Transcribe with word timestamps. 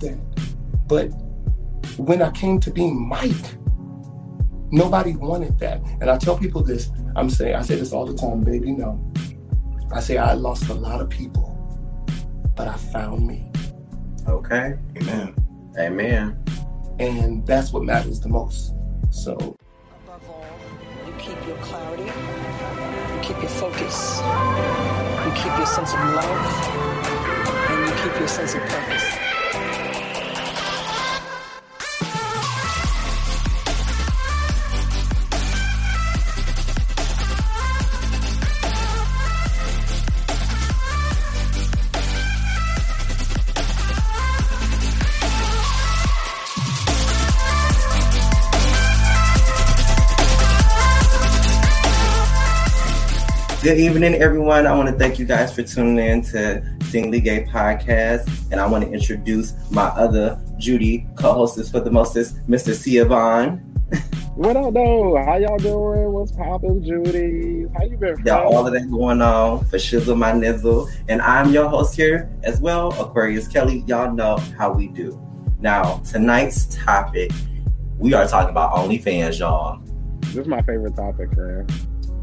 that. 0.00 0.18
But 0.86 1.08
when 1.98 2.22
I 2.22 2.30
came 2.30 2.60
to 2.60 2.70
being 2.70 3.08
Mike, 3.08 3.32
nobody 4.70 5.14
wanted 5.16 5.58
that. 5.60 5.80
And 6.00 6.10
I 6.10 6.18
tell 6.18 6.36
people 6.36 6.62
this, 6.62 6.90
I'm 7.16 7.30
saying, 7.30 7.54
I 7.54 7.62
say 7.62 7.76
this 7.76 7.92
all 7.92 8.06
the 8.06 8.16
time, 8.16 8.42
baby, 8.42 8.72
no. 8.72 8.98
I 9.92 10.00
say 10.00 10.18
I 10.18 10.34
lost 10.34 10.68
a 10.68 10.74
lot 10.74 11.00
of 11.00 11.08
people, 11.10 11.56
but 12.56 12.68
I 12.68 12.76
found 12.76 13.26
me. 13.26 13.50
Okay. 14.28 14.74
Amen. 14.96 15.34
Amen. 15.78 16.44
And 16.98 17.46
that's 17.46 17.72
what 17.72 17.82
matters 17.84 18.20
the 18.20 18.28
most. 18.28 18.74
So 19.10 19.56
Above 20.04 20.28
all, 20.28 20.46
you 21.06 21.12
keep 21.18 21.46
your 21.46 21.56
clarity, 21.56 22.04
you 22.04 23.20
keep 23.22 23.40
your 23.40 23.50
focus, 23.50 24.20
you 25.24 25.32
keep 25.32 25.56
your 25.56 25.66
sense 25.66 25.92
of 25.92 26.00
love, 26.14 26.66
and 27.70 27.88
you 27.88 27.94
keep 28.02 28.18
your 28.18 28.28
sense 28.28 28.54
of 28.54 28.60
purpose. 28.60 29.19
Good 53.62 53.76
evening, 53.76 54.14
everyone. 54.14 54.66
I 54.66 54.74
want 54.74 54.88
to 54.88 54.94
thank 54.94 55.18
you 55.18 55.26
guys 55.26 55.54
for 55.54 55.62
tuning 55.62 55.98
in 55.98 56.22
to 56.22 56.64
Singly 56.84 57.20
Gay 57.20 57.44
Podcast. 57.44 58.26
And 58.50 58.58
I 58.58 58.66
want 58.66 58.84
to 58.84 58.90
introduce 58.90 59.52
my 59.70 59.82
other 59.82 60.40
Judy 60.56 61.06
co-hostess 61.14 61.70
for 61.70 61.80
the 61.80 61.90
mostest, 61.90 62.38
Mr. 62.48 63.06
Vaughn. 63.06 63.60
What 64.34 64.56
up, 64.56 64.72
though? 64.72 65.22
How 65.22 65.36
y'all 65.36 65.58
doing? 65.58 66.10
What's 66.12 66.32
poppin', 66.32 66.82
Judy? 66.82 67.66
How 67.76 67.84
you 67.84 67.98
been? 67.98 68.14
Friend? 68.14 68.28
all 68.30 68.66
of 68.66 68.72
that 68.72 68.90
going 68.90 69.20
on 69.20 69.66
for 69.66 69.76
Shizzle 69.76 70.16
My 70.16 70.32
Nizzle. 70.32 70.88
And 71.08 71.20
I'm 71.20 71.52
your 71.52 71.68
host 71.68 71.94
here 71.94 72.30
as 72.42 72.58
well, 72.60 72.98
Aquarius 72.98 73.46
Kelly. 73.46 73.84
Y'all 73.86 74.14
know 74.14 74.38
how 74.56 74.72
we 74.72 74.86
do. 74.88 75.20
Now, 75.58 75.98
tonight's 76.10 76.74
topic, 76.74 77.32
we 77.98 78.14
are 78.14 78.26
talking 78.26 78.48
about 78.48 78.72
OnlyFans, 78.72 79.38
y'all. 79.38 79.82
This 80.20 80.36
is 80.36 80.46
my 80.46 80.62
favorite 80.62 80.96
topic, 80.96 81.34
friend. 81.34 81.70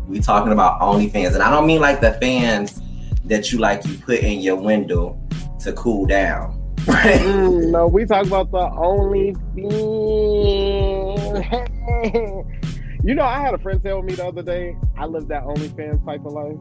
We 0.07 0.21
talking 0.21 0.53
about 0.53 0.79
OnlyFans, 0.79 1.33
and 1.33 1.43
I 1.43 1.49
don't 1.49 1.67
mean 1.67 1.81
like 1.81 1.99
the 1.99 2.13
fans 2.13 2.81
that 3.25 3.51
you 3.51 3.59
like 3.59 3.85
you 3.85 3.97
put 3.97 4.19
in 4.19 4.39
your 4.39 4.55
window 4.55 5.19
to 5.61 5.73
cool 5.73 6.05
down. 6.05 6.53
Right? 6.87 7.19
Mm, 7.19 7.71
no, 7.71 7.85
we 7.85 8.05
talk 8.05 8.25
about 8.25 8.49
the 8.49 8.71
only 8.77 9.33
thing. 9.53 9.69
you 13.03 13.13
know, 13.13 13.25
I 13.25 13.41
had 13.41 13.53
a 13.53 13.57
friend 13.57 13.83
tell 13.83 14.01
me 14.01 14.13
the 14.13 14.25
other 14.25 14.41
day 14.41 14.77
I 14.97 15.05
live 15.05 15.27
that 15.27 15.43
OnlyFans 15.43 16.05
type 16.05 16.25
of 16.25 16.31
life. 16.31 16.55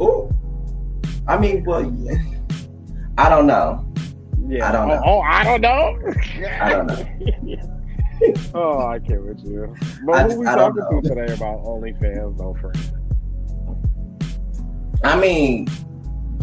Ooh. 0.00 0.30
I 1.26 1.38
mean, 1.38 1.64
well, 1.64 1.92
yeah. 1.92 2.14
I 3.18 3.28
don't 3.28 3.48
know. 3.48 3.84
Yeah, 4.46 4.68
I 4.68 4.72
don't 4.72 4.92
oh, 4.92 4.94
know. 4.94 5.02
Oh, 5.04 5.20
I 5.22 5.42
don't 5.42 5.60
know. 5.60 5.98
I 6.60 6.70
don't 6.70 6.86
know. 6.86 7.04
oh, 8.54 8.86
I 8.86 8.98
can't 8.98 9.24
with 9.24 9.40
you. 9.44 9.74
But 10.06 10.14
I 10.14 10.22
just- 10.24 10.38
we 10.38 10.46
I 10.46 10.54
talking 10.54 10.82
to 11.02 11.08
today 11.08 11.32
about 11.32 11.64
OnlyFans, 11.64 12.38
though, 12.38 12.54
friend? 12.60 12.78
I 15.04 15.16
mean, 15.18 15.68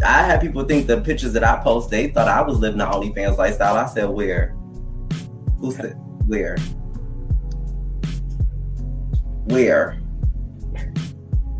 I 0.04 0.22
had 0.22 0.40
people 0.40 0.64
think 0.64 0.86
the 0.86 1.00
pictures 1.00 1.32
that 1.34 1.44
I 1.44 1.62
post, 1.62 1.90
they 1.90 2.08
thought 2.08 2.28
I 2.28 2.42
was 2.42 2.58
living 2.58 2.78
the 2.78 2.86
OnlyFans 2.86 3.38
lifestyle. 3.38 3.76
I 3.76 3.86
said, 3.86 4.08
where? 4.08 4.54
Who 5.58 5.72
said 5.72 5.94
where? 6.26 6.56
Where? 9.46 9.98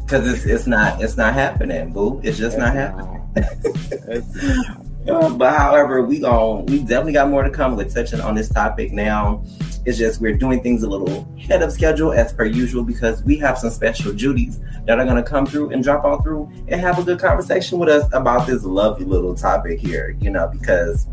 Because 0.05 0.27
it's 0.33 0.45
it's 0.45 0.67
not 0.67 1.03
it's 1.03 1.17
not 1.17 1.35
happening, 1.35 1.93
boo. 1.93 2.21
It's 2.23 2.39
just 2.39 2.59
not 2.59 2.75
happening. 2.75 3.17
It's- 3.37 4.67
Uh, 5.09 5.31
but 5.31 5.57
however, 5.57 6.03
we 6.03 6.19
gon' 6.21 6.67
we 6.67 6.81
definitely 6.81 7.15
got 7.15 7.31
more 7.31 7.43
to 7.43 7.49
come 7.51 7.75
with 7.75 7.93
touching 7.93 8.21
on 8.21 8.35
this 8.35 8.51
topic 8.51 8.93
now. 8.93 9.43
It's 9.85 9.99
just 9.99 10.21
we're 10.21 10.37
doing 10.37 10.63
things 10.63 10.83
a 10.83 10.89
little 10.89 11.27
ahead 11.39 11.63
of 11.63 11.73
schedule 11.73 12.13
as 12.13 12.33
per 12.33 12.45
usual 12.45 12.83
because 12.85 13.23
we 13.23 13.39
have 13.39 13.59
some 13.59 13.71
special 13.71 14.13
duties 14.13 14.61
that 14.87 14.99
are 14.99 15.05
gonna 15.05 15.23
come 15.23 15.47
through 15.47 15.71
and 15.71 15.83
drop 15.83 16.05
on 16.05 16.23
through 16.23 16.51
and 16.69 16.81
have 16.81 16.99
a 16.99 17.03
good 17.03 17.19
conversation 17.19 17.79
with 17.79 17.89
us 17.89 18.09
about 18.13 18.47
this 18.47 18.65
lovely 18.65 19.07
little 19.07 19.35
topic 19.35 19.81
here, 19.81 20.17
you 20.21 20.31
know, 20.31 20.49
because 20.49 21.07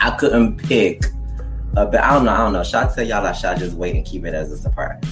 I 0.00 0.10
couldn't 0.10 0.58
pick 0.58 1.06
a 1.76 1.86
but 1.86 1.96
I 2.02 2.14
don't 2.14 2.24
know, 2.24 2.32
I 2.32 2.38
don't 2.38 2.52
know. 2.52 2.64
Should 2.64 2.76
I 2.76 2.94
tell 2.94 3.06
y'all 3.06 3.26
I 3.26 3.32
should 3.32 3.58
just 3.58 3.76
wait 3.76 3.94
and 3.96 4.04
keep 4.04 4.24
it 4.24 4.34
as 4.34 4.50
a 4.50 4.56
surprise? 4.56 5.02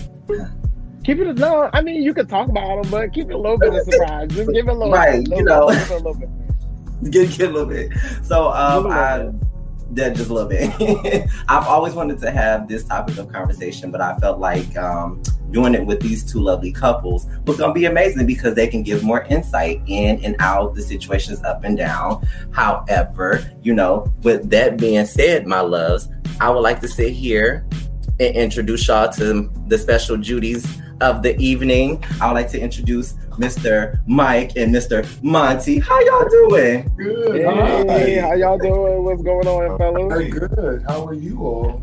Keep 1.04 1.18
it 1.18 1.26
as, 1.26 1.36
no. 1.36 1.68
I 1.74 1.82
mean, 1.82 2.02
you 2.02 2.14
could 2.14 2.28
talk 2.28 2.48
about 2.48 2.82
them, 2.82 2.90
but 2.90 3.12
keep 3.12 3.28
it 3.28 3.34
a 3.34 3.38
little 3.38 3.58
bit 3.58 3.74
of 3.74 3.84
surprise. 3.84 4.30
Just 4.30 4.50
give 4.52 4.68
it 4.68 4.70
a 4.70 4.72
little, 4.72 4.90
Right, 4.92 5.20
little 5.20 5.38
you 5.38 5.44
know. 5.44 5.68
bit, 5.68 5.78
give 5.78 5.90
a 5.90 5.96
little 5.96 6.14
bit. 6.14 6.30
get, 7.10 7.30
get 7.36 7.50
a 7.50 7.52
little 7.52 7.68
bit. 7.68 7.92
So 8.22 8.48
um, 8.48 8.86
I 8.86 9.18
little 9.18 9.40
that 9.96 10.16
just 10.16 10.30
little 10.30 10.48
bit. 10.48 11.28
I've 11.48 11.66
always 11.66 11.94
wanted 11.94 12.18
to 12.20 12.30
have 12.30 12.68
this 12.68 12.84
topic 12.84 13.18
of 13.18 13.32
conversation, 13.32 13.90
but 13.90 14.00
I 14.00 14.16
felt 14.18 14.38
like 14.38 14.76
um, 14.76 15.22
doing 15.50 15.74
it 15.74 15.84
with 15.84 16.00
these 16.00 16.24
two 16.30 16.40
lovely 16.40 16.72
couples 16.72 17.26
was 17.46 17.56
going 17.56 17.70
to 17.70 17.74
be 17.74 17.86
amazing 17.86 18.26
because 18.26 18.54
they 18.54 18.66
can 18.66 18.82
give 18.82 19.02
more 19.02 19.22
insight 19.24 19.80
in 19.86 20.22
and 20.24 20.36
out 20.40 20.74
the 20.74 20.82
situations 20.82 21.42
up 21.44 21.64
and 21.64 21.76
down. 21.76 22.26
However, 22.52 23.50
you 23.62 23.74
know, 23.74 24.12
with 24.22 24.50
that 24.50 24.76
being 24.76 25.06
said, 25.06 25.46
my 25.46 25.60
loves, 25.60 26.08
I 26.40 26.50
would 26.50 26.60
like 26.60 26.80
to 26.80 26.88
sit 26.88 27.12
here 27.12 27.66
and 28.20 28.36
introduce 28.36 28.86
y'all 28.88 29.10
to 29.12 29.50
the 29.68 29.78
special 29.78 30.16
Judies 30.16 30.66
of 31.00 31.22
the 31.22 31.36
evening. 31.38 32.02
I 32.20 32.26
would 32.26 32.34
like 32.34 32.50
to 32.50 32.60
introduce 32.60 33.14
Mr. 33.36 34.00
Mike 34.06 34.52
and 34.56 34.74
Mr. 34.74 35.06
Monty. 35.22 35.78
How 35.80 36.00
y'all 36.00 36.28
doing? 36.28 36.92
good. 36.96 37.40
Hey, 37.90 38.14
how 38.18 38.32
y'all 38.34 38.58
doing? 38.58 39.04
What's 39.04 39.22
going 39.22 39.46
on, 39.46 39.78
fellas? 39.78 40.12
I'm 40.12 40.30
good. 40.30 40.82
How 40.86 41.06
are 41.06 41.14
you 41.14 41.40
all? 41.40 41.82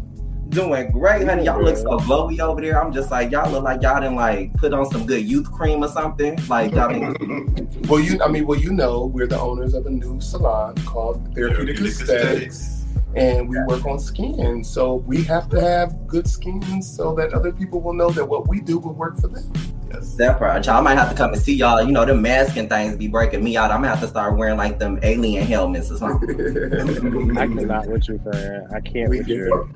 Doing 0.49 0.91
great, 0.91 1.25
honey. 1.25 1.45
Y'all 1.45 1.63
look 1.63 1.77
so 1.77 1.97
glowy 1.99 2.39
over 2.41 2.59
there. 2.59 2.83
I'm 2.83 2.91
just 2.91 3.09
like, 3.09 3.31
y'all 3.31 3.49
look 3.49 3.63
like 3.63 3.81
y'all 3.81 4.01
didn't 4.01 4.17
like 4.17 4.53
put 4.55 4.73
on 4.73 4.85
some 4.91 5.05
good 5.05 5.25
youth 5.25 5.49
cream 5.49 5.81
or 5.81 5.87
something. 5.87 6.37
Like 6.47 6.73
y'all 6.73 6.89
didn't- 6.89 7.87
well, 7.89 8.01
you, 8.01 8.21
I 8.21 8.27
mean, 8.27 8.45
well, 8.45 8.59
you 8.59 8.73
know, 8.73 9.05
we're 9.05 9.27
the 9.27 9.39
owners 9.39 9.73
of 9.73 9.85
a 9.85 9.89
new 9.89 10.19
salon 10.19 10.75
called 10.83 11.33
Therapeutic, 11.33 11.79
Aesthetics, 11.79 12.83
and 13.15 13.47
we 13.47 13.57
work 13.63 13.85
on 13.85 13.97
skin. 13.97 14.61
So 14.61 14.95
we 14.95 15.23
have 15.23 15.47
to 15.51 15.61
have 15.61 16.05
good 16.05 16.27
skin 16.27 16.81
so 16.81 17.15
that 17.15 17.33
other 17.33 17.53
people 17.53 17.79
will 17.79 17.93
know 17.93 18.09
that 18.09 18.25
what 18.25 18.49
we 18.49 18.59
do 18.59 18.77
will 18.77 18.93
work 18.93 19.21
for 19.21 19.29
them. 19.29 19.49
Yes. 19.93 20.15
that 20.15 20.39
part. 20.39 20.65
Y'all 20.65 20.81
might 20.81 20.97
have 20.97 21.09
to 21.09 21.15
come 21.15 21.33
and 21.33 21.41
see 21.41 21.55
y'all. 21.55 21.81
You 21.81 21.91
know, 21.91 22.05
them 22.05 22.21
masking 22.21 22.69
things 22.69 22.95
be 22.95 23.07
breaking 23.07 23.43
me 23.43 23.57
out. 23.57 23.71
I'm 23.71 23.77
gonna 23.81 23.89
have 23.89 24.01
to 24.01 24.07
start 24.07 24.37
wearing 24.37 24.57
like 24.57 24.79
them 24.79 24.99
alien 25.03 25.45
helmets 25.45 25.91
or 25.91 25.97
something. 25.97 26.29
I 27.37 27.47
cannot 27.47 27.87
with 27.87 28.07
you, 28.07 28.19
friend. 28.19 28.67
I 28.73 28.81
can't 28.81 29.09
we 29.09 29.19
with 29.19 29.27
you. 29.27 29.69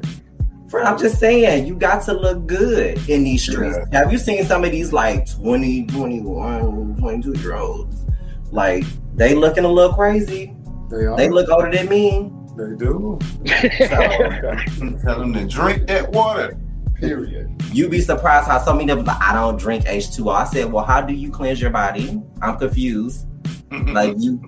Friend, 0.70 0.88
I'm 0.88 0.98
just 0.98 1.20
saying, 1.20 1.68
you 1.68 1.76
got 1.76 2.02
to 2.06 2.14
look 2.14 2.48
good 2.48 2.98
in 3.08 3.24
these 3.24 3.44
streets. 3.44 3.78
Have 3.92 4.12
you 4.12 4.18
seen 4.18 4.44
some 4.46 4.64
of 4.64 4.72
these 4.72 4.92
like 4.92 5.30
20, 5.32 5.86
21, 5.86 6.96
22 6.98 7.40
year 7.40 7.56
olds? 7.56 8.04
Like, 8.52 8.84
they 9.16 9.36
looking 9.36 9.64
a 9.64 9.68
little 9.68 9.94
crazy. 9.94 10.56
They 10.90 11.06
are. 11.06 11.16
They 11.16 11.30
look 11.30 11.50
older 11.50 11.72
than 11.72 11.88
me. 11.88 12.32
They 12.58 12.76
do. 12.78 13.20
So, 14.76 14.98
tell 15.04 15.20
them 15.20 15.34
to 15.34 15.46
drink 15.46 15.88
that 15.88 16.12
water. 16.12 16.58
Period. 17.08 17.52
You'd 17.72 17.92
be 17.92 18.02
surprised 18.02 18.48
how 18.48 18.60
so 18.64 18.74
many 18.74 18.92
of 18.92 18.98
them 19.00 19.06
like, 19.08 19.22
I 19.22 19.34
don't 19.34 19.58
drink 19.58 19.86
H2O. 19.86 20.34
I 20.34 20.46
said, 20.46 20.72
Well, 20.72 20.84
how 20.86 21.02
do 21.02 21.14
you 21.14 21.30
cleanse 21.32 21.62
your 21.62 21.70
body? 21.72 22.22
I'm 22.42 22.58
confused. 22.58 23.26
Like 23.72 24.16
you 24.20 24.40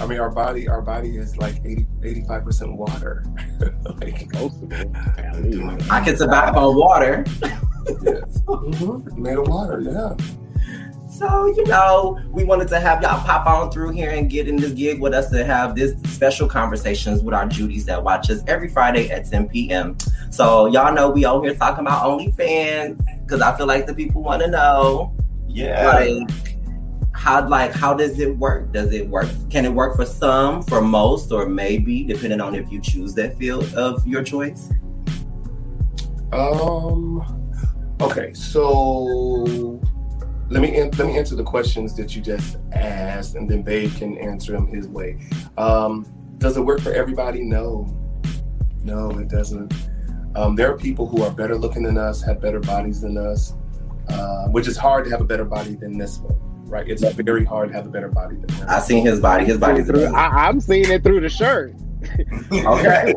I 0.00 0.06
mean, 0.06 0.20
our 0.20 0.30
body, 0.30 0.68
our 0.68 0.80
body 0.82 1.16
is 1.16 1.36
like 1.38 1.56
85 1.64 2.44
percent 2.44 2.72
water. 2.76 3.24
like, 4.00 4.20
Supposed 4.20 4.60
to 4.60 4.66
be, 4.66 4.76
at 4.76 5.42
least. 5.42 5.90
I 5.90 6.04
can 6.04 6.16
survive 6.16 6.56
on 6.56 6.76
water. 6.76 7.24
yes. 8.02 8.40
Mhm. 8.46 9.16
Made 9.18 9.38
of 9.38 9.48
water. 9.48 9.80
Yeah. 9.80 10.14
So, 11.10 11.46
you 11.46 11.64
know, 11.64 12.20
we 12.30 12.44
wanted 12.44 12.68
to 12.68 12.78
have 12.78 13.02
y'all 13.02 13.18
pop 13.24 13.46
on 13.46 13.72
through 13.72 13.90
here 13.90 14.10
and 14.10 14.30
get 14.30 14.46
in 14.46 14.54
this 14.56 14.70
gig 14.72 15.00
with 15.00 15.12
us 15.14 15.30
to 15.30 15.44
have 15.44 15.74
this 15.74 15.94
special 16.12 16.46
conversations 16.46 17.22
with 17.22 17.34
our 17.34 17.46
Judies 17.48 17.84
that 17.86 18.04
watch 18.04 18.30
us 18.30 18.40
every 18.46 18.68
Friday 18.68 19.10
at 19.10 19.28
10 19.28 19.48
p.m. 19.48 19.96
So 20.30 20.66
y'all 20.66 20.94
know 20.94 21.10
we 21.10 21.24
over 21.24 21.46
here 21.46 21.54
talking 21.54 21.80
about 21.86 22.04
OnlyFans 22.04 23.00
because 23.24 23.40
I 23.40 23.56
feel 23.56 23.66
like 23.66 23.86
the 23.86 23.94
people 23.94 24.22
want 24.22 24.42
to 24.42 24.48
know 24.50 25.14
Yeah. 25.48 25.86
like 25.86 26.28
how 27.12 27.48
like 27.48 27.72
how 27.72 27.94
does 27.94 28.20
it 28.20 28.36
work? 28.38 28.72
Does 28.72 28.92
it 28.92 29.08
work? 29.08 29.28
Can 29.50 29.64
it 29.64 29.72
work 29.72 29.96
for 29.96 30.06
some, 30.06 30.62
for 30.62 30.80
most, 30.80 31.32
or 31.32 31.48
maybe 31.48 32.04
depending 32.04 32.40
on 32.40 32.54
if 32.54 32.70
you 32.70 32.80
choose 32.80 33.14
that 33.14 33.36
field 33.38 33.74
of 33.74 34.06
your 34.06 34.22
choice? 34.22 34.70
Um. 36.32 37.34
Okay, 38.00 38.32
so 38.34 39.80
let 40.50 40.62
me 40.62 40.80
let 40.80 41.06
me 41.06 41.18
answer 41.18 41.34
the 41.34 41.42
questions 41.42 41.96
that 41.96 42.14
you 42.14 42.22
just 42.22 42.58
asked, 42.72 43.34
and 43.34 43.50
then 43.50 43.62
Babe 43.62 43.90
can 43.96 44.16
answer 44.18 44.52
them 44.52 44.68
his 44.68 44.86
way. 44.86 45.18
Um, 45.56 46.06
does 46.38 46.56
it 46.56 46.60
work 46.60 46.80
for 46.80 46.92
everybody? 46.92 47.42
No. 47.42 47.92
No, 48.84 49.10
it 49.18 49.28
doesn't. 49.28 49.74
Um, 50.38 50.54
there 50.54 50.70
are 50.72 50.76
people 50.78 51.08
who 51.08 51.22
are 51.24 51.30
better 51.32 51.56
looking 51.58 51.82
than 51.82 51.98
us, 51.98 52.22
have 52.22 52.40
better 52.40 52.60
bodies 52.60 53.00
than 53.00 53.16
us, 53.16 53.54
uh, 54.08 54.46
which 54.48 54.68
is 54.68 54.76
hard 54.76 55.04
to 55.06 55.10
have 55.10 55.20
a 55.20 55.24
better 55.24 55.44
body 55.44 55.74
than 55.74 55.98
this 55.98 56.18
one, 56.18 56.36
right? 56.68 56.88
It's 56.88 57.02
very 57.14 57.44
hard 57.44 57.70
to 57.70 57.74
have 57.74 57.86
a 57.86 57.90
better 57.90 58.08
body 58.08 58.36
than 58.36 58.48
him. 58.50 58.66
I 58.68 58.78
seen 58.78 59.04
his 59.04 59.18
body. 59.18 59.44
His 59.46 59.58
body's 59.58 59.86
Through- 59.86 59.98
amazing. 60.00 60.14
I, 60.14 60.28
I'm 60.46 60.60
seeing 60.60 60.88
it 60.90 61.02
through 61.02 61.22
the 61.22 61.28
shirt. 61.28 61.74
Okay. 62.52 63.12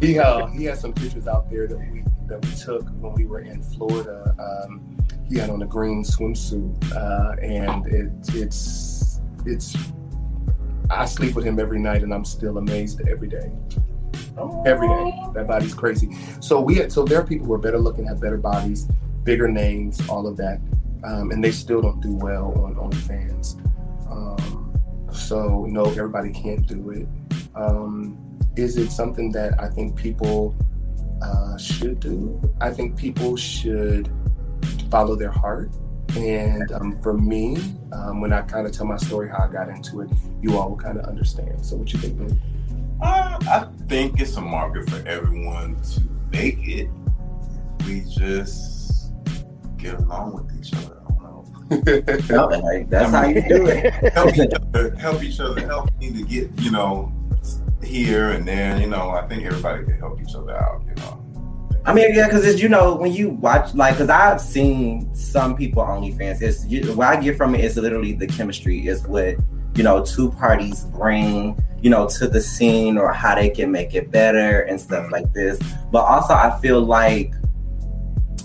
he 0.00 0.18
uh, 0.18 0.46
he 0.48 0.64
had 0.64 0.76
some 0.76 0.92
pictures 0.92 1.28
out 1.28 1.48
there 1.48 1.68
that 1.68 1.78
we 1.78 2.02
that 2.26 2.44
we 2.44 2.50
took 2.56 2.88
when 3.00 3.14
we 3.14 3.24
were 3.24 3.38
in 3.40 3.62
Florida. 3.62 4.34
Um, 4.40 4.96
he 5.28 5.38
had 5.38 5.50
on 5.50 5.62
a 5.62 5.66
green 5.66 6.02
swimsuit, 6.02 6.74
uh, 6.96 7.36
and 7.40 7.86
it, 7.86 8.10
it's 8.34 9.20
it's. 9.46 9.76
I 10.90 11.04
sleep 11.04 11.36
with 11.36 11.44
him 11.44 11.60
every 11.60 11.78
night, 11.78 12.02
and 12.02 12.12
I'm 12.12 12.24
still 12.24 12.58
amazed 12.58 13.00
every 13.08 13.28
day. 13.28 13.52
Every 14.66 14.88
day, 14.88 15.22
that 15.34 15.46
body's 15.46 15.74
crazy. 15.74 16.16
So 16.40 16.60
we 16.60 16.76
had, 16.76 16.92
so 16.92 17.04
there 17.04 17.20
are 17.20 17.26
people 17.26 17.46
who 17.46 17.52
are 17.54 17.58
better 17.58 17.78
looking, 17.78 18.06
have 18.06 18.20
better 18.20 18.38
bodies, 18.38 18.86
bigger 19.24 19.48
names, 19.48 20.06
all 20.08 20.26
of 20.26 20.36
that, 20.36 20.60
um, 21.04 21.30
and 21.30 21.42
they 21.42 21.50
still 21.50 21.80
don't 21.80 22.00
do 22.00 22.12
well 22.12 22.52
on 22.64 22.74
OnlyFans. 22.76 23.60
Um, 24.10 24.72
so 25.12 25.66
no, 25.68 25.84
everybody 25.84 26.32
can't 26.32 26.66
do 26.66 26.90
it. 26.90 27.08
Um, 27.54 28.18
is 28.56 28.76
it 28.76 28.90
something 28.90 29.32
that 29.32 29.60
I 29.60 29.68
think 29.68 29.96
people 29.96 30.54
uh, 31.22 31.56
should 31.58 32.00
do? 32.00 32.40
I 32.60 32.70
think 32.70 32.96
people 32.96 33.36
should 33.36 34.10
follow 34.90 35.16
their 35.16 35.30
heart. 35.30 35.70
And 36.16 36.70
um, 36.72 37.00
for 37.02 37.14
me, 37.14 37.56
um, 37.92 38.20
when 38.20 38.32
I 38.32 38.42
kind 38.42 38.66
of 38.66 38.72
tell 38.72 38.86
my 38.86 38.96
story, 38.96 39.28
how 39.28 39.44
I 39.44 39.52
got 39.52 39.68
into 39.68 40.02
it, 40.02 40.10
you 40.40 40.56
all 40.56 40.70
will 40.70 40.76
kind 40.76 40.98
of 40.98 41.06
understand. 41.06 41.64
So, 41.64 41.76
what 41.76 41.92
you 41.92 41.98
think? 41.98 42.38
I 43.48 43.66
think 43.88 44.20
it's 44.20 44.36
a 44.36 44.40
market 44.40 44.88
for 44.88 45.06
everyone 45.06 45.80
to 45.80 46.02
make 46.30 46.66
it. 46.66 46.88
We 47.86 48.04
just 48.08 49.12
get 49.76 49.94
along 49.94 50.34
with 50.34 50.58
each 50.58 50.72
other. 50.74 51.00
I 51.00 51.12
don't 51.12 51.22
know. 51.22 52.24
No, 52.34 52.46
like, 52.46 52.88
that's 52.88 53.10
how 53.10 53.26
you 53.26 53.46
do 53.46 53.66
it. 53.66 53.92
help 54.14 54.36
each 54.36 54.54
other, 54.54 54.94
help 54.96 55.22
each 55.22 55.40
other, 55.40 55.66
help 55.66 55.90
me 55.98 56.12
to 56.12 56.22
get, 56.22 56.50
you 56.58 56.70
know, 56.70 57.12
here 57.82 58.30
and 58.30 58.48
there. 58.48 58.80
You 58.80 58.86
know, 58.86 59.10
I 59.10 59.26
think 59.28 59.44
everybody 59.44 59.84
can 59.84 59.98
help 59.98 60.20
each 60.22 60.34
other 60.34 60.56
out, 60.56 60.82
you 60.86 60.94
know. 61.02 61.20
I 61.86 61.92
mean, 61.92 62.14
yeah, 62.14 62.28
because 62.28 62.46
it's 62.46 62.62
you 62.62 62.70
know 62.70 62.94
when 62.94 63.12
you 63.12 63.28
watch 63.28 63.74
like 63.74 63.94
because 63.94 64.08
I've 64.08 64.40
seen 64.40 65.14
some 65.14 65.54
people 65.54 65.82
on 65.82 66.02
OnlyFans. 66.02 66.40
It's 66.40 66.64
you, 66.64 66.94
what 66.94 67.08
I 67.08 67.20
get 67.20 67.36
from 67.36 67.54
it 67.54 67.62
is 67.62 67.76
literally 67.76 68.14
the 68.14 68.26
chemistry 68.26 68.86
is 68.86 69.06
what 69.06 69.36
you 69.74 69.82
know 69.82 70.04
two 70.04 70.30
parties 70.32 70.84
bring 70.84 71.58
you 71.82 71.90
know 71.90 72.08
to 72.08 72.28
the 72.28 72.40
scene 72.40 72.96
or 72.96 73.12
how 73.12 73.34
they 73.34 73.50
can 73.50 73.70
make 73.70 73.94
it 73.94 74.10
better 74.10 74.60
and 74.62 74.80
stuff 74.80 75.10
like 75.10 75.32
this. 75.32 75.58
But 75.90 76.04
also, 76.04 76.34
I 76.34 76.58
feel 76.60 76.80
like 76.80 77.34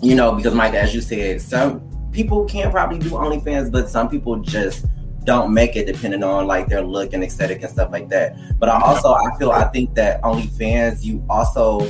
you 0.02 0.16
know 0.16 0.34
because 0.34 0.54
Mike, 0.54 0.74
as 0.74 0.94
you 0.94 1.02
said, 1.02 1.42
some 1.42 1.82
people 2.12 2.46
can 2.46 2.72
probably 2.72 3.00
do 3.00 3.12
OnlyFans, 3.12 3.72
but 3.72 3.90
some 3.90 4.10
people 4.10 4.38
just 4.38 4.86
don't 5.24 5.54
make 5.54 5.76
it 5.76 5.86
depending 5.86 6.24
on 6.24 6.48
like 6.48 6.68
their 6.68 6.82
look 6.82 7.14
and 7.14 7.24
aesthetic 7.24 7.62
and 7.62 7.70
stuff 7.70 7.92
like 7.92 8.10
that. 8.10 8.36
But 8.60 8.70
I 8.70 8.82
also 8.82 9.14
I 9.14 9.38
feel 9.38 9.52
I 9.52 9.66
think 9.66 9.96
that 9.96 10.22
OnlyFans 10.22 11.04
you 11.04 11.24
also 11.30 11.88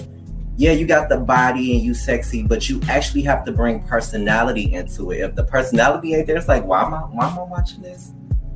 yeah, 0.59 0.73
you 0.73 0.85
got 0.85 1.07
the 1.07 1.15
body 1.17 1.73
and 1.73 1.81
you 1.81 1.93
sexy, 1.93 2.43
but 2.43 2.67
you 2.67 2.81
actually 2.89 3.21
have 3.21 3.45
to 3.45 3.51
bring 3.53 3.81
personality 3.81 4.73
into 4.73 5.11
it. 5.11 5.21
If 5.21 5.35
the 5.35 5.45
personality 5.45 6.15
ain't 6.15 6.27
there, 6.27 6.35
it's 6.35 6.49
like, 6.49 6.65
why 6.65 6.83
am 6.83 6.93
I 6.93 6.99
why 6.99 7.29
am 7.29 7.39
I 7.39 7.43
watching 7.43 7.81
this? 7.81 8.11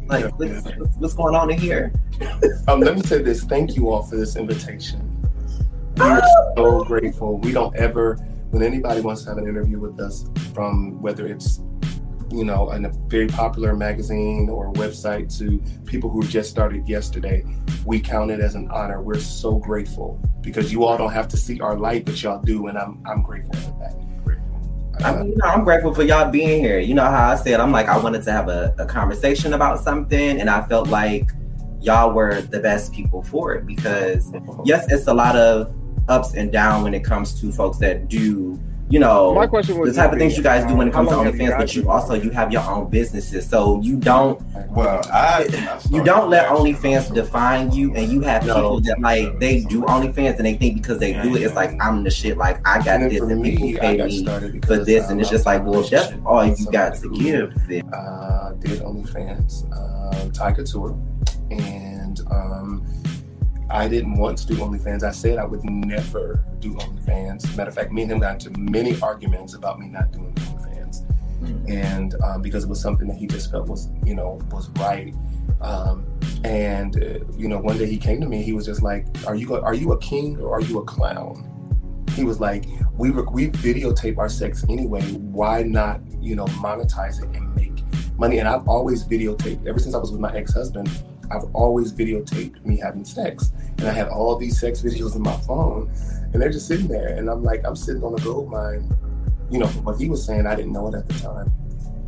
Like, 0.07 0.25
Yeah. 0.25 0.29
what's, 0.77 0.95
what's 0.97 1.13
going 1.13 1.35
on 1.35 1.50
in 1.51 1.57
here? 1.57 1.91
Um, 2.67 2.79
let 2.79 2.95
me 2.95 3.01
say 3.01 3.21
this. 3.21 3.44
Thank 3.44 3.75
you 3.75 3.89
all 3.91 4.03
for 4.03 4.15
this 4.15 4.38
invitation. 4.38 5.01
We 5.97 6.05
are 6.05 6.21
so 6.55 6.83
grateful. 6.85 7.38
We 7.39 7.51
don't 7.51 7.75
ever, 7.75 8.15
when 8.51 8.63
anybody 8.63 9.01
wants 9.01 9.23
to 9.23 9.29
have 9.29 9.38
an 9.38 9.47
interview 9.47 9.79
with 9.79 10.00
us, 10.00 10.25
from 10.53 11.01
whether 11.01 11.27
it's 11.27 11.59
you 12.31 12.45
know 12.45 12.71
in 12.71 12.85
a 12.85 12.89
very 13.07 13.27
popular 13.27 13.75
magazine 13.75 14.47
or 14.50 14.71
website 14.73 15.35
to 15.39 15.61
people 15.85 16.09
who 16.09 16.23
just 16.25 16.50
started 16.50 16.88
yesterday, 16.88 17.45
we 17.85 18.00
count 18.00 18.31
it 18.31 18.39
as 18.39 18.55
an 18.55 18.69
honor. 18.71 19.01
We're 19.01 19.19
so 19.19 19.57
grateful 19.57 20.17
because 20.41 20.71
you 20.71 20.85
all 20.85 20.97
don't 20.97 21.11
have 21.11 21.27
to 21.29 21.38
see 21.38 21.59
our 21.59 21.75
light, 21.77 22.05
but 22.05 22.21
y'all 22.23 22.41
do, 22.41 22.67
and 22.67 22.77
I'm 22.77 23.03
I'm 23.05 23.21
grateful 23.21 23.53
for 23.55 23.77
that. 23.79 23.95
I 25.00 25.16
mean, 25.16 25.31
you 25.31 25.38
know, 25.38 25.45
I'm 25.45 25.63
grateful 25.63 25.94
for 25.94 26.04
y'all 26.04 26.30
being 26.30 26.62
here. 26.62 26.80
You 26.80 26.94
know 26.94 27.06
how 27.06 27.31
I 27.31 27.36
said 27.36 27.60
I'm 27.60 27.72
like 27.72 27.88
I 27.88 27.98
wanted 27.98 28.24
to 28.24 28.31
have 28.31 28.48
a, 28.48 28.74
a 28.78 28.86
conversation 28.86 29.54
about 29.54 29.80
something, 29.80 30.40
and 30.40 30.50
I 30.50 30.66
felt 30.68 30.90
like 30.90 31.30
y'all 31.81 32.13
were 32.13 32.42
the 32.42 32.60
best 32.60 32.94
people 32.94 33.24
for 33.24 33.54
it 33.54 33.66
because 33.66 34.31
yes, 34.63 34.92
it's 34.92 35.07
a 35.07 35.13
lot 35.13 35.36
of 35.36 35.74
ups 36.07 36.34
and 36.34 36.51
down 36.51 36.84
when 36.84 36.94
it 36.94 37.04
comes 37.04 37.40
to 37.42 37.51
folks 37.51 37.78
that 37.80 38.07
do, 38.07 38.60
you 38.89 39.00
know, 39.00 39.33
My 39.33 39.47
question 39.47 39.77
was 39.80 39.95
the 39.95 40.01
type 40.01 40.12
of 40.12 40.19
things 40.19 40.38
you 40.38 40.44
guys 40.44 40.65
do 40.65 40.75
when 40.75 40.88
it 40.88 40.91
comes 40.94 41.09
to 41.09 41.15
long 41.15 41.25
have 41.25 41.33
OnlyFans, 41.35 41.57
but 41.57 41.75
you 41.75 41.89
also 41.89 42.13
you 42.13 42.30
have 42.31 42.51
your 42.51 42.62
own 42.63 42.89
businesses, 42.89 43.47
so 43.50 43.81
you 43.81 43.97
don't 43.97 44.39
Well, 44.69 45.01
I, 45.12 45.47
I 45.51 45.80
you 45.89 46.03
don't 46.03 46.30
let 46.30 46.45
actually- 46.45 46.74
OnlyFans 46.74 47.13
define 47.13 47.71
you, 47.71 47.95
and 47.95 48.12
you 48.12 48.21
have 48.21 48.45
No. 48.45 48.53
people 48.56 48.80
that 48.81 49.00
like 49.00 49.39
they 49.39 49.62
do 49.62 49.81
OnlyFans 49.83 50.38
and 50.38 50.45
they 50.45 50.56
think 50.56 50.75
because 50.75 51.00
they 51.00 51.13
do 51.13 51.35
it, 51.35 51.41
it's 51.41 51.56
like 51.56 51.71
I'm 51.81 52.03
the 52.03 52.12
shit. 52.12 52.38
Like 52.38 52.57
I 52.68 52.77
got 52.83 53.01
and 53.01 53.12
this, 53.12 53.21
and 53.21 53.44
people 53.44 53.69
I 53.69 53.80
pay 53.80 53.97
me 54.03 54.24
started 54.24 54.65
for 54.65 54.77
this, 54.77 55.06
um, 55.06 55.12
and 55.13 55.21
it's 55.21 55.29
just 55.29 55.45
like, 55.45 55.63
well, 55.65 55.81
that's 55.81 56.13
all 56.25 56.45
you 56.45 56.65
got 56.71 56.95
to 56.95 57.09
give. 57.09 57.53
Then. 57.68 57.91
uh, 57.94 58.51
did 58.59 58.79
OnlyFans, 58.81 59.65
uh, 59.74 60.29
Ty 60.31 60.53
Couture, 60.53 60.95
and 61.51 62.19
um, 62.31 62.86
I 63.69 63.88
didn't 63.88 64.18
want 64.18 64.38
to 64.39 64.48
do 64.48 64.56
OnlyFans. 64.56 65.04
I 65.04 65.12
said 65.12 65.38
I 65.38 65.45
would 65.45 65.63
never 65.63 66.44
do 66.60 66.74
OnlyFans. 66.74 67.56
Matter 67.56 67.69
of 67.69 67.75
fact, 67.75 67.92
me 67.92 68.04
and 68.04 68.12
him 68.12 68.19
got 68.19 68.45
into 68.45 68.60
many 68.60 69.00
arguments 69.01 69.54
about 69.54 69.80
me 69.80 69.88
not 69.88 70.12
doing 70.12 70.33
OnlyFans, 70.33 71.69
and 71.69 72.15
um, 72.24 72.42
because 72.42 72.63
it 72.63 72.69
was 72.69 72.81
something 72.81 73.07
that 73.07 73.18
he 73.18 73.27
just 73.27 73.51
felt 73.51 73.68
was, 73.68 73.89
you 74.06 74.15
know, 74.15 74.39
was 74.51 74.69
right. 74.71 75.13
Um, 75.62 76.06
and 76.44 77.01
uh, 77.01 77.19
you 77.38 77.48
know, 77.48 77.57
one 77.57 77.77
day 77.77 77.86
he 77.86 77.98
came 77.98 78.19
to 78.21 78.27
me. 78.27 78.44
He 78.44 78.54
was 78.54 78.65
just 78.65 78.83
like, 78.83 79.07
"Are 79.25 79.36
you 79.36 79.56
are 79.56 79.74
you 79.74 79.94
a 79.94 79.98
king 80.00 80.39
or 80.39 80.54
are 80.54 80.62
you 80.62 80.80
a 80.80 80.83
clown?" 80.83 81.50
He 82.15 82.24
was 82.24 82.39
like, 82.39 82.65
"We 82.98 83.12
we 83.12 83.50
videotape 83.50 84.18
our 84.18 84.30
sex 84.30 84.65
anyway. 84.69 85.01
Why 85.13 85.63
not, 85.63 86.01
you 86.21 86.36
know, 86.36 86.45
monetize 86.45 87.24
it 87.24 87.36
and 87.36 87.56
make 87.56 87.81
money?" 88.18 88.39
And 88.39 88.48
I've 88.48 88.68
always 88.68 89.04
videotaped 89.06 89.65
ever 89.65 89.80
since 89.80 89.95
I 89.95 90.00
was 90.00 90.12
with 90.12 90.19
my 90.19 90.36
ex 90.36 90.54
husband. 90.54 90.89
I've 91.33 91.53
always 91.53 91.91
videotaped 91.91 92.63
me 92.65 92.77
having 92.77 93.03
sex, 93.03 93.51
and 93.77 93.88
I 93.88 93.91
had 93.91 94.07
all 94.07 94.35
these 94.38 94.59
sex 94.59 94.81
videos 94.81 95.15
in 95.15 95.24
my 95.24 95.35
phone, 95.38 95.91
and 96.31 96.41
they're 96.41 96.51
just 96.51 96.67
sitting 96.67 96.88
there, 96.88 97.15
and 97.15 97.29
I'm 97.29 97.43
like, 97.43 97.62
I'm 97.65 97.75
sitting 97.75 98.03
on 98.03 98.13
a 98.13 98.24
gold 98.24 98.51
mine. 98.51 98.89
You 99.50 99.60
know, 99.60 99.67
from 99.67 99.84
what 99.84 100.00
he 100.00 100.10
was 100.10 100.25
saying, 100.25 100.46
I 100.46 100.55
didn't 100.55 100.74
know 100.74 100.88
it 100.88 100.96
at 100.96 101.08
the 101.08 101.13
time, 101.19 101.51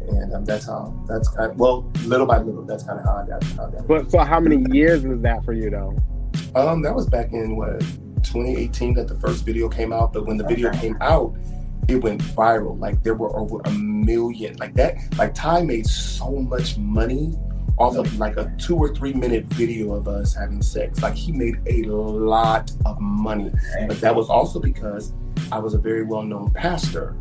and 0.08 0.34
um, 0.34 0.46
that's 0.46 0.66
how. 0.66 0.94
That's 1.08 1.28
kind 1.30 1.52
of, 1.52 1.58
well, 1.58 1.92
little 2.06 2.26
by 2.26 2.40
little, 2.40 2.64
that's 2.64 2.84
kind 2.84 3.00
of 3.00 3.06
how 3.06 3.18
I 3.18 3.28
got. 3.28 3.44
How 3.44 3.68
I 3.68 3.72
got 3.72 3.88
But 3.88 4.12
so 4.12 4.20
how 4.20 4.40
many 4.40 4.64
years 4.76 5.04
was 5.06 5.22
that 5.22 5.44
for 5.44 5.54
you 5.54 5.70
though? 5.70 5.96
Um, 6.56 6.82
that 6.84 6.94
was 6.94 7.08
back 7.08 7.34
in 7.34 7.56
what 7.56 7.82
2018 8.24 8.94
that 8.96 9.08
the 9.08 9.16
first 9.16 9.46
video 9.46 9.68
came 9.70 9.92
out. 9.92 10.14
But 10.14 10.26
when 10.26 10.38
the 10.38 10.46
video 10.46 10.72
came 10.72 10.98
out, 11.02 11.36
it 11.88 11.98
went 11.98 12.22
viral. 12.22 12.80
Like 12.80 13.04
there 13.04 13.16
were 13.16 13.36
over 13.38 13.62
a 13.66 13.72
million. 13.72 14.56
Like 14.58 14.74
that. 14.76 14.98
Like 15.18 15.34
Ty 15.34 15.64
made 15.64 15.86
so 15.86 16.32
much 16.32 16.78
money 16.78 17.34
off 17.78 17.96
of 17.96 18.18
like 18.18 18.38
a 18.38 18.54
two 18.58 18.76
or 18.78 18.94
three 18.94 19.14
minute 19.14 19.46
video 19.46 19.94
of 19.94 20.08
us 20.08 20.34
having 20.34 20.62
sex. 20.62 21.02
Like 21.02 21.16
he 21.16 21.32
made 21.32 21.58
a 21.68 21.82
lot 21.84 22.72
of 22.86 23.00
money. 23.00 23.52
But 23.88 24.00
that 24.02 24.16
was 24.16 24.30
also 24.30 24.60
because 24.60 25.14
I 25.52 25.60
was 25.60 25.74
a 25.74 25.78
very 25.78 26.04
well 26.04 26.24
known 26.24 26.52
pastor. 26.52 27.16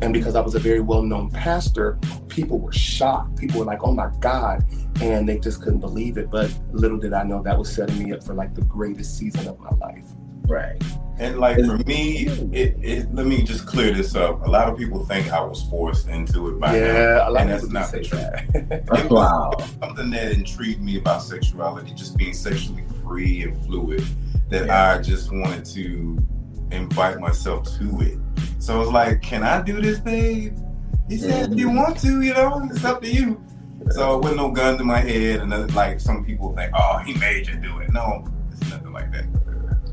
And 0.00 0.12
because 0.12 0.34
I 0.34 0.40
was 0.40 0.56
a 0.56 0.58
very 0.58 0.80
well 0.80 1.02
known 1.02 1.30
pastor, 1.30 1.98
people 2.28 2.58
were 2.58 2.72
shocked. 2.72 3.38
People 3.38 3.60
were 3.60 3.66
like, 3.66 3.84
oh 3.84 3.92
my 3.92 4.10
God. 4.18 4.64
And 5.00 5.28
they 5.28 5.38
just 5.38 5.62
couldn't 5.62 5.78
believe 5.78 6.18
it. 6.18 6.28
But 6.30 6.52
little 6.72 6.98
did 6.98 7.12
I 7.12 7.22
know 7.22 7.40
that 7.42 7.56
was 7.56 7.72
setting 7.72 8.02
me 8.02 8.12
up 8.12 8.24
for 8.24 8.34
like 8.34 8.54
the 8.54 8.62
greatest 8.62 9.16
season 9.16 9.46
of 9.46 9.60
my 9.60 9.70
life. 9.70 10.04
Right. 10.48 10.82
And 11.22 11.38
like 11.38 11.56
for 11.58 11.76
me, 11.86 12.26
it, 12.52 12.76
it 12.82 13.14
let 13.14 13.26
me 13.26 13.42
just 13.42 13.64
clear 13.64 13.92
this 13.94 14.16
up. 14.16 14.44
A 14.44 14.50
lot 14.50 14.68
of 14.68 14.76
people 14.76 15.06
think 15.06 15.32
I 15.32 15.40
was 15.40 15.62
forced 15.70 16.08
into 16.08 16.48
it 16.48 16.58
by 16.58 16.74
him. 16.74 16.84
yeah, 16.84 17.28
a 17.28 17.30
lot 17.30 17.42
and 17.42 17.50
of 17.52 17.60
that's 17.60 17.72
not 17.72 17.86
say 17.86 18.02
the 18.02 18.16
that. 18.16 18.82
It 18.88 18.90
was 18.90 19.10
Wow. 19.10 19.52
something 19.80 20.10
that 20.10 20.32
intrigued 20.32 20.82
me 20.82 20.98
about 20.98 21.22
sexuality, 21.22 21.92
just 21.94 22.16
being 22.16 22.34
sexually 22.34 22.82
free 23.04 23.44
and 23.44 23.64
fluid, 23.64 24.04
that 24.48 24.66
Yeah. 24.66 24.94
I 24.94 24.98
just 25.00 25.30
wanted 25.30 25.64
to 25.66 26.18
invite 26.72 27.20
myself 27.20 27.68
to 27.78 28.00
it. 28.00 28.18
So 28.58 28.74
I 28.74 28.78
was 28.78 28.88
like, 28.90 29.22
"Can 29.22 29.44
I 29.44 29.62
do 29.62 29.80
this, 29.80 30.00
babe?" 30.00 30.56
He 31.08 31.18
said, 31.18 31.52
"If 31.52 31.58
you 31.58 31.68
mm-hmm. 31.68 31.76
want 31.76 31.98
to, 32.00 32.22
you 32.22 32.34
know, 32.34 32.68
it's 32.68 32.84
up 32.84 33.00
to 33.02 33.08
you." 33.08 33.40
So 33.90 34.18
with 34.18 34.34
no 34.36 34.50
gun 34.50 34.76
to 34.78 34.84
my 34.84 34.98
head, 35.00 35.40
and 35.40 35.52
then, 35.52 35.68
like 35.74 36.00
some 36.00 36.24
people 36.24 36.52
think, 36.56 36.72
"Oh, 36.76 36.98
he 36.98 37.14
made 37.14 37.46
you 37.46 37.56
do 37.56 37.78
it." 37.78 37.92
No, 37.92 38.24
it's 38.50 38.60
nothing 38.70 38.92
like 38.92 39.12
that. 39.12 39.26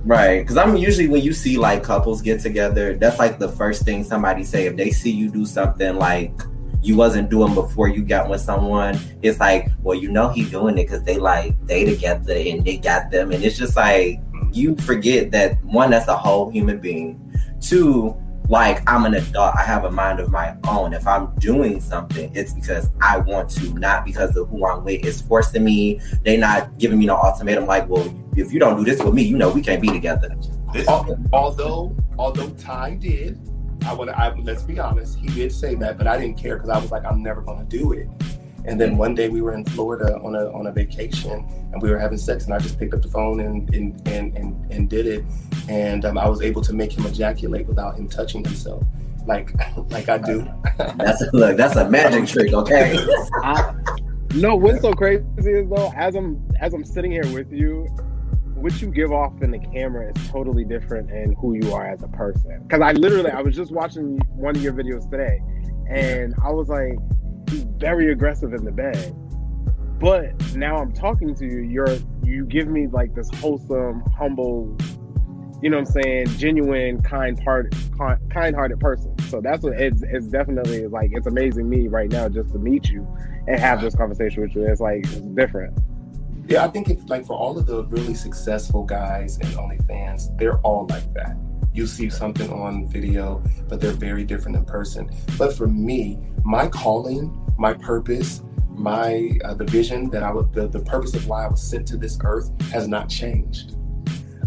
Right. 0.09 0.39
Because 0.39 0.57
I'm 0.57 0.75
usually 0.75 1.07
when 1.07 1.21
you 1.21 1.33
see 1.33 1.59
like 1.59 1.83
couples 1.83 2.23
get 2.23 2.41
together, 2.41 2.95
that's 2.95 3.19
like 3.19 3.37
the 3.37 3.47
first 3.47 3.85
thing 3.85 4.03
somebody 4.03 4.43
say. 4.43 4.65
If 4.65 4.75
they 4.75 4.89
see 4.89 5.11
you 5.11 5.29
do 5.29 5.45
something 5.45 5.97
like 5.97 6.33
you 6.81 6.95
wasn't 6.95 7.29
doing 7.29 7.53
before 7.53 7.89
you 7.89 8.01
got 8.03 8.27
with 8.27 8.41
someone, 8.41 8.97
it's 9.21 9.39
like, 9.39 9.69
well, 9.83 9.95
you 9.95 10.09
know 10.09 10.29
he 10.29 10.45
doing 10.49 10.79
it 10.79 10.85
because 10.85 11.03
they 11.03 11.19
like 11.19 11.53
they 11.67 11.85
together 11.85 12.33
and 12.33 12.65
they 12.65 12.77
got 12.77 13.11
them, 13.11 13.31
and 13.31 13.43
it's 13.43 13.55
just 13.55 13.75
like 13.75 14.19
you 14.51 14.75
forget 14.77 15.29
that 15.29 15.63
one, 15.63 15.91
that's 15.91 16.07
a 16.07 16.17
whole 16.17 16.49
human 16.49 16.79
being. 16.79 17.31
Two, 17.61 18.17
like 18.49 18.81
I'm 18.89 19.05
an 19.05 19.13
adult, 19.13 19.55
I 19.55 19.61
have 19.61 19.85
a 19.85 19.91
mind 19.91 20.19
of 20.19 20.31
my 20.31 20.55
own. 20.67 20.91
If 20.93 21.05
I'm 21.07 21.33
doing 21.35 21.79
something, 21.79 22.31
it's 22.35 22.51
because 22.51 22.89
I 22.99 23.19
want 23.19 23.51
to, 23.51 23.73
not 23.75 24.03
because 24.03 24.35
of 24.35 24.49
who 24.49 24.65
I'm 24.65 24.83
with. 24.83 25.05
It's 25.05 25.21
forcing 25.21 25.63
me. 25.63 26.01
They 26.23 26.35
not 26.35 26.77
giving 26.79 26.97
me 26.97 27.05
no 27.05 27.15
ultimatum. 27.15 27.67
Like, 27.67 27.87
well, 27.87 28.11
if 28.35 28.51
you 28.51 28.59
don't 28.59 28.77
do 28.77 28.83
this 28.83 29.01
with 29.03 29.13
me, 29.13 29.21
you 29.21 29.37
know 29.37 29.51
we 29.51 29.61
can't 29.61 29.81
be 29.81 29.89
together. 29.89 30.35
This, 30.73 30.85
oh. 30.89 31.15
Although, 31.31 31.95
although 32.17 32.49
Ty 32.51 32.95
did, 32.95 33.39
I 33.85 33.93
want 33.93 34.09
to. 34.09 34.19
I, 34.19 34.35
let's 34.35 34.63
be 34.63 34.79
honest, 34.79 35.19
he 35.19 35.27
did 35.27 35.51
say 35.51 35.75
that, 35.75 35.99
but 35.99 36.07
I 36.07 36.19
didn't 36.19 36.37
care 36.37 36.55
because 36.55 36.69
I 36.69 36.79
was 36.79 36.91
like, 36.91 37.05
I'm 37.05 37.21
never 37.21 37.41
going 37.41 37.59
to 37.59 37.77
do 37.77 37.91
it. 37.93 38.07
And 38.65 38.79
then 38.79 38.97
one 38.97 39.15
day 39.15 39.29
we 39.29 39.41
were 39.41 39.53
in 39.53 39.65
Florida 39.65 40.19
on 40.23 40.35
a 40.35 40.51
on 40.51 40.67
a 40.67 40.71
vacation, 40.71 41.45
and 41.71 41.81
we 41.81 41.89
were 41.89 41.97
having 41.97 42.17
sex, 42.17 42.45
and 42.45 42.53
I 42.53 42.59
just 42.59 42.77
picked 42.77 42.93
up 42.93 43.01
the 43.01 43.07
phone 43.07 43.39
and 43.39 43.73
and 43.73 44.07
and 44.07 44.37
and, 44.37 44.71
and 44.71 44.89
did 44.89 45.05
it, 45.05 45.23
and 45.67 46.05
um, 46.05 46.17
I 46.17 46.27
was 46.27 46.41
able 46.41 46.61
to 46.63 46.73
make 46.73 46.97
him 46.97 47.05
ejaculate 47.05 47.67
without 47.67 47.97
him 47.97 48.07
touching 48.07 48.43
himself, 48.43 48.83
like 49.25 49.53
like 49.89 50.09
I 50.09 50.17
do. 50.17 50.47
That's 50.77 51.21
a, 51.21 51.29
look, 51.33 51.57
that's 51.57 51.75
a 51.75 51.89
magic 51.89 52.27
trick, 52.27 52.53
okay? 52.53 52.97
I, 53.43 53.73
no, 54.35 54.55
what's 54.55 54.81
so 54.81 54.93
crazy 54.93 55.23
is 55.45 55.69
though, 55.69 55.91
as 55.95 56.15
I'm 56.15 56.47
as 56.59 56.73
I'm 56.73 56.83
sitting 56.83 57.11
here 57.11 57.27
with 57.33 57.51
you, 57.51 57.87
what 58.55 58.81
you 58.81 58.91
give 58.91 59.11
off 59.11 59.41
in 59.41 59.51
the 59.51 59.59
camera 59.59 60.11
is 60.15 60.29
totally 60.29 60.65
different 60.65 61.09
in 61.09 61.33
who 61.33 61.55
you 61.55 61.73
are 61.73 61.87
as 61.87 62.03
a 62.03 62.07
person. 62.09 62.61
Because 62.63 62.81
I 62.81 62.91
literally, 62.91 63.31
I 63.31 63.41
was 63.41 63.55
just 63.55 63.71
watching 63.71 64.17
one 64.35 64.55
of 64.55 64.61
your 64.61 64.73
videos 64.73 65.09
today, 65.09 65.41
and 65.89 66.35
I 66.43 66.51
was 66.51 66.69
like, 66.69 66.97
very 67.49 68.11
aggressive 68.11 68.53
in 68.53 68.63
the 68.63 68.71
bed. 68.71 69.15
But 69.99 70.55
now 70.55 70.77
I'm 70.77 70.93
talking 70.93 71.35
to 71.35 71.45
you, 71.45 71.59
you're 71.59 71.97
you 72.23 72.45
give 72.45 72.67
me 72.67 72.87
like 72.87 73.13
this 73.15 73.29
wholesome, 73.35 74.01
humble, 74.17 74.77
you 75.61 75.69
know 75.69 75.77
what 75.77 75.87
I'm 75.87 76.03
saying, 76.03 76.27
genuine, 76.37 77.01
kind-hearted, 77.01 77.75
kind-hearted 78.29 78.79
person. 78.79 79.17
So 79.27 79.41
that's 79.41 79.63
what 79.63 79.73
it's, 79.73 80.01
it's 80.03 80.27
definitely 80.27 80.87
like 80.87 81.11
it's 81.13 81.27
amazing 81.27 81.69
me 81.69 81.87
right 81.87 82.09
now 82.09 82.29
just 82.29 82.51
to 82.53 82.59
meet 82.59 82.89
you 82.89 83.05
and 83.47 83.59
have 83.59 83.81
this 83.81 83.95
conversation 83.95 84.43
with 84.43 84.55
you. 84.55 84.63
It's 84.63 84.79
like 84.79 85.03
it's 85.03 85.21
different. 85.21 85.77
Yeah, 86.47 86.65
I 86.65 86.69
think 86.69 86.89
it's 86.89 87.03
like 87.09 87.25
for 87.25 87.33
all 87.33 87.57
of 87.57 87.65
the 87.65 87.83
really 87.85 88.13
successful 88.13 88.83
guys 88.83 89.37
in 89.37 89.47
OnlyFans, 89.47 90.37
they're 90.37 90.59
all 90.59 90.87
like 90.89 91.13
that. 91.13 91.35
You 91.79 91.87
see 91.87 92.09
something 92.09 92.51
on 92.51 92.89
video, 92.89 93.41
but 93.69 93.79
they're 93.79 93.93
very 93.93 94.25
different 94.25 94.57
in 94.57 94.65
person. 94.65 95.09
But 95.37 95.55
for 95.55 95.65
me, 95.65 96.19
my 96.43 96.67
calling, 96.67 97.33
my 97.57 97.73
purpose, 97.73 98.43
my 98.67 99.31
uh, 99.45 99.53
the 99.53 99.63
vision 99.63 100.09
that 100.09 100.21
I 100.21 100.29
was 100.29 100.47
the, 100.51 100.67
the 100.67 100.81
purpose 100.81 101.13
of 101.13 101.25
why 101.29 101.45
I 101.45 101.47
was 101.47 101.61
sent 101.61 101.87
to 101.87 101.95
this 101.95 102.19
earth 102.21 102.51
has 102.73 102.89
not 102.89 103.07
changed. 103.07 103.77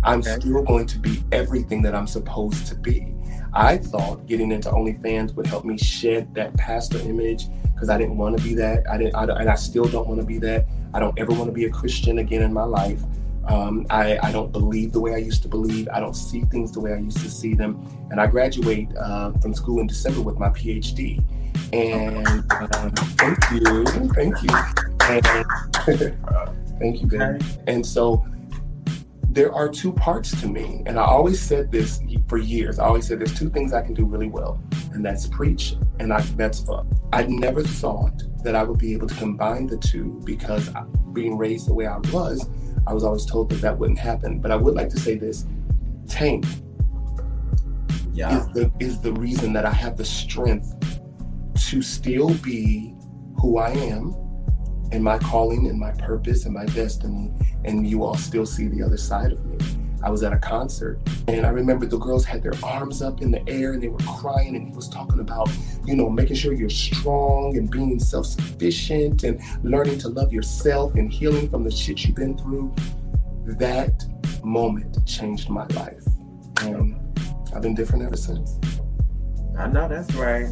I'm 0.04 0.18
Okay. 0.18 0.40
still 0.40 0.62
going 0.62 0.84
to 0.88 0.98
be 0.98 1.24
everything 1.32 1.80
that 1.84 1.94
I'm 1.94 2.06
supposed 2.06 2.66
to 2.66 2.74
be. 2.74 3.14
I 3.54 3.78
thought 3.78 4.26
getting 4.26 4.52
into 4.52 4.68
OnlyFans 4.68 5.34
would 5.34 5.46
help 5.46 5.64
me 5.64 5.78
shed 5.78 6.34
that 6.34 6.52
pastor 6.58 6.98
image 6.98 7.46
because 7.72 7.88
I 7.88 7.96
didn't 7.96 8.18
want 8.18 8.36
to 8.36 8.44
be 8.44 8.54
that. 8.56 8.84
I 8.90 8.98
didn't, 8.98 9.14
I, 9.14 9.24
and 9.24 9.48
I 9.48 9.54
still 9.54 9.86
don't 9.86 10.06
want 10.06 10.20
to 10.20 10.26
be 10.26 10.36
that. 10.40 10.66
I 10.92 11.00
don't 11.00 11.18
ever 11.18 11.32
want 11.32 11.46
to 11.46 11.52
be 11.52 11.64
a 11.64 11.70
Christian 11.70 12.18
again 12.18 12.42
in 12.42 12.52
my 12.52 12.64
life. 12.64 13.00
Um, 13.48 13.86
I, 13.90 14.18
I 14.22 14.32
don't 14.32 14.52
believe 14.52 14.92
the 14.92 15.00
way 15.00 15.14
I 15.14 15.18
used 15.18 15.42
to 15.42 15.48
believe. 15.48 15.88
I 15.92 16.00
don't 16.00 16.14
see 16.14 16.42
things 16.42 16.72
the 16.72 16.80
way 16.80 16.92
I 16.92 16.98
used 16.98 17.18
to 17.18 17.30
see 17.30 17.54
them. 17.54 17.86
And 18.10 18.20
I 18.20 18.26
graduate 18.26 18.88
uh, 18.96 19.32
from 19.32 19.54
school 19.54 19.80
in 19.80 19.86
December 19.86 20.20
with 20.20 20.38
my 20.38 20.48
PhD. 20.50 21.22
And 21.72 22.26
um, 22.74 22.90
thank 22.90 23.38
you, 23.50 23.84
thank 24.14 24.42
you, 24.42 24.50
and 25.00 25.26
thank 26.78 27.00
you, 27.00 27.06
baby. 27.06 27.44
And 27.66 27.84
so 27.84 28.24
there 29.28 29.52
are 29.54 29.68
two 29.68 29.92
parts 29.92 30.38
to 30.42 30.46
me, 30.46 30.82
and 30.86 30.98
I 30.98 31.04
always 31.04 31.40
said 31.40 31.72
this 31.72 32.00
for 32.28 32.36
years. 32.36 32.78
I 32.78 32.84
always 32.84 33.06
said 33.06 33.18
there's 33.18 33.38
two 33.38 33.48
things 33.48 33.72
I 33.72 33.82
can 33.82 33.94
do 33.94 34.04
really 34.04 34.28
well, 34.28 34.60
and 34.92 35.04
that's 35.04 35.26
preach 35.26 35.74
and 36.02 36.12
I, 36.12 36.20
that's 36.36 36.60
fuck. 36.60 36.84
I 37.12 37.24
never 37.24 37.62
thought 37.62 38.22
that 38.42 38.56
I 38.56 38.62
would 38.64 38.78
be 38.78 38.92
able 38.92 39.06
to 39.06 39.14
combine 39.14 39.66
the 39.68 39.76
two 39.76 40.20
because 40.24 40.68
being 41.12 41.38
raised 41.38 41.68
the 41.68 41.74
way 41.74 41.86
I 41.86 41.98
was, 42.12 42.48
I 42.86 42.92
was 42.94 43.04
always 43.04 43.24
told 43.24 43.50
that 43.50 43.60
that 43.62 43.78
wouldn't 43.78 43.98
happen. 43.98 44.40
But 44.40 44.50
I 44.50 44.56
would 44.56 44.74
like 44.74 44.88
to 44.90 44.98
say 44.98 45.16
this: 45.16 45.46
Tank 46.08 46.44
Yeah. 48.12 48.38
is 48.38 48.46
the 48.48 48.72
is 48.80 49.00
the 49.00 49.12
reason 49.12 49.52
that 49.54 49.64
I 49.64 49.72
have 49.72 49.96
the 49.96 50.04
strength 50.04 50.74
to 51.68 51.82
still 51.82 52.30
be 52.34 52.94
who 53.40 53.58
I 53.58 53.70
am 53.70 54.14
and 54.92 55.02
my 55.02 55.18
calling 55.18 55.68
and 55.68 55.78
my 55.78 55.92
purpose 55.92 56.44
and 56.44 56.52
my 56.54 56.66
destiny 56.66 57.32
and 57.64 57.86
you 57.86 58.04
all 58.04 58.16
still 58.16 58.44
see 58.44 58.68
the 58.68 58.82
other 58.82 58.96
side 58.98 59.32
of 59.32 59.44
me. 59.46 59.56
I 60.02 60.10
was 60.10 60.22
at 60.22 60.32
a 60.32 60.38
concert 60.38 61.00
and 61.28 61.46
I 61.46 61.50
remember 61.50 61.86
the 61.86 61.98
girls 61.98 62.24
had 62.24 62.42
their 62.42 62.52
arms 62.62 63.00
up 63.00 63.22
in 63.22 63.30
the 63.30 63.48
air 63.48 63.72
and 63.72 63.82
they 63.82 63.88
were 63.88 63.98
crying 63.98 64.56
and 64.56 64.68
he 64.68 64.74
was 64.74 64.88
talking 64.88 65.20
about, 65.20 65.48
you 65.84 65.96
know, 65.96 66.08
making 66.08 66.36
sure 66.36 66.52
you're 66.52 66.70
strong 66.70 67.56
and 67.56 67.70
being 67.70 67.98
self-sufficient 67.98 69.24
and 69.24 69.40
learning 69.62 69.98
to 69.98 70.08
love 70.08 70.32
yourself 70.32 70.94
and 70.94 71.12
healing 71.12 71.48
from 71.48 71.64
the 71.64 71.70
shit 71.70 72.04
you've 72.04 72.16
been 72.16 72.36
through. 72.38 72.74
That 73.58 74.04
moment 74.44 75.04
changed 75.06 75.48
my 75.48 75.66
life. 75.68 76.04
And 76.62 76.96
I've 77.54 77.62
been 77.62 77.74
different 77.74 78.04
ever 78.04 78.16
since. 78.16 78.58
I 79.58 79.66
know 79.66 79.88
that's 79.88 80.12
right. 80.14 80.48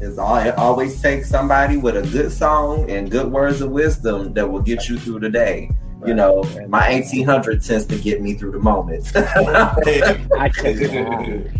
It's 0.00 0.18
all 0.18 0.36
it 0.36 0.56
always 0.58 1.00
takes 1.00 1.30
somebody 1.30 1.76
with 1.76 1.96
a 1.96 2.02
good 2.10 2.30
song 2.30 2.90
and 2.90 3.10
good 3.10 3.30
words 3.30 3.60
of 3.60 3.70
wisdom 3.70 4.34
that 4.34 4.50
will 4.50 4.60
get 4.60 4.88
you 4.88 4.98
through 4.98 5.20
the 5.20 5.30
day. 5.30 5.70
You 6.06 6.12
know, 6.12 6.42
my 6.68 6.92
1800 6.92 7.62
tends 7.62 7.86
to 7.86 7.98
get 7.98 8.20
me 8.20 8.34
through 8.34 8.52
the 8.52 8.58
moments. 8.58 9.14
I 9.16 10.50
can't. 10.52 11.50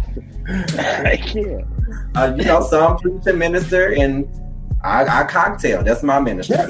I 0.86 1.16
can't. 1.16 1.73
Uh, 2.14 2.34
you 2.36 2.44
know, 2.44 2.60
so 2.60 2.86
I'm 2.86 2.96
preach 2.98 3.26
and 3.26 3.38
minister 3.38 3.92
and 3.94 4.28
I, 4.82 5.22
I 5.22 5.24
cocktail. 5.24 5.82
That's 5.82 6.02
my 6.02 6.20
ministry. 6.20 6.56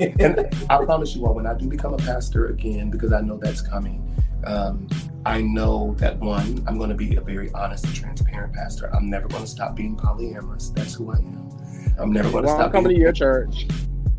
and 0.00 0.66
I 0.70 0.84
promise 0.84 1.14
you 1.14 1.26
all, 1.26 1.34
when 1.34 1.46
I 1.46 1.54
do 1.54 1.68
become 1.68 1.92
a 1.92 1.98
pastor 1.98 2.46
again, 2.46 2.90
because 2.90 3.12
I 3.12 3.20
know 3.20 3.36
that's 3.36 3.60
coming, 3.60 4.02
um, 4.44 4.88
I 5.26 5.42
know 5.42 5.94
that 5.98 6.18
one, 6.18 6.64
I'm 6.66 6.78
going 6.78 6.88
to 6.88 6.96
be 6.96 7.16
a 7.16 7.20
very 7.20 7.52
honest 7.52 7.84
and 7.84 7.94
transparent 7.94 8.54
pastor. 8.54 8.94
I'm 8.94 9.10
never 9.10 9.28
going 9.28 9.42
to 9.42 9.48
stop 9.48 9.76
being 9.76 9.96
polyamorous. 9.96 10.72
That's 10.74 10.94
who 10.94 11.12
I 11.12 11.16
am. 11.16 11.50
I'm 11.98 12.12
never 12.12 12.30
going 12.30 12.44
to 12.44 12.48
Well, 12.48 12.56
I'm 12.56 12.62
stop 12.62 12.72
coming 12.72 12.94
to 12.94 12.98
your 12.98 13.12
church. 13.12 13.66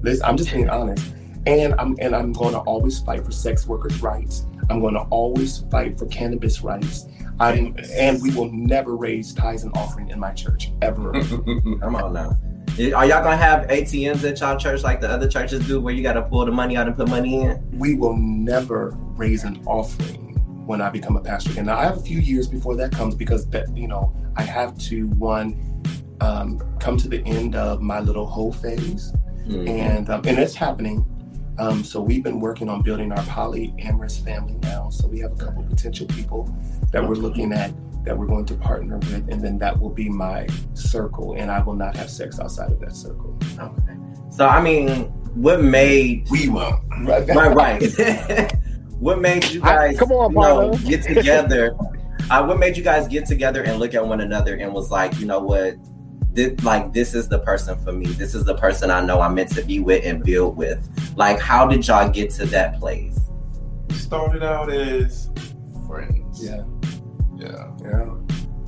Listen, 0.01 0.25
I'm 0.25 0.37
just 0.37 0.53
being 0.53 0.69
honest, 0.69 1.13
and 1.47 1.73
I'm 1.79 1.95
and 1.99 2.15
I'm 2.15 2.33
going 2.33 2.53
to 2.53 2.59
always 2.59 2.99
fight 2.99 3.25
for 3.25 3.31
sex 3.31 3.65
workers' 3.67 4.01
rights. 4.01 4.45
I'm 4.69 4.79
going 4.79 4.93
to 4.93 5.01
always 5.09 5.59
fight 5.71 5.97
for 5.97 6.05
cannabis 6.07 6.61
rights. 6.61 7.05
I 7.39 7.73
and 7.93 8.21
we 8.21 8.33
will 8.33 8.51
never 8.51 8.95
raise 8.95 9.33
tithes 9.33 9.63
and 9.63 9.71
offering 9.77 10.09
in 10.09 10.19
my 10.19 10.31
church 10.33 10.71
ever. 10.81 11.11
Come 11.81 11.95
on 11.95 12.13
now. 12.13 12.37
Are 12.95 13.05
y'all 13.05 13.23
gonna 13.23 13.37
have 13.37 13.67
ATMs 13.67 14.23
at 14.29 14.39
y'all 14.39 14.57
church 14.57 14.83
like 14.83 15.01
the 15.01 15.09
other 15.09 15.27
churches 15.27 15.65
do, 15.67 15.79
where 15.79 15.93
you 15.93 16.03
gotta 16.03 16.21
pull 16.21 16.45
the 16.45 16.51
money 16.51 16.77
out 16.77 16.87
and 16.87 16.95
put 16.95 17.07
money 17.09 17.41
in? 17.41 17.63
we 17.77 17.95
will 17.95 18.15
never 18.17 18.91
raise 19.15 19.43
an 19.43 19.61
offering 19.65 20.33
when 20.67 20.81
I 20.81 20.89
become 20.89 21.15
a 21.15 21.21
pastor 21.21 21.51
again. 21.51 21.65
Now 21.67 21.77
I 21.77 21.83
have 21.83 21.97
a 21.97 22.01
few 22.01 22.19
years 22.19 22.47
before 22.47 22.75
that 22.75 22.91
comes 22.91 23.15
because 23.15 23.47
that 23.49 23.75
you 23.75 23.87
know 23.87 24.15
I 24.35 24.41
have 24.43 24.77
to 24.79 25.07
one 25.09 25.81
um, 26.21 26.59
come 26.79 26.97
to 26.97 27.07
the 27.07 27.23
end 27.25 27.55
of 27.55 27.81
my 27.81 27.99
little 27.99 28.25
whole 28.25 28.51
phase, 28.51 29.13
Mhm. 29.47 29.69
and 29.69 30.09
um, 30.09 30.21
and 30.25 30.37
it's 30.39 30.55
happening. 30.55 31.05
Um, 31.59 31.83
so 31.83 31.99
we've 32.01 32.23
been 32.23 32.39
working 32.39 32.69
on 32.69 32.81
building 32.81 33.11
our 33.11 33.23
polyamorous 33.25 34.23
family 34.23 34.55
now. 34.61 34.89
So 34.89 35.07
we 35.07 35.19
have 35.19 35.31
a 35.31 35.35
couple 35.35 35.63
potential 35.63 36.05
people 36.07 36.55
that 36.91 37.07
we're 37.07 37.15
looking 37.15 37.51
at 37.51 37.73
that 38.05 38.17
we're 38.17 38.27
going 38.27 38.45
to 38.45 38.55
partner 38.55 38.97
with, 38.97 39.27
and 39.29 39.41
then 39.41 39.57
that 39.57 39.77
will 39.77 39.89
be 39.89 40.07
my 40.07 40.47
circle, 40.73 41.33
and 41.33 41.51
I 41.51 41.61
will 41.61 41.73
not 41.73 41.95
have 41.97 42.09
sex 42.09 42.39
outside 42.39 42.71
of 42.71 42.79
that 42.79 42.95
circle. 42.95 43.37
Okay. 43.59 43.97
So 44.29 44.47
I 44.47 44.61
mean, 44.61 45.05
what 45.33 45.61
made 45.63 46.27
we 46.29 46.47
won't. 46.47 46.81
Right, 47.01 47.27
right 47.27 47.55
right? 47.55 48.51
what 48.99 49.19
made 49.19 49.45
you 49.49 49.61
I- 49.63 49.89
guys 49.89 49.99
come 49.99 50.11
on, 50.11 50.31
you 50.31 50.39
know, 50.39 50.73
get 50.89 51.03
together? 51.03 51.75
uh, 52.29 52.45
what 52.45 52.59
made 52.59 52.77
you 52.77 52.83
guys 52.83 53.07
get 53.07 53.25
together 53.25 53.63
and 53.63 53.79
look 53.79 53.93
at 53.93 54.05
one 54.05 54.21
another 54.21 54.55
and 54.55 54.73
was 54.73 54.91
like, 54.91 55.19
you 55.19 55.25
know 55.25 55.39
what? 55.39 55.75
This, 56.37 56.63
like 56.63 56.93
this 56.93 57.15
is 57.15 57.27
the 57.27 57.39
person 57.39 57.83
for 57.83 57.91
me. 57.91 58.05
This 58.05 58.35
is 58.35 58.45
the 58.45 58.53
person 58.53 58.91
I 58.91 59.03
know 59.03 59.21
I'm 59.21 59.33
meant 59.33 59.49
to 59.55 59.63
be 59.63 59.79
with 59.79 60.05
and 60.05 60.23
build 60.23 60.55
with. 60.55 60.87
Like, 61.17 61.39
how 61.39 61.65
did 61.65 61.87
y'all 61.87 62.07
get 62.11 62.29
to 62.33 62.45
that 62.45 62.79
place? 62.79 63.19
We 63.89 63.95
started 63.95 64.43
out 64.43 64.71
as 64.71 65.31
friends. 65.87 66.45
Yeah, 66.45 66.63
Yeah. 67.37 67.71
yeah. 67.83 68.13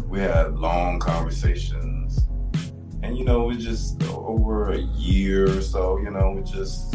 We 0.07 0.17
had 0.17 0.55
long 0.55 0.97
conversations. 0.97 2.27
And 3.03 3.15
you 3.15 3.23
know, 3.23 3.51
it 3.51 3.57
just 3.57 4.01
over 4.05 4.71
a 4.71 4.79
year 4.79 5.47
or 5.55 5.61
so, 5.61 5.99
you 5.99 6.09
know, 6.09 6.31
we 6.31 6.41
just 6.41 6.91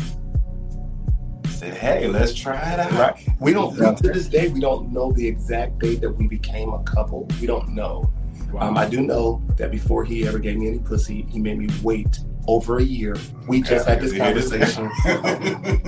said, 1.50 1.75
hey, 1.75 2.09
let's 2.09 2.35
try 2.35 2.73
it 2.73 2.81
out. 2.81 2.90
Right. 2.95 3.28
We 3.38 3.52
don't 3.52 3.78
we, 3.78 3.95
to 3.95 4.12
this 4.12 4.26
day 4.26 4.49
we 4.49 4.59
don't 4.59 4.93
know 4.93 5.12
the 5.12 5.25
exact 5.25 5.78
date 5.78 6.00
that 6.00 6.11
we 6.11 6.26
became 6.26 6.71
a 6.71 6.83
couple. 6.83 7.28
We 7.40 7.47
don't 7.47 7.69
know. 7.76 8.12
Um, 8.61 8.76
I 8.78 8.88
do 8.88 9.00
know 9.00 9.42
that 9.56 9.70
before 9.70 10.04
he 10.04 10.26
ever 10.26 10.38
gave 10.38 10.56
me 10.58 10.68
any 10.68 10.78
pussy, 10.78 11.26
he 11.28 11.38
made 11.40 11.58
me 11.58 11.68
wait 11.82 12.20
over 12.46 12.78
a 12.78 12.82
year. 12.82 13.16
We 13.49 13.62
just 13.62 13.87
had 13.88 14.00
this 14.00 14.12
conversation. 14.18 14.90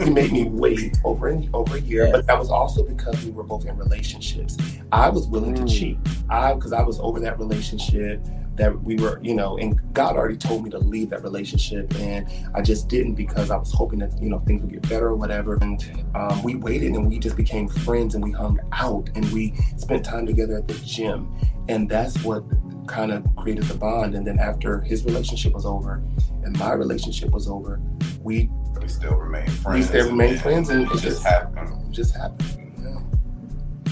he 0.04 0.10
made 0.10 0.32
me 0.32 0.44
wait 0.44 0.98
over 1.04 1.28
and 1.28 1.48
over 1.54 1.76
a 1.76 1.80
year, 1.80 2.04
Yes. 2.04 2.12
but 2.12 2.26
that 2.26 2.38
was 2.38 2.50
also 2.50 2.82
because 2.82 3.22
we 3.24 3.30
were 3.30 3.42
both 3.42 3.66
in 3.66 3.76
relationships. 3.76 4.56
I 4.92 5.08
was 5.10 5.26
willing 5.26 5.54
Mm. 5.54 5.66
to 5.66 5.72
cheat. 5.72 5.98
I 6.30 6.54
because 6.54 6.72
I 6.72 6.82
was 6.82 6.98
over 7.00 7.20
that 7.20 7.38
relationship 7.38 8.20
that 8.56 8.82
we 8.82 8.96
were, 8.96 9.20
you 9.22 9.34
know, 9.34 9.58
and 9.58 9.80
God 9.92 10.16
already 10.16 10.36
told 10.36 10.64
me 10.64 10.70
to 10.70 10.78
leave 10.78 11.10
that 11.10 11.22
relationship, 11.22 11.94
and 11.96 12.26
I 12.54 12.62
just 12.62 12.88
didn't 12.88 13.14
because 13.14 13.50
I 13.50 13.56
was 13.56 13.72
hoping 13.72 13.98
that 14.00 14.20
you 14.20 14.28
know 14.28 14.38
things 14.40 14.62
would 14.62 14.72
get 14.72 14.88
better 14.88 15.08
or 15.08 15.14
whatever. 15.16 15.56
And 15.60 16.06
um, 16.14 16.42
we 16.42 16.56
waited, 16.56 16.92
and 16.92 17.08
we 17.08 17.18
just 17.18 17.36
became 17.36 17.68
friends, 17.68 18.14
and 18.14 18.24
we 18.24 18.32
hung 18.32 18.58
out, 18.72 19.08
and 19.14 19.24
we 19.32 19.54
spent 19.76 20.04
time 20.04 20.26
together 20.26 20.56
at 20.56 20.68
the 20.68 20.74
gym, 20.84 21.34
and 21.68 21.88
that's 21.88 22.22
what 22.24 22.44
kind 22.86 23.12
of 23.12 23.24
created 23.36 23.64
the 23.64 23.76
bond. 23.76 24.14
And 24.14 24.26
then 24.26 24.38
after 24.38 24.80
his 24.80 25.04
relationship 25.04 25.52
was 25.52 25.66
over, 25.66 26.02
and 26.44 26.58
my 26.58 26.72
relationship 26.72 27.30
was 27.30 27.48
over, 27.48 27.80
we 28.22 28.50
we 28.80 28.88
still 28.88 29.14
remain 29.16 29.46
friends. 29.48 29.90
We 29.90 29.98
still 29.98 30.10
remain 30.10 30.32
and 30.32 30.40
friends, 30.40 30.68
and 30.70 30.82
it 30.82 30.92
it's 30.92 31.02
just 31.02 31.16
just- 31.22 31.26
happened. 31.26 31.94
just 31.94 32.14
happened. 32.16 32.72
Yeah. 32.82 33.00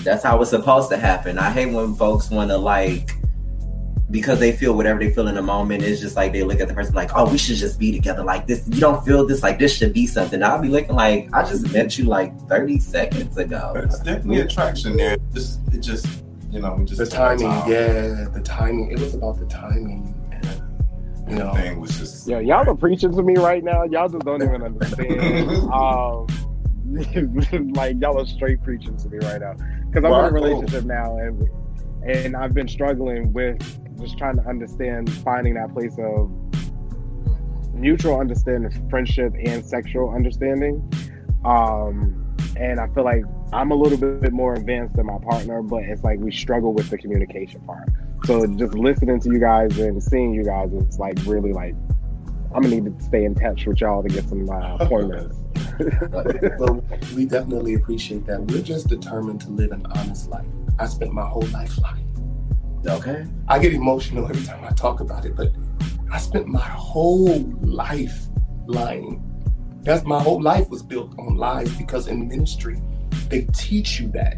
That's 0.04 0.23
how 0.23 0.40
it's 0.40 0.50
supposed 0.50 0.88
to 0.90 0.97
happen. 0.97 1.38
I 1.38 1.50
hate 1.50 1.73
when 1.73 1.94
folks 1.94 2.30
want 2.30 2.50
to 2.50 2.56
like 2.59 3.16
because 4.11 4.38
they 4.38 4.52
feel 4.52 4.75
whatever 4.75 4.99
they 4.99 5.11
feel 5.11 5.28
in 5.28 5.34
the 5.34 5.42
moment. 5.42 5.82
It's 5.82 6.00
just 6.00 6.16
like 6.16 6.32
they 6.32 6.42
look 6.42 6.61
at 6.61 6.68
the 6.68 6.75
person 6.75 6.94
like, 6.94 7.11
"Oh, 7.14 7.30
we 7.30 7.38
should 7.38 7.56
just 7.56 7.78
be 7.78 7.90
together 7.92 8.23
like 8.23 8.46
this." 8.46 8.66
You 8.68 8.80
don't 8.80 9.04
feel 9.04 9.26
this 9.26 9.42
like 9.42 9.58
this 9.58 9.75
should 9.75 9.92
be 9.92 10.06
something. 10.06 10.42
I'll 10.42 10.61
be 10.61 10.68
looking 10.68 10.94
like 10.94 11.28
I 11.32 11.42
just 11.42 11.73
met 11.73 11.96
you 11.99 12.04
like 12.04 12.38
thirty 12.49 12.78
seconds 12.78 13.37
ago. 13.38 13.73
It's 13.76 14.00
definitely 14.00 14.40
attraction 14.40 14.96
there. 14.96 15.16
Just 15.32 15.61
it 15.73 15.80
just 15.80 16.06
you 16.50 16.61
know 16.61 16.78
just 16.84 16.99
The 16.99 17.06
timing, 17.06 17.49
time. 17.49 17.70
yeah, 17.70 18.26
the 18.32 18.42
timing. 18.44 18.90
It 18.90 19.00
was 19.00 19.14
about 19.14 19.38
the 19.38 19.46
timing, 19.46 20.14
and 20.30 20.62
you 21.28 21.37
know, 21.37 21.50
Everything 21.50 21.80
was 21.80 21.99
just 21.99 22.28
Yeah, 22.28 22.40
y'all 22.40 22.68
are 22.68 22.75
preaching 22.75 23.12
to 23.12 23.23
me 23.23 23.37
right 23.37 23.64
now. 23.64 23.84
Y'all 23.84 24.08
just 24.08 24.25
don't 24.25 24.42
even 24.42 24.62
understand. 24.62 25.50
um, 25.73 26.26
like 27.75 27.96
y'all 28.00 28.20
are 28.20 28.26
straight 28.26 28.62
preaching 28.62 28.96
to 28.99 29.08
me 29.08 29.18
right 29.18 29.40
now 29.40 29.54
because 29.90 30.04
I'm 30.04 30.12
in 30.12 30.25
a 30.26 30.30
relationship 30.30 30.84
now, 30.84 31.16
and 31.16 31.49
and 32.04 32.37
I've 32.37 32.52
been 32.52 32.68
struggling 32.68 33.32
with 33.32 33.58
just 34.01 34.19
trying 34.19 34.37
to 34.37 34.47
understand 34.47 35.11
finding 35.23 35.55
that 35.55 35.73
place 35.73 35.97
of 35.99 36.31
mutual 37.75 38.19
understanding, 38.21 38.89
friendship, 38.89 39.35
and 39.45 39.65
sexual 39.65 40.11
understanding. 40.11 40.91
Um, 41.45 42.21
and 42.57 42.81
I 42.81 42.87
feel 42.89 43.05
like 43.05 43.25
I'm 43.53 43.71
a 43.71 43.75
little 43.75 43.99
bit 43.99 44.33
more 44.33 44.55
advanced 44.55 44.97
than 44.97 45.07
my 45.07 45.19
partner, 45.19 45.63
but 45.63 45.83
it's 45.83 46.03
like 46.03 46.19
we 46.19 46.31
struggle 46.31 46.73
with 46.73 46.91
the 46.91 46.99
communication 46.99 47.61
part. 47.61 47.89
So 48.25 48.47
just 48.47 48.75
listening 48.75 49.21
to 49.21 49.31
you 49.31 49.39
guys 49.39 49.79
and 49.79 50.03
seeing 50.03 50.33
you 50.33 50.45
guys 50.45 50.73
is 50.73 50.99
like 50.99 51.19
really 51.27 51.53
like 51.53 51.75
I'm 52.55 52.63
gonna 52.63 52.81
need 52.81 52.99
to 52.99 53.05
stay 53.05 53.25
in 53.25 53.35
touch 53.35 53.67
with 53.67 53.81
y'all 53.81 54.03
to 54.03 54.09
get 54.09 54.29
some 54.29 54.49
uh, 54.49 54.79
pointers. 54.87 55.35
so 56.59 56.85
we 57.17 57.27
definitely 57.27 57.75
appreciate 57.75 58.25
that. 58.27 58.41
We're 58.43 58.63
just 58.63 58.89
determined 58.89 59.41
to 59.43 59.51
live 59.51 59.73
an 59.73 59.87
honest 59.97 60.31
life. 60.31 60.47
I 60.79 60.87
spent 60.87 61.13
my 61.13 61.27
whole 61.27 61.47
life 61.49 61.77
lying. 61.83 62.13
Okay. 62.87 63.26
I 63.49 63.59
get 63.59 63.73
emotional 63.73 64.29
every 64.29 64.45
time 64.45 64.62
I 64.64 64.71
talk 64.71 65.00
about 65.00 65.25
it, 65.25 65.35
but 65.35 65.53
I 66.11 66.19
spent 66.19 66.47
my 66.47 66.61
whole 66.61 67.41
life 67.62 68.26
lying. 68.67 69.23
That's 69.83 70.05
my 70.05 70.23
whole 70.23 70.41
life 70.41 70.69
was 70.69 70.83
built 70.83 71.19
on 71.19 71.37
lies 71.37 71.75
because 71.76 72.09
in 72.09 72.29
ministry, 72.29 72.81
they 73.29 73.43
teach 73.53 74.00
you 74.00 74.09
that. 74.12 74.37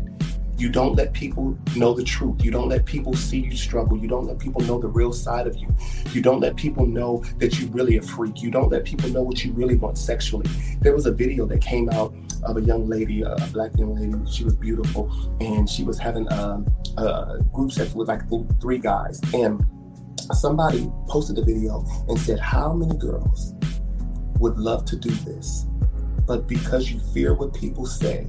You 0.56 0.70
don't 0.70 0.94
let 0.94 1.12
people 1.12 1.56
know 1.76 1.92
the 1.92 2.02
truth. 2.02 2.42
You 2.42 2.50
don't 2.50 2.68
let 2.68 2.84
people 2.84 3.14
see 3.14 3.38
you 3.40 3.56
struggle. 3.56 3.96
You 3.96 4.08
don't 4.08 4.26
let 4.26 4.38
people 4.38 4.62
know 4.62 4.78
the 4.78 4.88
real 4.88 5.12
side 5.12 5.46
of 5.46 5.56
you. 5.56 5.68
You 6.12 6.22
don't 6.22 6.40
let 6.40 6.56
people 6.56 6.86
know 6.86 7.22
that 7.38 7.58
you're 7.58 7.70
really 7.70 7.98
a 7.98 8.02
freak. 8.02 8.42
You 8.42 8.50
don't 8.50 8.70
let 8.70 8.84
people 8.84 9.10
know 9.10 9.22
what 9.22 9.44
you 9.44 9.52
really 9.52 9.76
want 9.76 9.98
sexually. 9.98 10.48
There 10.80 10.94
was 10.94 11.06
a 11.06 11.12
video 11.12 11.46
that 11.46 11.60
came 11.60 11.90
out 11.90 12.14
of 12.44 12.56
a 12.56 12.62
young 12.62 12.88
lady, 12.88 13.22
a 13.22 13.34
a 13.34 13.46
black 13.48 13.76
young 13.76 13.94
lady. 13.94 14.30
She 14.30 14.44
was 14.44 14.56
beautiful, 14.56 15.10
and 15.40 15.68
she 15.68 15.84
was 15.84 15.98
having 15.98 16.30
um, 16.32 16.66
a, 16.96 17.04
a 17.04 17.40
group 17.52 17.72
sex 17.72 17.94
with 17.94 18.08
like 18.08 18.22
three 18.60 18.78
guys. 18.78 19.20
And 19.34 19.64
somebody 20.32 20.90
posted 21.08 21.36
the 21.36 21.44
video 21.44 21.84
and 22.08 22.18
said, 22.18 22.38
"How 22.40 22.72
many 22.72 22.96
girls 22.96 23.54
would 24.38 24.58
love 24.58 24.84
to 24.86 24.96
do 24.96 25.10
this, 25.10 25.66
but 26.26 26.46
because 26.46 26.90
you 26.90 27.00
fear 27.12 27.34
what 27.34 27.54
people 27.54 27.86
say, 27.86 28.26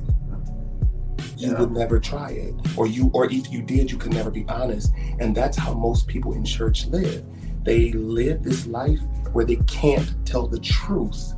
you 1.37 1.51
Yeah. 1.51 1.59
would 1.59 1.71
never 1.71 1.99
try 1.99 2.31
it, 2.31 2.53
or 2.75 2.87
you, 2.87 3.09
or 3.13 3.25
if 3.25 3.51
you 3.51 3.61
did, 3.61 3.91
you 3.91 3.97
could 3.97 4.13
never 4.13 4.31
be 4.31 4.45
honest." 4.49 4.91
And 5.19 5.35
that's 5.35 5.57
how 5.57 5.73
most 5.73 6.07
people 6.07 6.33
in 6.33 6.43
church 6.43 6.87
live. 6.87 7.23
They 7.63 7.91
live 7.91 8.43
this 8.43 8.65
life 8.67 8.99
where 9.33 9.45
they 9.45 9.57
can't 9.67 10.13
tell 10.25 10.47
the 10.47 10.59
truth. 10.59 11.33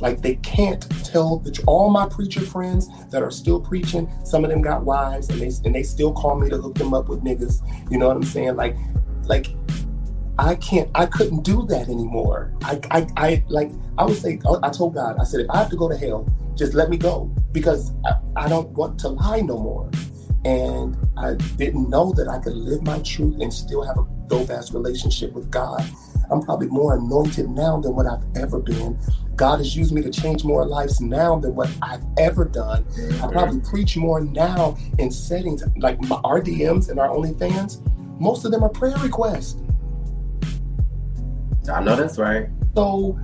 Like 0.00 0.22
they 0.22 0.36
can't 0.36 0.88
tell 1.04 1.38
the 1.38 1.50
tr- 1.50 1.62
all 1.66 1.90
my 1.90 2.08
preacher 2.08 2.40
friends 2.40 2.88
that 3.10 3.22
are 3.22 3.30
still 3.32 3.60
preaching. 3.60 4.08
Some 4.24 4.44
of 4.44 4.50
them 4.50 4.62
got 4.62 4.84
wives, 4.84 5.28
and 5.28 5.40
they 5.40 5.50
and 5.64 5.74
they 5.74 5.82
still 5.82 6.12
call 6.12 6.38
me 6.38 6.48
to 6.50 6.56
hook 6.56 6.76
them 6.76 6.94
up 6.94 7.08
with 7.08 7.22
niggas. 7.24 7.60
You 7.90 7.98
know 7.98 8.06
what 8.08 8.16
I'm 8.16 8.22
saying? 8.22 8.56
Like, 8.56 8.76
like 9.24 9.54
I 10.38 10.54
can't, 10.54 10.88
I 10.94 11.06
couldn't 11.06 11.42
do 11.42 11.66
that 11.66 11.88
anymore. 11.88 12.52
I, 12.62 12.80
I, 12.92 13.06
I 13.16 13.44
like, 13.48 13.72
I 13.98 14.04
would 14.04 14.16
say, 14.16 14.38
I 14.62 14.70
told 14.70 14.94
God, 14.94 15.16
I 15.18 15.24
said, 15.24 15.40
if 15.40 15.50
I 15.50 15.58
have 15.58 15.68
to 15.70 15.76
go 15.76 15.88
to 15.88 15.96
hell, 15.96 16.26
just 16.58 16.74
let 16.74 16.90
me 16.90 16.96
go 16.96 17.32
because 17.52 17.92
I, 18.04 18.44
I 18.44 18.48
don't 18.48 18.70
want 18.70 18.98
to 19.00 19.08
lie 19.08 19.40
no 19.40 19.58
more. 19.58 19.90
And 20.44 20.96
I 21.16 21.34
didn't 21.56 21.88
know 21.88 22.12
that 22.12 22.28
I 22.28 22.38
could 22.38 22.54
live 22.54 22.82
my 22.82 22.98
truth 23.00 23.40
and 23.40 23.52
still 23.52 23.82
have 23.82 23.96
a 23.96 24.06
dope 24.26 24.50
ass 24.50 24.72
relationship 24.72 25.32
with 25.32 25.50
God. 25.50 25.82
I'm 26.30 26.42
probably 26.42 26.68
more 26.68 26.94
anointed 26.94 27.48
now 27.48 27.80
than 27.80 27.94
what 27.94 28.06
I've 28.06 28.24
ever 28.36 28.58
been. 28.58 28.98
God 29.36 29.58
has 29.58 29.76
used 29.76 29.92
me 29.92 30.02
to 30.02 30.10
change 30.10 30.44
more 30.44 30.66
lives 30.66 31.00
now 31.00 31.38
than 31.38 31.54
what 31.54 31.70
I've 31.80 32.02
ever 32.18 32.44
done. 32.44 32.84
I 32.88 32.90
mm-hmm. 32.90 33.30
probably 33.30 33.60
preach 33.60 33.96
more 33.96 34.20
now 34.20 34.76
in 34.98 35.10
settings 35.10 35.62
like 35.76 36.00
my 36.02 36.16
RDMs 36.16 36.90
and 36.90 36.98
our 36.98 37.08
OnlyFans. 37.08 37.80
Most 38.20 38.44
of 38.44 38.50
them 38.50 38.62
are 38.62 38.68
prayer 38.68 38.96
requests. 38.98 39.56
I 41.72 41.82
know 41.82 41.96
that's 41.96 42.18
right. 42.18 42.48
So 42.74 43.18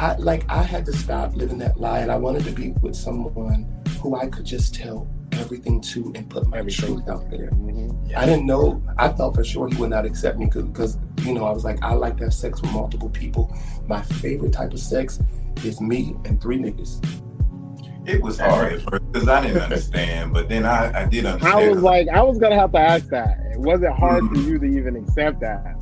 I 0.00 0.14
like 0.16 0.44
I 0.48 0.62
had 0.62 0.86
to 0.86 0.94
stop 0.94 1.36
living 1.36 1.58
that 1.58 1.78
lie 1.78 1.98
and 1.98 2.10
I 2.10 2.16
wanted 2.16 2.44
to 2.44 2.52
be 2.52 2.70
with 2.80 2.96
someone 2.96 3.68
who 4.00 4.16
I 4.16 4.28
could 4.28 4.46
just 4.46 4.74
tell 4.74 5.06
everything 5.32 5.78
to 5.82 6.10
and 6.14 6.26
put 6.30 6.46
my 6.48 6.58
Everything. 6.60 6.96
truth 6.96 7.08
out 7.08 7.28
there. 7.30 7.50
Mhm. 7.50 8.14
I 8.16 8.24
didn't 8.24 8.46
know. 8.46 8.82
I 8.96 9.08
thought 9.08 9.34
for 9.34 9.44
sure 9.44 9.68
he 9.68 9.76
would 9.76 9.90
not 9.90 10.06
accept 10.06 10.38
me 10.38 10.46
because, 10.46 10.96
you 11.22 11.34
know, 11.34 11.44
I 11.44 11.50
was 11.52 11.64
like, 11.64 11.82
I 11.82 11.92
like 11.92 12.16
to 12.16 12.24
have 12.24 12.32
sex 12.34 12.62
with 12.62 12.72
multiple 12.72 13.10
people. 13.10 13.54
My 13.88 14.00
favorite 14.00 14.54
type 14.54 14.72
of 14.72 14.78
sex 14.80 15.20
is 15.64 15.82
me 15.82 16.16
and 16.24 16.40
three 16.40 16.56
niggas. 16.56 17.04
It 18.06 18.22
was 18.22 18.38
hard 18.38 18.72
at 18.72 18.80
first 18.80 19.12
because 19.12 19.28
I 19.28 19.42
didn't 19.46 19.62
understand, 19.68 20.32
but 20.32 20.48
then 20.48 20.64
I, 20.64 21.02
I 21.02 21.04
did 21.04 21.26
understand. 21.26 21.54
I 21.54 21.68
was 21.68 21.76
'cause, 21.76 21.82
like, 21.84 22.08
I 22.08 22.22
was 22.22 22.38
gonna 22.38 22.58
have 22.58 22.72
to 22.72 22.78
ask 22.78 23.06
that. 23.08 23.38
It 23.52 23.60
Was 23.60 23.82
it 23.82 23.92
hard 23.92 24.24
for 24.28 24.34
Mhm. 24.36 24.46
you 24.46 24.58
to 24.60 24.64
even 24.64 24.96
accept 24.96 25.40
that? 25.40 25.76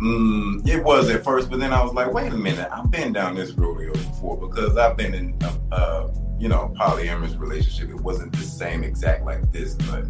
Mm, 0.00 0.66
it 0.68 0.82
was 0.82 1.10
at 1.10 1.24
first, 1.24 1.50
but 1.50 1.60
then 1.60 1.72
I 1.72 1.82
was 1.82 1.92
like, 1.94 2.12
wait 2.12 2.32
a 2.32 2.36
minute, 2.36 2.68
I've 2.70 2.90
been 2.90 3.12
down 3.12 3.34
this 3.34 3.52
rodeo 3.52 3.92
before 3.92 4.36
because 4.36 4.76
I've 4.76 4.96
been 4.96 5.14
in, 5.14 5.38
a, 5.42 5.74
uh, 5.74 6.14
you 6.38 6.48
know, 6.48 6.72
polyamorous 6.78 7.38
relationship. 7.38 7.90
It 7.90 8.00
wasn't 8.00 8.32
the 8.32 8.42
same 8.42 8.84
exact 8.84 9.24
like 9.24 9.50
this, 9.52 9.74
but 9.74 10.04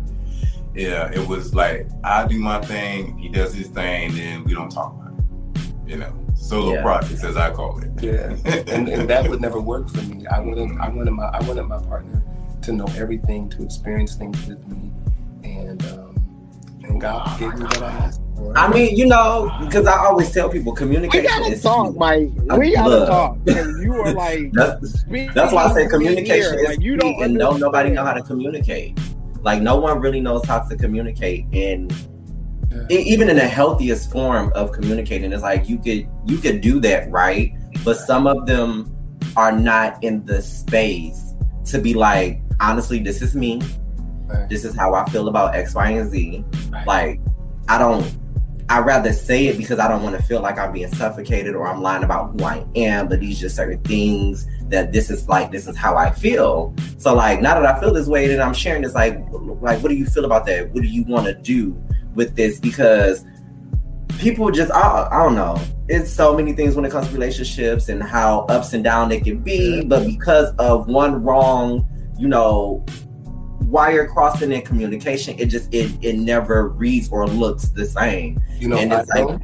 yeah, 0.74 1.10
it 1.12 1.26
was 1.28 1.54
like 1.54 1.88
I 2.02 2.26
do 2.26 2.38
my 2.38 2.60
thing, 2.62 3.16
he 3.18 3.28
does 3.28 3.54
his 3.54 3.68
thing, 3.68 4.14
then 4.14 4.44
we 4.44 4.54
don't 4.54 4.70
talk 4.70 4.94
about 4.94 5.18
it. 5.18 5.64
You 5.86 5.98
know, 5.98 6.12
solo 6.34 6.72
Yeah. 6.74 6.82
projects 6.82 7.22
as 7.22 7.36
I 7.36 7.50
call 7.52 7.78
it. 7.80 7.90
Yeah, 8.02 8.36
and, 8.74 8.88
and 8.88 9.08
that 9.08 9.28
would 9.28 9.40
never 9.40 9.60
work 9.60 9.88
for 9.88 10.02
me. 10.02 10.26
I 10.26 10.40
wanted, 10.40 10.76
I 10.78 10.88
wanted 10.88 11.10
my, 11.12 11.26
I 11.26 11.40
wanted 11.44 11.64
my 11.64 11.78
partner 11.78 12.22
to 12.62 12.72
know 12.72 12.86
everything, 12.96 13.48
to 13.50 13.62
experience 13.62 14.14
things 14.14 14.44
with 14.46 14.66
me, 14.66 14.90
and 15.44 15.84
um, 15.86 16.16
and 16.82 17.00
God 17.00 17.38
gave 17.38 17.54
me 17.54 17.64
what 17.64 17.82
I 17.82 17.90
asked. 17.92 18.20
I 18.56 18.68
mean, 18.72 18.96
you 18.96 19.06
know, 19.06 19.50
because 19.60 19.86
I 19.86 19.96
always 20.04 20.30
tell 20.32 20.48
people 20.48 20.72
We 20.72 20.78
communication 20.78 21.24
gotta 21.26 21.52
is 21.52 21.62
talk. 21.62 21.96
Mike. 21.96 22.30
We 22.58 22.74
gotta 22.74 23.06
talk. 23.06 23.38
You 23.46 23.94
are 23.94 24.12
like, 24.24 24.52
That's, 24.52 25.04
that's 25.34 25.52
why 25.52 25.64
I 25.64 25.72
say 25.72 25.86
communication 25.88 26.54
ear, 26.54 26.60
is 26.60 26.68
like 26.68 26.80
you 26.80 26.96
don't 26.96 27.22
and 27.22 27.34
no 27.34 27.56
nobody 27.56 27.90
know 27.90 28.04
how 28.04 28.12
to 28.12 28.22
communicate. 28.22 28.98
Like 29.42 29.62
no 29.62 29.76
one 29.76 30.00
really 30.00 30.20
knows 30.20 30.44
how 30.46 30.60
to 30.60 30.76
communicate, 30.76 31.46
and 31.52 31.92
Yeah. 32.70 32.86
even 32.88 33.28
in 33.28 33.36
the 33.36 33.46
healthiest 33.46 34.10
form 34.10 34.52
of 34.54 34.72
communicating, 34.72 35.32
it's 35.32 35.42
like 35.42 35.68
you 35.68 35.78
could 35.78 36.08
you 36.26 36.38
could 36.38 36.60
do 36.60 36.80
that 36.80 37.10
right, 37.10 37.52
but 37.84 37.96
some 37.96 38.26
of 38.26 38.46
them 38.46 38.90
are 39.36 39.52
not 39.52 40.02
in 40.02 40.24
the 40.26 40.40
space 40.42 41.34
to 41.66 41.78
be 41.78 41.94
like, 41.94 42.40
honestly, 42.60 42.98
this 43.00 43.22
is 43.22 43.34
me. 43.34 43.60
Right. 44.26 44.48
This 44.48 44.64
is 44.64 44.74
how 44.74 44.94
I 44.94 45.04
feel 45.10 45.28
about 45.28 45.54
X, 45.54 45.74
Y, 45.74 45.90
and 45.90 46.10
Z. 46.10 46.44
Right. 46.70 46.86
Like, 46.86 47.20
I 47.68 47.78
don't. 47.78 48.04
I 48.68 48.80
rather 48.80 49.12
say 49.12 49.46
it 49.46 49.58
because 49.58 49.78
I 49.78 49.88
don't 49.88 50.02
want 50.02 50.16
to 50.16 50.22
feel 50.22 50.40
like 50.40 50.58
I'm 50.58 50.72
being 50.72 50.88
suffocated 50.88 51.54
or 51.54 51.66
I'm 51.66 51.82
lying 51.82 52.02
about 52.02 52.32
who 52.32 52.44
I 52.44 52.64
am. 52.76 53.08
But 53.08 53.20
these 53.20 53.38
just 53.38 53.56
certain 53.56 53.80
things 53.82 54.46
that 54.68 54.92
this 54.92 55.10
is 55.10 55.28
like. 55.28 55.50
This 55.50 55.68
is 55.68 55.76
how 55.76 55.96
I 55.96 56.10
feel. 56.10 56.74
So 56.98 57.14
like 57.14 57.40
now 57.40 57.60
that 57.60 57.66
I 57.66 57.78
feel 57.80 57.92
this 57.92 58.06
way, 58.06 58.26
then 58.26 58.40
I'm 58.40 58.54
sharing 58.54 58.82
this. 58.82 58.94
Like, 58.94 59.18
like 59.32 59.82
what 59.82 59.90
do 59.90 59.94
you 59.94 60.06
feel 60.06 60.24
about 60.24 60.46
that? 60.46 60.72
What 60.72 60.82
do 60.82 60.88
you 60.88 61.04
want 61.04 61.26
to 61.26 61.34
do 61.34 61.76
with 62.14 62.36
this? 62.36 62.58
Because 62.58 63.24
people 64.18 64.50
just 64.50 64.72
I, 64.72 65.08
I 65.10 65.22
don't 65.22 65.34
know 65.34 65.60
it's 65.88 66.10
so 66.10 66.34
many 66.34 66.52
things 66.52 66.74
when 66.74 66.84
it 66.84 66.90
comes 66.90 67.08
to 67.08 67.12
relationships 67.12 67.88
and 67.88 68.02
how 68.02 68.40
ups 68.48 68.72
and 68.72 68.82
down 68.82 69.08
they 69.08 69.20
can 69.20 69.38
be 69.38 69.84
but 69.84 70.06
because 70.06 70.54
of 70.56 70.86
one 70.86 71.22
wrong 71.22 71.86
you 72.18 72.28
know 72.28 72.84
wire 73.64 74.06
crossing 74.06 74.52
in 74.52 74.62
communication 74.62 75.38
it 75.38 75.46
just 75.46 75.72
it 75.72 75.90
it 76.02 76.16
never 76.16 76.68
reads 76.68 77.08
or 77.10 77.26
looks 77.26 77.68
the 77.68 77.84
same 77.84 78.42
You 78.58 78.68
know, 78.68 78.76
I 78.76 78.84
like- 78.84 79.40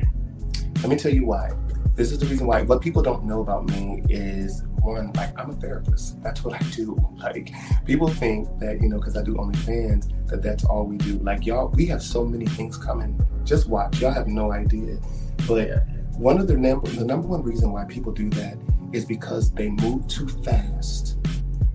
let 0.82 0.88
me 0.88 0.96
tell 0.96 1.12
you 1.12 1.26
why. 1.26 1.50
This 1.94 2.10
is 2.10 2.18
the 2.18 2.26
reason 2.26 2.46
why. 2.46 2.62
What 2.62 2.80
people 2.80 3.02
don't 3.02 3.24
know 3.26 3.42
about 3.42 3.68
me 3.68 4.02
is 4.08 4.62
one, 4.80 5.12
like 5.12 5.38
I'm 5.38 5.50
a 5.50 5.54
therapist. 5.54 6.22
That's 6.22 6.42
what 6.42 6.54
I 6.54 6.64
do. 6.70 6.96
Like 7.20 7.52
people 7.84 8.08
think 8.08 8.48
that 8.60 8.80
you 8.80 8.88
know, 8.88 8.96
because 8.96 9.14
I 9.14 9.22
do 9.22 9.34
OnlyFans, 9.34 10.28
that 10.28 10.42
that's 10.42 10.64
all 10.64 10.86
we 10.86 10.96
do. 10.96 11.18
Like 11.18 11.44
y'all, 11.44 11.68
we 11.68 11.84
have 11.86 12.02
so 12.02 12.24
many 12.24 12.46
things 12.46 12.78
coming. 12.78 13.20
Just 13.44 13.68
watch. 13.68 14.00
Y'all 14.00 14.10
have 14.10 14.26
no 14.26 14.52
idea. 14.52 14.98
But 15.46 15.86
one 16.16 16.38
of 16.38 16.48
the 16.48 16.56
number, 16.56 16.88
the 16.88 17.04
number 17.04 17.28
one 17.28 17.42
reason 17.42 17.72
why 17.72 17.84
people 17.84 18.10
do 18.10 18.30
that 18.30 18.56
is 18.94 19.04
because 19.04 19.50
they 19.52 19.68
move 19.68 20.08
too 20.08 20.28
fast 20.28 21.18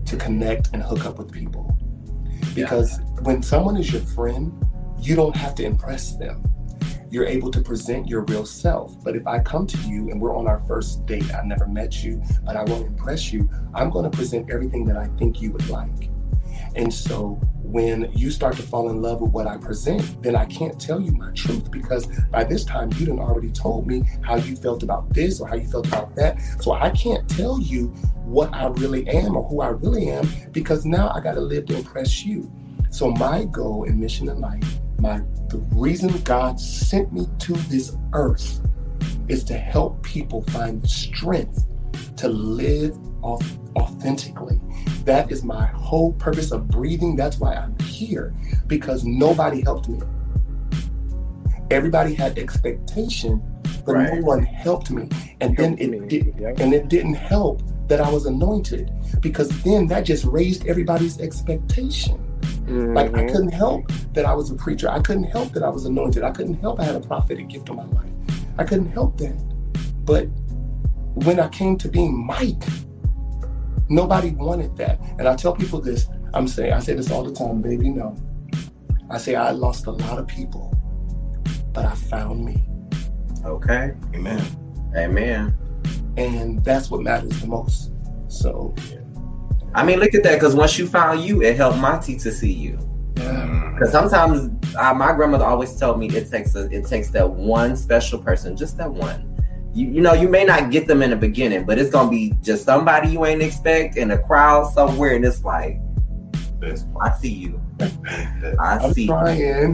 to 0.05 0.17
connect 0.17 0.69
and 0.73 0.81
hook 0.81 1.05
up 1.05 1.19
with 1.19 1.31
people. 1.31 1.74
Because 2.55 2.99
when 3.21 3.43
someone 3.43 3.77
is 3.77 3.91
your 3.91 4.01
friend, 4.01 4.51
you 4.99 5.15
don't 5.15 5.35
have 5.35 5.53
to 5.55 5.63
impress 5.63 6.15
them 6.15 6.43
you're 7.15 7.25
able 7.25 7.49
to 7.49 7.61
present 7.61 8.09
your 8.09 8.21
real 8.23 8.45
self. 8.45 9.01
But 9.01 9.15
if 9.15 9.25
I 9.25 9.39
come 9.39 9.65
to 9.67 9.77
you 9.87 10.09
and 10.09 10.19
we're 10.19 10.35
on 10.35 10.47
our 10.47 10.59
first 10.67 11.05
date, 11.05 11.33
I 11.33 11.45
never 11.45 11.65
met 11.65 12.03
you, 12.03 12.21
but 12.43 12.57
I 12.57 12.63
want 12.65 12.81
to 12.81 12.87
impress 12.87 13.31
you, 13.31 13.49
I'm 13.73 13.89
going 13.89 14.09
to 14.09 14.15
present 14.15 14.51
everything 14.51 14.83
that 14.85 14.97
I 14.97 15.07
think 15.17 15.41
you 15.41 15.53
would 15.53 15.69
like. 15.69 16.09
And 16.75 16.93
so 16.93 17.39
when 17.65 18.11
you 18.13 18.31
start 18.31 18.55
to 18.55 18.61
fall 18.61 18.89
in 18.89 19.01
love 19.01 19.21
with 19.21 19.31
what 19.31 19.47
I 19.47 19.57
present, 19.57 20.21
then 20.21 20.35
I 20.35 20.45
can't 20.45 20.79
tell 20.79 21.01
you 21.01 21.11
my 21.11 21.31
truth 21.31 21.71
because 21.71 22.07
by 22.31 22.43
this 22.43 22.63
time 22.63 22.91
you 22.97 23.05
done 23.05 23.19
already 23.19 23.51
told 23.51 23.87
me 23.87 24.03
how 24.21 24.35
you 24.35 24.55
felt 24.55 24.83
about 24.83 25.13
this 25.13 25.41
or 25.41 25.47
how 25.47 25.55
you 25.55 25.67
felt 25.67 25.87
about 25.87 26.15
that. 26.15 26.39
So 26.61 26.73
I 26.73 26.89
can't 26.91 27.27
tell 27.29 27.59
you 27.59 27.87
what 28.23 28.53
I 28.53 28.67
really 28.67 29.07
am 29.07 29.35
or 29.35 29.43
who 29.47 29.61
I 29.61 29.69
really 29.69 30.09
am 30.09 30.27
because 30.51 30.85
now 30.85 31.09
I 31.09 31.19
got 31.19 31.33
to 31.33 31.41
live 31.41 31.65
to 31.67 31.77
impress 31.77 32.23
you. 32.23 32.51
So 32.91 33.11
my 33.11 33.45
goal 33.45 33.85
and 33.85 33.99
mission 33.99 34.29
in 34.29 34.39
life, 34.39 34.79
my 34.99 35.21
the 35.49 35.57
reason 35.71 36.09
God 36.21 36.59
sent 36.59 37.11
me 37.11 37.27
to 37.39 37.53
this 37.53 37.95
earth 38.13 38.61
is 39.27 39.43
to 39.45 39.57
help 39.57 40.01
people 40.03 40.43
find 40.43 40.81
the 40.81 40.87
strength 40.87 41.65
to 42.17 42.29
live 42.29 42.97
authentically. 43.75 44.59
That 45.03 45.31
is 45.31 45.43
my 45.43 45.65
whole 45.67 46.13
purpose 46.13 46.51
of 46.51 46.67
breathing. 46.67 47.15
That's 47.15 47.39
why 47.39 47.55
I'm 47.55 47.77
here 47.79 48.33
because 48.67 49.03
nobody 49.03 49.61
helped 49.61 49.89
me. 49.89 49.99
Everybody 51.71 52.13
had 52.13 52.37
expectation, 52.37 53.41
but 53.85 53.93
no 53.97 54.21
one 54.21 54.43
helped 54.43 54.91
me. 54.91 55.09
And 55.41 55.57
then 55.57 55.77
Helped 55.77 55.93
it 55.93 56.07
did, 56.09 56.35
yep. 56.39 56.59
and 56.59 56.73
it 56.73 56.89
didn't 56.89 57.15
help 57.15 57.63
that 57.87 57.99
I 57.99 58.09
was 58.09 58.25
anointed 58.25 58.91
because 59.19 59.49
then 59.63 59.87
that 59.87 60.05
just 60.05 60.25
raised 60.25 60.67
everybody's 60.67 61.19
expectation. 61.19 62.19
Like 62.67 63.13
I 63.15 63.23
Mhm. 63.23 63.31
couldn't 63.31 63.53
help 63.53 63.91
that 64.13 64.25
I 64.25 64.33
was 64.33 64.49
a 64.49 64.55
preacher. 64.55 64.89
I 64.89 64.99
couldn't 64.99 65.25
help 65.25 65.51
that 65.53 65.61
I 65.63 65.69
was 65.69 65.85
anointed. 65.85 66.23
I 66.23 66.31
couldn't 66.31 66.55
help 66.61 66.79
I 66.79 66.83
had 66.85 66.95
a 66.95 66.99
prophetic 66.99 67.47
gift 67.47 67.69
in 67.69 67.75
my 67.75 67.85
life. 67.85 68.11
I 68.57 68.63
couldn't 68.63 68.89
help 68.91 69.17
that. 69.17 69.35
But 70.05 70.27
when 71.25 71.39
I 71.39 71.47
came 71.49 71.77
to 71.79 71.87
being 71.87 72.25
Mike, 72.25 72.63
nobody 73.89 74.31
wanted 74.31 74.75
that. 74.77 74.99
And 75.19 75.27
I 75.27 75.35
tell 75.35 75.53
people 75.55 75.81
this, 75.81 76.07
I'm 76.33 76.47
saying, 76.47 76.73
I 76.73 76.79
say 76.79 76.93
this 76.93 77.11
all 77.11 77.23
the 77.23 77.33
time, 77.33 77.61
baby, 77.61 77.89
no. 77.89 78.15
I 79.09 79.17
say 79.17 79.35
I 79.35 79.51
lost 79.51 79.85
a 79.85 79.91
lot 79.91 80.17
of 80.17 80.27
people, 80.27 80.73
but 81.73 81.85
I 81.85 81.93
found 81.93 82.43
me. 82.43 82.63
okay 83.45 83.93
Amen. 84.15 84.41
amen 84.97 85.55
And 86.17 86.63
that's 86.63 86.89
what 86.89 87.01
matters 87.01 87.39
the 87.41 87.47
most. 87.47 87.91
So 88.27 88.73
i 89.75 89.83
mean 89.83 89.99
look 89.99 90.15
at 90.15 90.23
that 90.23 90.35
because 90.35 90.55
once 90.55 90.79
you 90.79 90.87
found 90.87 91.19
you 91.21 91.43
it 91.43 91.57
helped 91.57 91.77
monty 91.77 92.15
to 92.15 92.31
see 92.31 92.51
you 92.51 92.79
Mm. 93.15 93.73
Because 93.73 93.91
sometimes 93.91 94.49
uh, 94.75 94.93
my 94.93 95.13
grandmother 95.13 95.45
always 95.45 95.77
told 95.77 95.99
me 95.99 96.07
it 96.09 96.29
takes 96.29 96.55
a, 96.55 96.69
it 96.69 96.85
takes 96.85 97.09
that 97.11 97.29
one 97.29 97.75
special 97.75 98.19
person, 98.19 98.55
just 98.55 98.77
that 98.77 98.91
one. 98.91 99.34
You, 99.75 99.87
you 99.87 100.01
know, 100.01 100.13
you 100.13 100.29
may 100.29 100.45
not 100.45 100.71
get 100.71 100.87
them 100.87 101.01
in 101.01 101.09
the 101.09 101.17
beginning, 101.17 101.65
but 101.65 101.77
it's 101.77 101.89
gonna 101.89 102.09
be 102.09 102.33
just 102.41 102.63
somebody 102.63 103.09
you 103.09 103.25
ain't 103.25 103.41
expect 103.41 103.97
in 103.97 104.11
a 104.11 104.17
crowd 104.17 104.71
somewhere, 104.71 105.15
and 105.15 105.25
it's 105.25 105.43
like, 105.43 105.79
I 107.03 107.11
see 107.19 107.33
you, 107.33 107.61
I 107.81 108.79
I'm 108.81 108.93
see. 108.93 109.07
trying. 109.07 109.73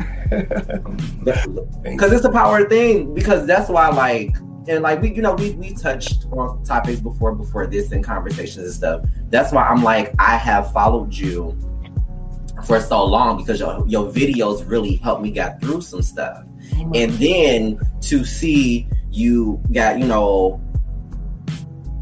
Because 1.84 2.12
it's 2.14 2.26
a 2.26 2.32
power 2.32 2.68
thing. 2.68 3.14
Because 3.14 3.46
that's 3.46 3.70
why, 3.70 3.90
like, 3.90 4.36
and 4.68 4.82
like 4.82 5.02
we, 5.02 5.14
you 5.14 5.22
know, 5.22 5.34
we 5.36 5.52
we 5.52 5.74
touched 5.74 6.26
on 6.32 6.64
topics 6.64 7.00
before 7.00 7.36
before 7.36 7.68
this 7.68 7.92
in 7.92 8.02
conversations 8.02 8.66
and 8.66 8.74
stuff. 8.74 9.06
That's 9.30 9.52
why 9.52 9.64
I'm 9.64 9.84
like, 9.84 10.14
I 10.18 10.36
have 10.36 10.74
followed 10.74 11.14
you 11.14 11.58
for 12.66 12.80
so 12.80 13.06
long 13.06 13.38
because 13.38 13.60
your 13.60 13.86
your 13.88 14.12
videos 14.12 14.68
really 14.68 14.96
helped 14.96 15.22
me 15.22 15.32
get 15.32 15.62
through 15.62 15.82
some 15.82 16.02
stuff. 16.02 16.44
Oh 16.76 16.92
and 16.96 17.12
then 17.14 17.80
to 18.02 18.26
see 18.26 18.88
you 19.12 19.62
got 19.72 20.00
you 20.00 20.06
know 20.06 20.62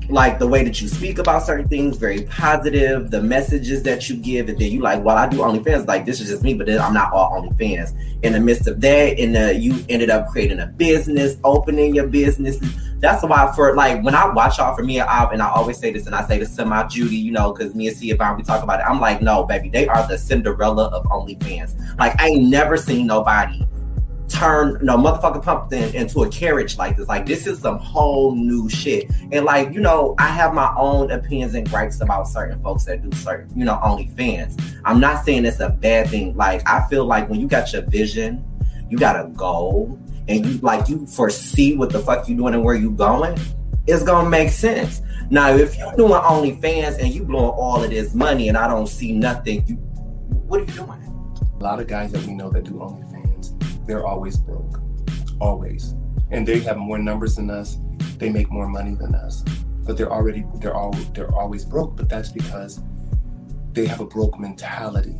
like 0.09 0.39
the 0.39 0.47
way 0.47 0.63
that 0.63 0.81
you 0.81 0.87
speak 0.87 1.19
about 1.19 1.43
certain 1.43 1.67
things 1.67 1.97
very 1.97 2.23
positive 2.23 3.11
the 3.11 3.21
messages 3.21 3.83
that 3.83 4.09
you 4.09 4.15
give 4.15 4.49
and 4.49 4.57
then 4.57 4.71
you 4.71 4.81
like 4.81 5.03
well 5.03 5.17
i 5.17 5.27
do 5.27 5.37
onlyfans 5.37 5.85
like 5.87 6.05
this 6.05 6.19
is 6.19 6.29
just 6.29 6.41
me 6.41 6.53
but 6.53 6.65
then 6.65 6.79
i'm 6.81 6.93
not 6.93 7.13
all 7.13 7.31
onlyfans. 7.31 7.95
In 8.23 8.33
the 8.33 8.39
midst 8.39 8.67
of 8.67 8.81
that 8.81 9.19
and 9.19 9.37
uh, 9.37 9.51
you 9.51 9.83
ended 9.87 10.09
up 10.09 10.27
creating 10.27 10.59
a 10.59 10.65
business 10.65 11.37
opening 11.45 11.95
your 11.95 12.07
business. 12.07 12.59
That's 12.97 13.23
why 13.23 13.49
for 13.55 13.75
like 13.75 14.03
when 14.03 14.13
i 14.13 14.27
watch 14.27 14.57
y'all 14.57 14.75
for 14.75 14.83
me 14.83 14.99
and 14.99 15.09
I, 15.09 15.31
and 15.31 15.41
I 15.41 15.49
always 15.49 15.77
say 15.77 15.93
this 15.93 16.05
and 16.05 16.13
i 16.13 16.27
say 16.27 16.37
this 16.39 16.53
to 16.57 16.65
my 16.65 16.85
judy 16.87 17.15
you 17.15 17.31
know 17.31 17.53
because 17.53 17.73
me 17.75 17.87
and 17.87 18.17
Vaughn, 18.17 18.35
we 18.35 18.43
talk 18.43 18.61
about 18.61 18.81
it 18.81 18.85
i'm 18.89 18.99
like 18.99 19.21
no 19.21 19.45
baby 19.45 19.69
they 19.69 19.87
are 19.87 20.05
the 20.07 20.17
cinderella 20.17 20.87
of 20.87 21.05
onlyfans. 21.05 21.97
Like 21.97 22.19
i 22.19 22.27
ain't 22.27 22.49
never 22.49 22.75
seen 22.75 23.07
nobody 23.07 23.65
turn 24.29 24.79
no 24.81 24.97
motherfucking 24.97 25.43
pumpkin 25.43 25.93
into 25.95 26.23
a 26.23 26.29
carriage 26.29 26.77
like 26.77 26.97
this. 26.97 27.07
Like 27.07 27.25
this 27.25 27.47
is 27.47 27.59
some 27.59 27.79
whole 27.79 28.35
new 28.35 28.69
shit. 28.69 29.11
And 29.31 29.45
like, 29.45 29.73
you 29.73 29.81
know, 29.81 30.15
I 30.17 30.27
have 30.27 30.53
my 30.53 30.73
own 30.77 31.11
opinions 31.11 31.55
and 31.55 31.67
gripes 31.69 32.01
about 32.01 32.27
certain 32.27 32.61
folks 32.61 32.85
that 32.85 33.01
do 33.01 33.15
certain, 33.17 33.57
you 33.57 33.65
know, 33.65 33.79
OnlyFans. 33.83 34.79
I'm 34.85 34.99
not 34.99 35.25
saying 35.25 35.45
it's 35.45 35.59
a 35.59 35.69
bad 35.69 36.09
thing. 36.09 36.35
Like 36.35 36.67
I 36.67 36.87
feel 36.87 37.05
like 37.05 37.29
when 37.29 37.39
you 37.39 37.47
got 37.47 37.73
your 37.73 37.81
vision, 37.83 38.45
you 38.89 38.97
got 38.97 39.23
a 39.23 39.27
goal, 39.29 39.99
and 40.29 40.45
you 40.45 40.57
like 40.59 40.87
you 40.87 41.05
foresee 41.07 41.75
what 41.75 41.89
the 41.89 41.99
fuck 41.99 42.29
you 42.29 42.35
doing 42.35 42.53
and 42.53 42.63
where 42.63 42.75
you 42.75 42.91
going, 42.91 43.37
it's 43.87 44.03
gonna 44.03 44.29
make 44.29 44.49
sense. 44.49 45.01
Now, 45.31 45.53
if 45.55 45.77
you're 45.77 45.95
doing 45.95 46.13
OnlyFans 46.13 46.99
and 46.99 47.13
you 47.13 47.23
blowing 47.23 47.51
all 47.51 47.83
of 47.83 47.89
this 47.89 48.13
money 48.13 48.47
and 48.47 48.57
I 48.57 48.67
don't 48.67 48.87
see 48.87 49.11
nothing, 49.11 49.65
you 49.67 49.75
what 49.75 50.61
are 50.61 50.65
you 50.65 50.73
doing? 50.73 51.03
A 51.59 51.63
lot 51.63 51.79
of 51.79 51.87
guys 51.87 52.11
that 52.13 52.25
we 52.25 52.33
know 52.33 52.49
that 52.51 52.63
do 52.63 52.73
OnlyFans, 52.73 53.08
they're 53.89 54.05
always 54.05 54.37
broke, 54.37 54.79
always, 55.41 55.95
and 56.29 56.47
they 56.47 56.59
have 56.59 56.77
more 56.77 56.99
numbers 56.99 57.35
than 57.35 57.49
us. 57.49 57.79
They 58.19 58.29
make 58.29 58.51
more 58.51 58.67
money 58.67 58.93
than 58.93 59.15
us, 59.15 59.43
but 59.83 59.97
they're 59.97 60.11
already 60.11 60.45
they're 60.61 60.75
all 60.75 60.91
they're 61.15 61.33
always 61.33 61.65
broke. 61.65 61.97
But 61.97 62.07
that's 62.07 62.31
because 62.31 62.81
they 63.73 63.87
have 63.87 63.99
a 63.99 64.05
broke 64.05 64.39
mentality. 64.39 65.15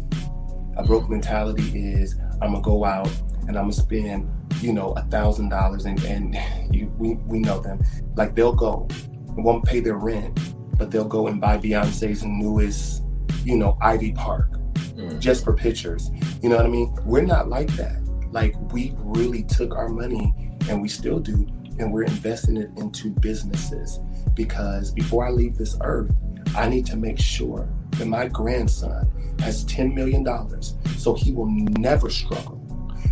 A 0.78 0.84
broke 0.84 1.10
mentality 1.10 1.80
is 1.84 2.16
I'm 2.42 2.52
gonna 2.52 2.62
go 2.62 2.86
out 2.86 3.10
and 3.48 3.58
I'm 3.58 3.64
gonna 3.64 3.74
spend 3.74 4.30
you 4.62 4.72
know 4.72 4.92
a 4.94 5.02
thousand 5.04 5.50
dollars 5.50 5.86
and 5.86 6.02
and 6.06 6.38
you, 6.72 6.94
we 7.00 7.16
we 7.26 7.40
know 7.40 7.60
them 7.60 7.82
like 8.16 8.36
they'll 8.36 8.54
go 8.54 8.88
and 9.30 9.44
won't 9.44 9.66
pay 9.66 9.80
their 9.80 9.98
rent, 9.98 10.40
but 10.78 10.92
they'll 10.92 11.06
go 11.18 11.26
and 11.28 11.42
buy 11.42 11.58
Beyonce's 11.58 12.24
newest 12.24 13.04
you 13.44 13.58
know 13.58 13.78
Ivy 13.82 14.12
Park 14.14 14.52
Mm. 15.00 15.18
just 15.18 15.46
for 15.46 15.54
pictures. 15.54 16.12
You 16.42 16.50
know 16.50 16.58
what 16.58 16.66
I 16.66 16.70
mean? 16.70 16.94
We're 17.06 17.22
not 17.22 17.48
like 17.48 17.70
that. 17.78 18.02
Like 18.32 18.56
we 18.72 18.94
really 18.98 19.44
took 19.44 19.76
our 19.76 19.90
money 19.90 20.34
and 20.70 20.82
we 20.82 20.88
still 20.88 21.20
do, 21.20 21.48
and 21.80 21.92
we're 21.92 22.04
investing 22.04 22.58
it 22.58 22.70
into 22.78 23.10
businesses 23.10 24.00
because 24.34 24.92
before 24.92 25.28
I 25.28 25.32
leave 25.32 25.58
this 25.58 25.78
earth, 25.82 26.16
I 26.56 26.68
need 26.68 26.86
to 26.88 26.98
make 26.98 27.20
sure 27.20 27.68
that 27.92 28.08
my 28.08 28.28
grandson 28.28 29.10
has 29.40 29.66
$10 29.66 29.94
million 29.94 30.26
so 30.98 31.14
he 31.14 31.32
will 31.32 31.50
never 31.50 32.10
struggle. 32.10 32.60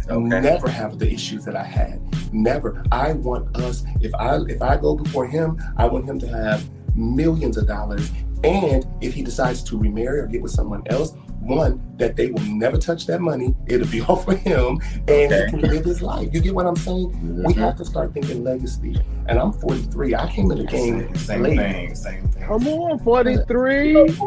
Okay. 0.10 0.39
Never 0.41 0.69
have 0.69 0.99
the 0.99 1.12
issues 1.12 1.43
that 1.45 1.56
I 1.56 1.63
had. 1.63 2.01
Never. 2.34 2.84
I 2.91 3.13
want 3.13 3.56
us, 3.58 3.84
if 3.99 4.13
I 4.15 4.38
if 4.47 4.62
I 4.62 4.77
go 4.77 4.95
before 4.95 5.27
him, 5.27 5.62
I 5.75 5.86
want 5.86 6.06
him 6.06 6.17
to 6.19 6.27
have 6.27 6.69
millions 6.95 7.58
of 7.58 7.67
dollars. 7.67 8.12
And 8.43 8.86
if 9.01 9.13
he 9.13 9.21
decides 9.21 9.63
to 9.63 9.77
remarry 9.77 10.19
or 10.19 10.27
get 10.27 10.41
with 10.41 10.51
someone 10.51 10.84
else, 10.88 11.13
one 11.48 11.82
that 11.98 12.16
they 12.16 12.30
will 12.30 12.44
never 12.44 12.78
touch 12.78 13.08
that 13.08 13.22
money. 13.22 13.56
It'll 13.68 13.88
be 13.88 14.02
all 14.08 14.18
for 14.18 14.36
him, 14.36 14.80
and 15.08 15.32
Okay. 15.32 15.46
he 15.46 15.52
can 15.52 15.62
live 15.62 15.86
his 15.86 16.02
life. 16.02 16.30
You 16.34 16.42
get 16.42 16.54
what 16.54 16.66
I'm 16.66 16.76
saying? 16.76 17.10
We 17.44 17.54
mm-hmm. 17.54 17.62
have 17.62 17.76
to 17.78 17.86
start 17.86 18.14
thinking 18.14 18.44
legacy. 18.44 19.00
And 19.28 19.40
I'm 19.40 19.52
43. 19.54 20.16
I 20.16 20.32
came 20.32 20.52
in 20.52 20.60
the 20.60 20.64
game 20.66 21.14
Same 21.16 21.44
late. 21.44 21.58
thing, 21.58 21.96
same 21.96 22.28
thing. 22.30 22.44
Come 22.44 22.68
on, 22.68 23.00
43. 23.00 23.94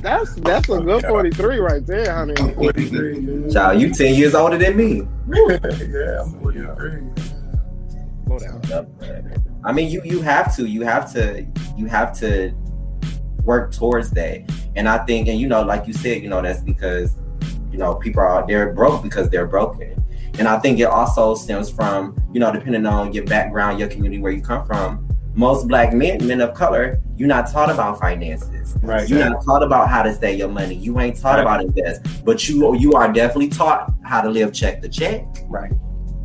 That's 0.00 0.34
that's 0.36 0.68
a 0.68 0.78
good 0.78 1.04
43 1.04 1.58
right 1.58 1.84
there, 1.84 2.14
honey. 2.14 2.34
I'm 2.38 2.54
43. 2.54 3.50
Child, 3.52 3.80
you 3.80 3.92
10 3.92 4.14
years 4.14 4.34
older 4.34 4.56
than 4.56 4.76
me. 4.76 5.02
yeah, 5.28 6.22
I'm 6.22 6.40
43. 6.40 7.28
Slow 8.26 8.38
down. 8.38 9.32
I 9.64 9.72
mean, 9.72 9.90
you 9.90 10.00
you 10.04 10.20
have 10.22 10.54
to, 10.56 10.66
you 10.66 10.82
have 10.82 11.12
to, 11.14 11.46
you 11.76 11.86
have 11.86 12.12
to 12.20 12.54
work 13.48 13.72
towards 13.72 14.10
that. 14.12 14.36
And 14.76 14.86
I 14.88 14.98
think, 15.06 15.26
and 15.26 15.40
you 15.40 15.48
know, 15.48 15.62
like 15.62 15.86
you 15.88 15.94
said, 15.94 16.22
you 16.22 16.28
know, 16.28 16.42
that's 16.42 16.60
because 16.60 17.16
you 17.72 17.78
know 17.78 17.94
people 17.94 18.20
are 18.20 18.46
they're 18.46 18.72
broke 18.74 19.02
because 19.02 19.28
they're 19.30 19.46
broken. 19.46 19.94
And 20.38 20.46
I 20.46 20.58
think 20.60 20.78
it 20.78 20.84
also 20.84 21.34
stems 21.34 21.68
from, 21.68 22.16
you 22.32 22.38
know, 22.38 22.52
depending 22.52 22.86
on 22.86 23.12
your 23.12 23.24
background, 23.24 23.80
your 23.80 23.88
community, 23.88 24.22
where 24.22 24.30
you 24.30 24.42
come 24.42 24.64
from. 24.66 25.08
Most 25.34 25.66
black 25.66 25.92
men, 25.92 26.24
men 26.26 26.40
of 26.40 26.52
color, 26.54 27.00
you're 27.16 27.28
not 27.28 27.50
taught 27.50 27.70
about 27.70 27.98
finances. 27.98 28.76
Right. 28.82 29.08
You're 29.08 29.28
not 29.30 29.44
taught 29.44 29.62
about 29.62 29.88
how 29.88 30.02
to 30.02 30.12
save 30.12 30.38
your 30.38 30.48
money. 30.48 30.74
You 30.74 31.00
ain't 31.00 31.18
taught 31.18 31.40
about 31.40 31.62
invest, 31.62 32.24
but 32.24 32.48
you 32.48 32.76
you 32.76 32.92
are 32.92 33.10
definitely 33.12 33.48
taught 33.48 33.92
how 34.04 34.20
to 34.20 34.28
live 34.28 34.52
check 34.52 34.80
to 34.82 34.88
check, 34.88 35.24
Right. 35.48 35.72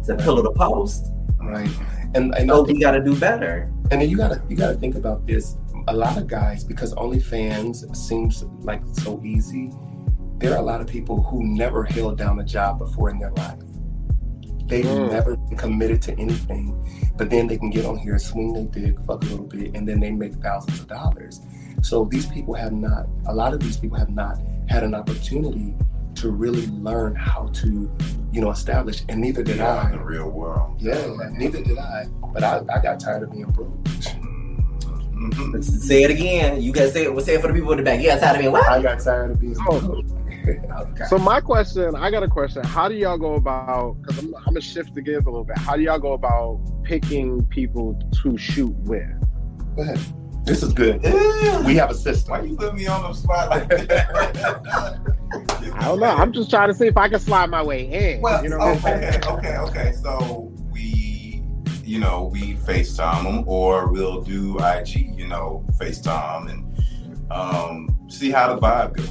to 0.08 0.16
pillar 0.16 0.44
the 0.44 0.52
post. 0.52 1.02
Right. 1.42 1.70
And 2.16 2.36
and 2.36 2.52
I 2.52 2.54
So 2.54 2.66
think 2.66 2.78
we 2.78 2.82
got 2.82 2.92
to 2.92 3.04
do 3.04 3.16
better. 3.16 3.72
And 3.92 4.02
then 4.02 4.10
you 4.10 4.18
gotta 4.18 4.42
you 4.50 4.56
gotta 4.56 4.78
think 4.84 4.96
about 4.96 5.26
this. 5.26 5.58
A 5.88 5.94
lot 5.94 6.18
of 6.18 6.28
guys, 6.28 6.64
because 6.64 6.94
OnlyFans 6.96 7.94
seems 7.96 8.44
like 8.62 8.82
so 8.94 9.22
easy, 9.24 9.72
there 10.38 10.54
are 10.54 10.58
a 10.60 10.62
lot 10.62 10.80
of 10.82 10.88
people 10.88 11.22
who 11.24 11.44
never 11.44 11.84
held 11.84 12.18
down 12.18 12.40
a 12.40 12.44
job 12.44 12.80
before 12.80 13.10
in 13.10 13.20
their 13.20 13.32
life. 13.32 13.60
They've 14.68 14.86
Mm. 14.86 15.12
never 15.12 15.36
been 15.36 15.58
committed 15.58 16.02
to 16.04 16.18
anything, 16.20 16.74
but 17.18 17.30
then 17.30 17.48
they 17.48 17.58
can 17.58 17.70
get 17.70 17.86
on 17.86 17.98
here, 17.98 18.18
swing 18.18 18.54
their 18.54 18.64
dick, 18.64 18.98
fuck 19.02 19.24
a 19.24 19.28
little 19.28 19.46
bit, 19.46 19.76
and 19.76 19.88
then 19.88 20.00
they 20.00 20.10
make 20.12 20.36
thousands 20.36 20.80
of 20.80 20.88
dollars. 20.88 21.42
So 21.82 22.06
these 22.06 22.26
people 22.28 22.54
have 22.54 22.72
not. 22.72 23.08
A 23.26 23.34
lot 23.36 23.54
of 23.54 23.60
these 23.60 23.76
people 23.78 23.98
have 23.98 24.10
not 24.10 24.40
had 24.70 24.84
an 24.84 24.96
opportunity 24.96 25.76
to 26.16 26.32
really 26.32 26.68
learn 26.68 27.14
how 27.16 27.48
to, 27.54 27.92
you 28.32 28.40
know, 28.40 28.52
establish. 28.52 29.04
And 29.10 29.20
neither 29.20 29.44
did 29.44 29.58
Yeah, 29.58 29.88
in 29.90 29.94
I. 29.96 29.98
the 29.98 30.04
real 30.04 30.30
world. 30.30 30.76
Yeah, 30.80 30.96
neither 31.34 31.62
did 31.62 31.78
I. 31.78 32.06
But 32.34 32.44
I, 32.44 32.62
I 32.74 32.80
got 32.82 33.02
tired 33.02 33.24
of 33.24 33.32
being 33.32 33.46
broke. 33.52 33.74
Mhm. 35.32 35.64
Say 35.64 36.04
it 36.04 36.12
again. 36.12 36.62
You 36.62 36.74
can 36.74 36.90
say 36.92 37.04
it. 37.06 37.14
We'll 37.14 37.24
say 37.24 37.36
it 37.36 37.42
for 37.42 37.48
the 37.48 37.54
people 37.54 37.72
in 37.72 37.78
the 37.78 37.84
back. 37.84 38.02
Yeah, 38.02 38.18
tired 38.20 38.36
of 38.36 38.42
being 38.42 38.52
what? 38.52 38.68
I 38.68 38.82
got 38.82 39.00
tired 39.00 39.32
of 39.32 39.40
being 39.40 39.56
Oh. 39.70 40.02
Okay. 40.46 41.06
So 41.08 41.18
my 41.18 41.40
question, 41.40 41.96
I 41.96 42.12
got 42.12 42.22
a 42.22 42.28
question. 42.28 42.66
How 42.66 42.90
do 42.90 42.96
y'all 42.96 43.18
go 43.18 43.36
about? 43.36 43.96
Because 44.02 44.20
I'm, 44.20 44.36
I'm 44.36 44.44
gonna 44.46 44.60
shift 44.60 44.94
the 44.94 45.02
gears 45.02 45.24
a 45.24 45.30
little 45.30 45.46
bit. 45.46 45.58
How 45.58 45.78
do 45.78 45.82
y'all 45.84 46.00
go 46.00 46.12
about 46.12 46.60
picking 46.84 47.46
people 47.46 47.98
to 48.24 48.38
shoot 48.38 48.76
with? 48.80 49.08
Go 49.78 49.84
ahead. 49.84 50.00
This 50.44 50.62
is 50.62 50.74
good. 50.74 51.02
Yeah. 51.02 51.66
We 51.66 51.76
have 51.78 51.92
a 51.92 51.94
system. 51.94 52.32
Why 52.32 52.42
you 52.42 52.58
put 52.58 52.76
me 52.76 52.86
on 52.88 53.04
the 53.04 53.14
spot 53.14 53.50
like 53.52 53.70
that? 53.70 55.00
I 55.76 55.86
don't 55.86 56.00
know. 56.02 56.08
I'm 56.08 56.34
just 56.34 56.50
trying 56.50 56.68
to 56.68 56.74
see 56.74 56.88
if 56.88 56.98
I 56.98 57.08
can 57.08 57.22
slide 57.22 57.50
my 57.50 57.64
way 57.64 57.86
in. 58.16 58.22
Well, 58.22 58.44
you 58.44 58.50
know 58.50 58.58
what 58.58 58.84
I'm 58.86 58.94
okay, 59.04 59.20
okay, 59.26 59.58
okay. 59.58 59.92
So 59.94 60.52
we, 60.72 61.42
you 61.86 62.00
know, 62.00 62.30
we 62.34 62.56
FaceTime 62.56 63.24
them 63.24 63.44
or 63.48 63.88
we'll 63.88 64.22
do 64.22 64.58
IG, 64.60 64.96
you 65.13 65.13
know, 65.34 65.66
FaceTime 65.80 66.50
and 66.52 67.32
um, 67.32 67.98
see 68.10 68.32
how 68.32 68.54
the 68.56 68.62
vibe 68.62 68.96
goes. 68.96 69.10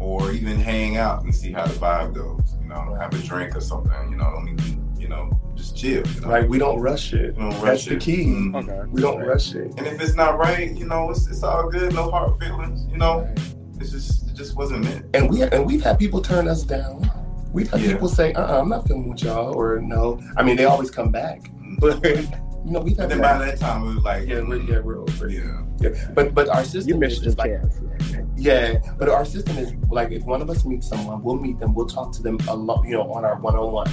Or 0.00 0.30
even 0.30 0.60
hang 0.60 0.96
out 0.96 1.24
and 1.24 1.34
see 1.34 1.50
how 1.50 1.66
the 1.66 1.74
vibe 1.74 2.14
goes. 2.14 2.54
You 2.62 2.68
know, 2.68 2.94
have 3.00 3.12
a 3.12 3.18
drink 3.18 3.56
or 3.56 3.60
something. 3.60 4.10
You 4.10 4.16
know, 4.16 4.30
don't 4.30 4.48
even, 4.48 4.94
you 4.96 5.08
know, 5.08 5.28
just 5.56 5.76
chill. 5.76 6.06
You 6.06 6.20
know? 6.20 6.28
Right? 6.28 6.48
We 6.48 6.58
don't 6.58 6.78
rush 6.80 7.12
it. 7.14 7.34
We 7.34 7.40
don't 7.42 7.50
rush 7.60 7.62
That's 7.62 7.84
the 7.86 7.94
it. 7.96 8.00
key. 8.00 8.24
Mhm. 8.26 8.54
Okay. 8.62 8.88
We 8.92 9.02
don't 9.02 9.20
rush 9.20 9.54
it. 9.56 9.72
And 9.76 9.86
if 9.88 10.00
it's 10.00 10.14
not 10.14 10.38
right, 10.38 10.70
you 10.70 10.86
know, 10.86 11.10
it's, 11.10 11.26
it's 11.26 11.42
all 11.42 11.68
good. 11.68 11.92
No 11.94 12.10
hard 12.12 12.38
feelings. 12.38 12.86
You 12.92 12.98
know, 12.98 13.22
Right. 13.22 13.40
it's 13.80 13.90
just 13.90 14.28
it 14.30 14.34
just 14.34 14.54
wasn't 14.56 14.84
meant. 14.84 15.06
And 15.14 15.28
we 15.28 15.42
and 15.42 15.66
we've 15.66 15.82
had 15.82 15.98
people 15.98 16.20
turn 16.20 16.46
us 16.46 16.62
down. 16.62 17.10
We've 17.52 17.68
had 17.68 17.80
Yeah. 17.80 17.92
people 17.94 18.08
say, 18.08 18.32
"Uh, 18.34 18.42
uh 18.56 18.60
I'm 18.60 18.68
not 18.68 18.86
feeling 18.86 19.08
with 19.08 19.22
y'all," 19.24 19.52
or 19.52 19.80
"No." 19.80 20.20
I 20.36 20.44
mean, 20.44 20.54
they 20.56 20.66
always 20.66 20.90
come 20.92 21.10
back, 21.10 21.50
but 21.80 21.98
you 22.68 22.74
know, 22.74 22.80
we've 22.80 22.96
But 22.96 23.04
had. 23.04 23.10
then 23.12 23.20
by 23.22 23.38
that 23.46 23.58
time, 23.58 23.82
it 23.88 23.94
was 23.94 24.04
like, 24.04 24.28
yeah, 24.28 24.40
we're 24.42 24.56
yeah, 24.60 24.80
we're 24.80 24.98
over. 25.00 25.26
it. 25.28 25.32
yeah. 25.32 25.62
Yeah. 25.80 26.10
But 26.14 26.34
but 26.34 26.48
our 26.50 26.60
You 26.60 26.66
system 26.66 26.98
missed 26.98 27.18
is, 27.18 27.22
your 27.22 27.28
is 27.30 27.38
like 27.38 27.50
chance. 27.50 27.80
Yeah, 28.36 28.78
but 28.98 29.08
our 29.08 29.24
system 29.24 29.56
is 29.58 29.72
like 29.90 30.10
if 30.12 30.24
one 30.24 30.42
of 30.42 30.50
us 30.50 30.64
meets 30.64 30.86
someone, 30.88 31.22
we'll 31.22 31.36
meet 31.38 31.58
them, 31.58 31.74
we'll 31.74 31.86
talk 31.86 32.12
to 32.12 32.22
them 32.22 32.38
a 32.48 32.54
lot, 32.54 32.84
you 32.84 32.92
know, 32.92 33.10
on 33.12 33.24
our 33.24 33.36
one-on-one, 33.40 33.88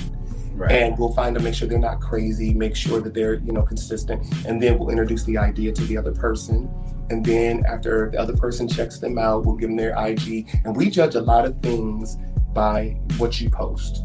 Right. 0.55 0.71
and 0.71 0.97
we'll 0.97 1.13
find 1.13 1.35
them, 1.35 1.43
make 1.43 1.53
sure 1.55 1.67
they're 1.67 1.79
not 1.79 1.99
crazy, 2.01 2.53
make 2.53 2.75
sure 2.75 2.99
that 3.01 3.13
they're 3.13 3.35
you 3.35 3.51
know 3.53 3.61
consistent, 3.63 4.25
and 4.45 4.61
then 4.61 4.77
we'll 4.77 4.89
introduce 4.89 5.23
the 5.23 5.37
idea 5.37 5.71
to 5.71 5.83
the 5.85 5.97
other 5.97 6.11
person, 6.13 6.69
and 7.09 7.25
then 7.25 7.63
after 7.65 8.09
the 8.11 8.19
other 8.19 8.35
person 8.35 8.67
checks 8.67 8.99
them 8.99 9.17
out, 9.17 9.45
we'll 9.45 9.55
give 9.55 9.69
them 9.69 9.77
their 9.77 9.95
IG, 9.97 10.47
and 10.65 10.75
we 10.75 10.89
judge 10.89 11.15
a 11.15 11.21
lot 11.21 11.45
of 11.45 11.57
things 11.61 12.17
by 12.53 12.97
what 13.17 13.39
you 13.41 13.49
post. 13.49 14.03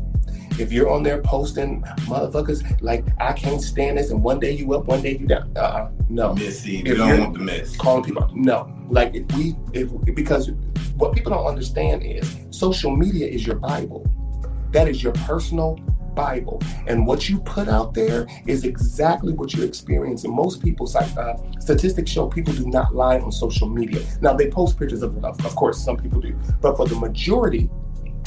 If 0.59 0.73
you're 0.73 0.91
on 0.91 1.03
there 1.03 1.23
posting 1.23 1.83
motherfuckers 2.07 2.81
like 2.83 3.05
I 3.19 3.33
can't 3.33 3.63
stand 3.63 3.99
this, 3.99 4.11
and 4.11 4.23
one 4.23 4.41
day 4.41 4.53
you 4.53 4.75
up, 4.75 4.87
one 4.87 5.01
day 5.03 5.17
you 5.17 5.27
down, 5.27 5.57
uh, 5.57 5.91
no 6.09 6.35
Missy, 6.35 6.81
If 6.81 6.89
you 6.89 6.95
don't 6.97 7.21
want 7.21 7.35
the 7.35 7.41
miss. 7.41 7.77
calling 7.77 8.05
people. 8.05 8.29
No, 8.35 8.71
like 8.89 9.15
if 9.15 9.31
we, 9.37 9.57
if 9.73 9.91
because 10.15 10.51
what 10.97 11.15
people 11.15 11.33
don't 11.33 11.47
understand 11.47 12.03
is 12.03 12.37
social 12.51 12.95
media 12.95 13.27
is 13.27 13.47
your 13.47 13.57
Bible. 13.57 14.05
That 14.73 14.87
is 14.89 15.03
your 15.03 15.13
personal 15.13 15.79
Bible, 16.15 16.61
and 16.87 17.07
what 17.07 17.29
you 17.29 17.39
put 17.41 17.69
out 17.69 17.95
there 17.95 18.27
is 18.47 18.65
exactly 18.65 19.33
what 19.33 19.55
you're 19.55 19.65
experiencing. 19.67 20.35
Most 20.35 20.63
people, 20.63 20.91
uh, 20.97 21.37
statistics 21.61 22.11
show 22.11 22.27
people 22.27 22.53
do 22.53 22.67
not 22.67 22.95
lie 22.95 23.19
on 23.19 23.33
social 23.33 23.69
media. 23.69 24.01
Now 24.21 24.35
they 24.35 24.51
post 24.51 24.79
pictures 24.79 25.03
of, 25.03 25.25
of, 25.25 25.45
of 25.45 25.57
course, 25.57 25.83
some 25.83 25.97
people 25.97 26.21
do, 26.21 26.37
but 26.61 26.77
for 26.77 26.87
the 26.87 26.97
majority. 26.97 27.71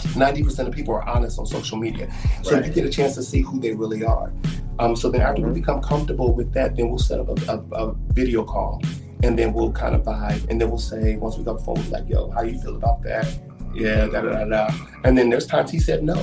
90% 0.07 0.67
of 0.67 0.73
people 0.73 0.93
are 0.93 1.07
honest 1.07 1.39
on 1.39 1.45
social 1.45 1.77
media. 1.77 2.11
So 2.43 2.55
Right. 2.55 2.65
you 2.65 2.71
get 2.73 2.85
a 2.85 2.89
chance 2.89 3.15
to 3.15 3.23
see 3.23 3.41
who 3.41 3.59
they 3.59 3.73
really 3.73 4.03
are. 4.03 4.31
Um, 4.79 4.95
so 4.95 5.09
then 5.09 5.21
after 5.21 5.41
we 5.41 5.53
become 5.53 5.81
comfortable 5.81 6.33
with 6.33 6.51
that, 6.53 6.75
then 6.75 6.89
we'll 6.89 6.97
set 6.99 7.19
up 7.19 7.29
a, 7.29 7.51
a, 7.51 7.85
a 7.89 7.93
video 8.13 8.43
call 8.43 8.81
and 9.23 9.37
then 9.37 9.53
we'll 9.53 9.71
kind 9.71 9.95
of 9.95 10.01
vibe 10.03 10.49
and 10.49 10.59
then 10.59 10.69
we'll 10.69 10.79
say, 10.79 11.15
once 11.17 11.37
we 11.37 11.43
got 11.43 11.59
the 11.59 11.63
phone, 11.63 11.75
we're 11.75 11.89
like, 11.99 12.09
yo, 12.09 12.29
how 12.31 12.41
you 12.41 12.59
feel 12.59 12.75
about 12.75 13.01
that? 13.03 13.27
Yeah, 13.75 14.07
da 14.07 14.21
da 14.21 14.31
da 14.31 14.45
da. 14.45 14.69
And 15.03 15.17
then 15.17 15.29
there's 15.29 15.47
times 15.47 15.71
he 15.71 15.79
said 15.79 16.03
no. 16.03 16.15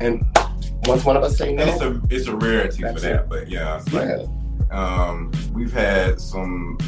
And 0.00 0.24
once 0.86 1.04
one 1.04 1.16
of 1.16 1.22
us 1.22 1.36
say 1.36 1.52
no, 1.52 1.62
And 1.62 1.70
it's 1.70 1.80
a 1.82 2.00
it's 2.10 2.26
a 2.28 2.36
rarity 2.36 2.82
for 2.82 3.00
that, 3.00 3.28
but 3.28 3.48
yeah, 3.48 3.76
it's 3.78 3.92
like, 3.92 4.08
yeah, 4.08 4.26
um, 4.70 5.32
we've 5.52 5.72
had 5.72 6.20
some 6.20 6.78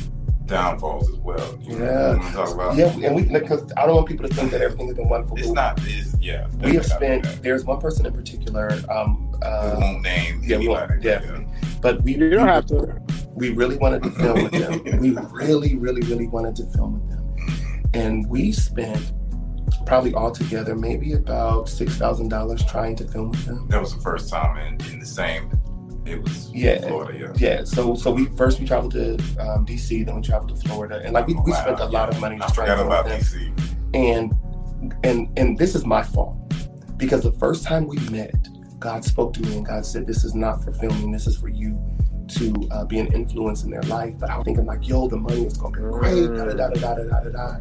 downfalls 0.49 1.09
as 1.11 1.17
well. 1.17 1.59
You 1.63 1.79
Yeah. 1.79 2.13
we 2.15 2.19
wanna 2.19 2.33
talk 2.33 2.55
about. 2.55 2.77
yeah, 2.77 2.93
and 3.05 3.15
we 3.15 3.23
because 3.23 3.71
I 3.77 3.87
don't 3.87 3.95
want 3.97 4.09
people 4.09 4.29
to 4.29 4.35
think 4.35 4.51
that 4.51 4.61
everything 4.61 4.89
has 4.89 4.97
been 4.97 5.09
wonderful. 5.09 5.39
It's 5.39 5.49
not. 5.51 5.79
It's 5.85 6.17
yeah. 6.21 6.49
we 6.63 6.75
have 6.75 6.87
spent. 6.87 7.25
There's 7.43 7.65
one 7.65 7.79
person 7.81 8.07
in 8.07 8.13
particular. 8.13 8.71
Um, 8.91 9.31
not. 9.41 9.41
We 9.41 9.47
uh, 9.47 9.81
won't 9.81 10.03
name 10.03 10.41
yeah, 10.43 10.59
we 10.59 10.67
won't, 10.69 10.81
anybody. 10.91 11.03
definitely. 11.03 11.47
but 11.81 12.03
we 12.03 12.15
You 12.17 12.31
don't 12.31 12.49
have 12.49 12.67
to. 12.67 13.01
we 13.35 13.51
really 13.51 13.77
wanted 13.77 14.03
to 14.03 14.11
film 14.11 14.43
with 14.43 14.53
them. 14.53 14.83
We 15.01 15.11
really, 15.31 15.77
really, 15.77 16.01
really 16.03 16.27
wanted 16.27 16.57
to 16.57 16.65
film 16.67 16.95
with 16.95 17.09
them. 17.11 17.89
And 17.95 18.29
we 18.29 18.51
spent 18.53 19.13
probably 19.87 20.13
altogether 20.15 20.75
maybe 20.75 21.13
about 21.13 21.69
six 21.69 21.97
thousand 21.97 22.29
dollars 22.31 22.65
trying 22.65 22.97
to 22.97 23.05
film 23.07 23.31
with 23.31 23.45
them. 23.47 23.69
That 23.69 23.81
was 23.81 23.95
the 23.95 24.01
first 24.01 24.29
time 24.29 24.57
in, 24.59 24.93
in 24.93 24.99
the 24.99 25.07
same. 25.07 25.51
It 26.11 26.23
was 26.23 26.51
Yeah. 26.53 26.81
Florida. 26.87 27.19
Yeah. 27.19 27.33
Yeah, 27.59 27.65
so 27.65 27.95
so 27.95 28.11
we 28.13 28.27
first 28.37 28.59
we 28.61 28.67
traveled 28.67 28.93
to 28.93 29.15
um, 29.39 29.67
DC, 29.67 30.05
then 30.07 30.17
we 30.17 30.23
traveled 30.23 30.51
to 30.57 30.69
Florida, 30.69 31.01
and 31.05 31.13
like 31.13 31.27
we, 31.27 31.35
we 31.35 31.53
Wow, 31.53 31.61
spent 31.63 31.81
a 31.81 31.87
lot 31.87 32.09
of 32.09 32.21
money 32.21 32.37
I 32.37 32.39
just 32.41 32.55
trying 32.55 32.69
to 32.69 32.83
forgot 32.83 33.07
about. 33.07 33.21
DC. 33.21 33.53
And 33.95 34.35
and 35.05 35.29
and 35.39 35.59
this 35.59 35.75
is 35.75 35.85
my 35.85 36.03
fault 36.03 36.37
because 36.97 37.23
the 37.23 37.33
first 37.33 37.65
time 37.65 37.87
we 37.87 37.99
met, 38.11 38.35
God 38.79 39.05
spoke 39.05 39.33
to 39.35 39.43
me 39.43 39.57
and 39.57 39.67
God 39.67 39.85
said, 39.85 40.07
"This 40.07 40.25
is 40.25 40.35
not 40.35 40.63
for 40.65 40.73
filming. 40.73 41.11
This 41.13 41.27
is 41.27 41.37
for 41.37 41.49
you 41.49 41.79
to 42.29 42.69
uh, 42.71 42.85
be 42.85 42.99
an 42.99 43.07
influence 43.13 43.65
in 43.65 43.71
their 43.71 43.83
life." 43.83 44.15
But 44.19 44.31
I 44.31 44.37
was 44.37 44.45
thinking 44.45 44.67
like, 44.67 44.87
"Yo, 44.89 45.09
the 45.09 45.17
money 45.17 45.45
is 45.45 45.57
gonna 45.57 45.77
be 45.77 45.83
great." 45.83 46.27
Da 46.29 46.45
da 46.45 46.55
da 46.55 46.69
da 46.69 46.95
da 46.95 47.05
da 47.05 47.21
da 47.21 47.31
da. 47.31 47.57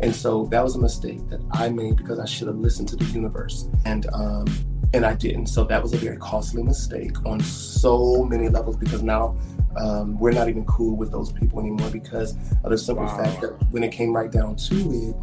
And 0.00 0.14
so 0.14 0.46
that 0.46 0.62
was 0.62 0.74
a 0.76 0.78
mistake 0.80 1.20
that 1.30 1.40
I 1.52 1.68
made 1.68 1.96
because 1.96 2.18
I 2.18 2.24
should 2.24 2.48
have 2.48 2.56
listened 2.58 2.88
to 2.88 2.96
the 2.96 3.04
universe, 3.06 3.68
and 3.84 4.06
um, 4.12 4.46
and 4.94 5.04
I 5.04 5.14
didn't. 5.14 5.46
So 5.46 5.64
that 5.64 5.82
was 5.82 5.92
a 5.92 5.96
very 5.98 6.16
costly 6.16 6.62
mistake 6.62 7.14
on 7.26 7.40
so 7.40 8.24
many 8.24 8.48
levels 8.48 8.76
because 8.76 9.02
now. 9.02 9.36
Um, 9.76 10.16
we're 10.20 10.30
not 10.30 10.48
even 10.48 10.64
cool 10.66 10.96
with 10.96 11.10
those 11.10 11.32
people 11.32 11.58
anymore 11.58 11.90
because 11.90 12.36
of 12.62 12.70
the 12.70 12.78
simple 12.78 13.06
Wow. 13.06 13.16
fact 13.24 13.40
that 13.40 13.50
when 13.72 13.82
it 13.82 13.90
came 13.90 14.14
right 14.14 14.30
down 14.30 14.54
to 14.54 14.74
it, 14.76 15.16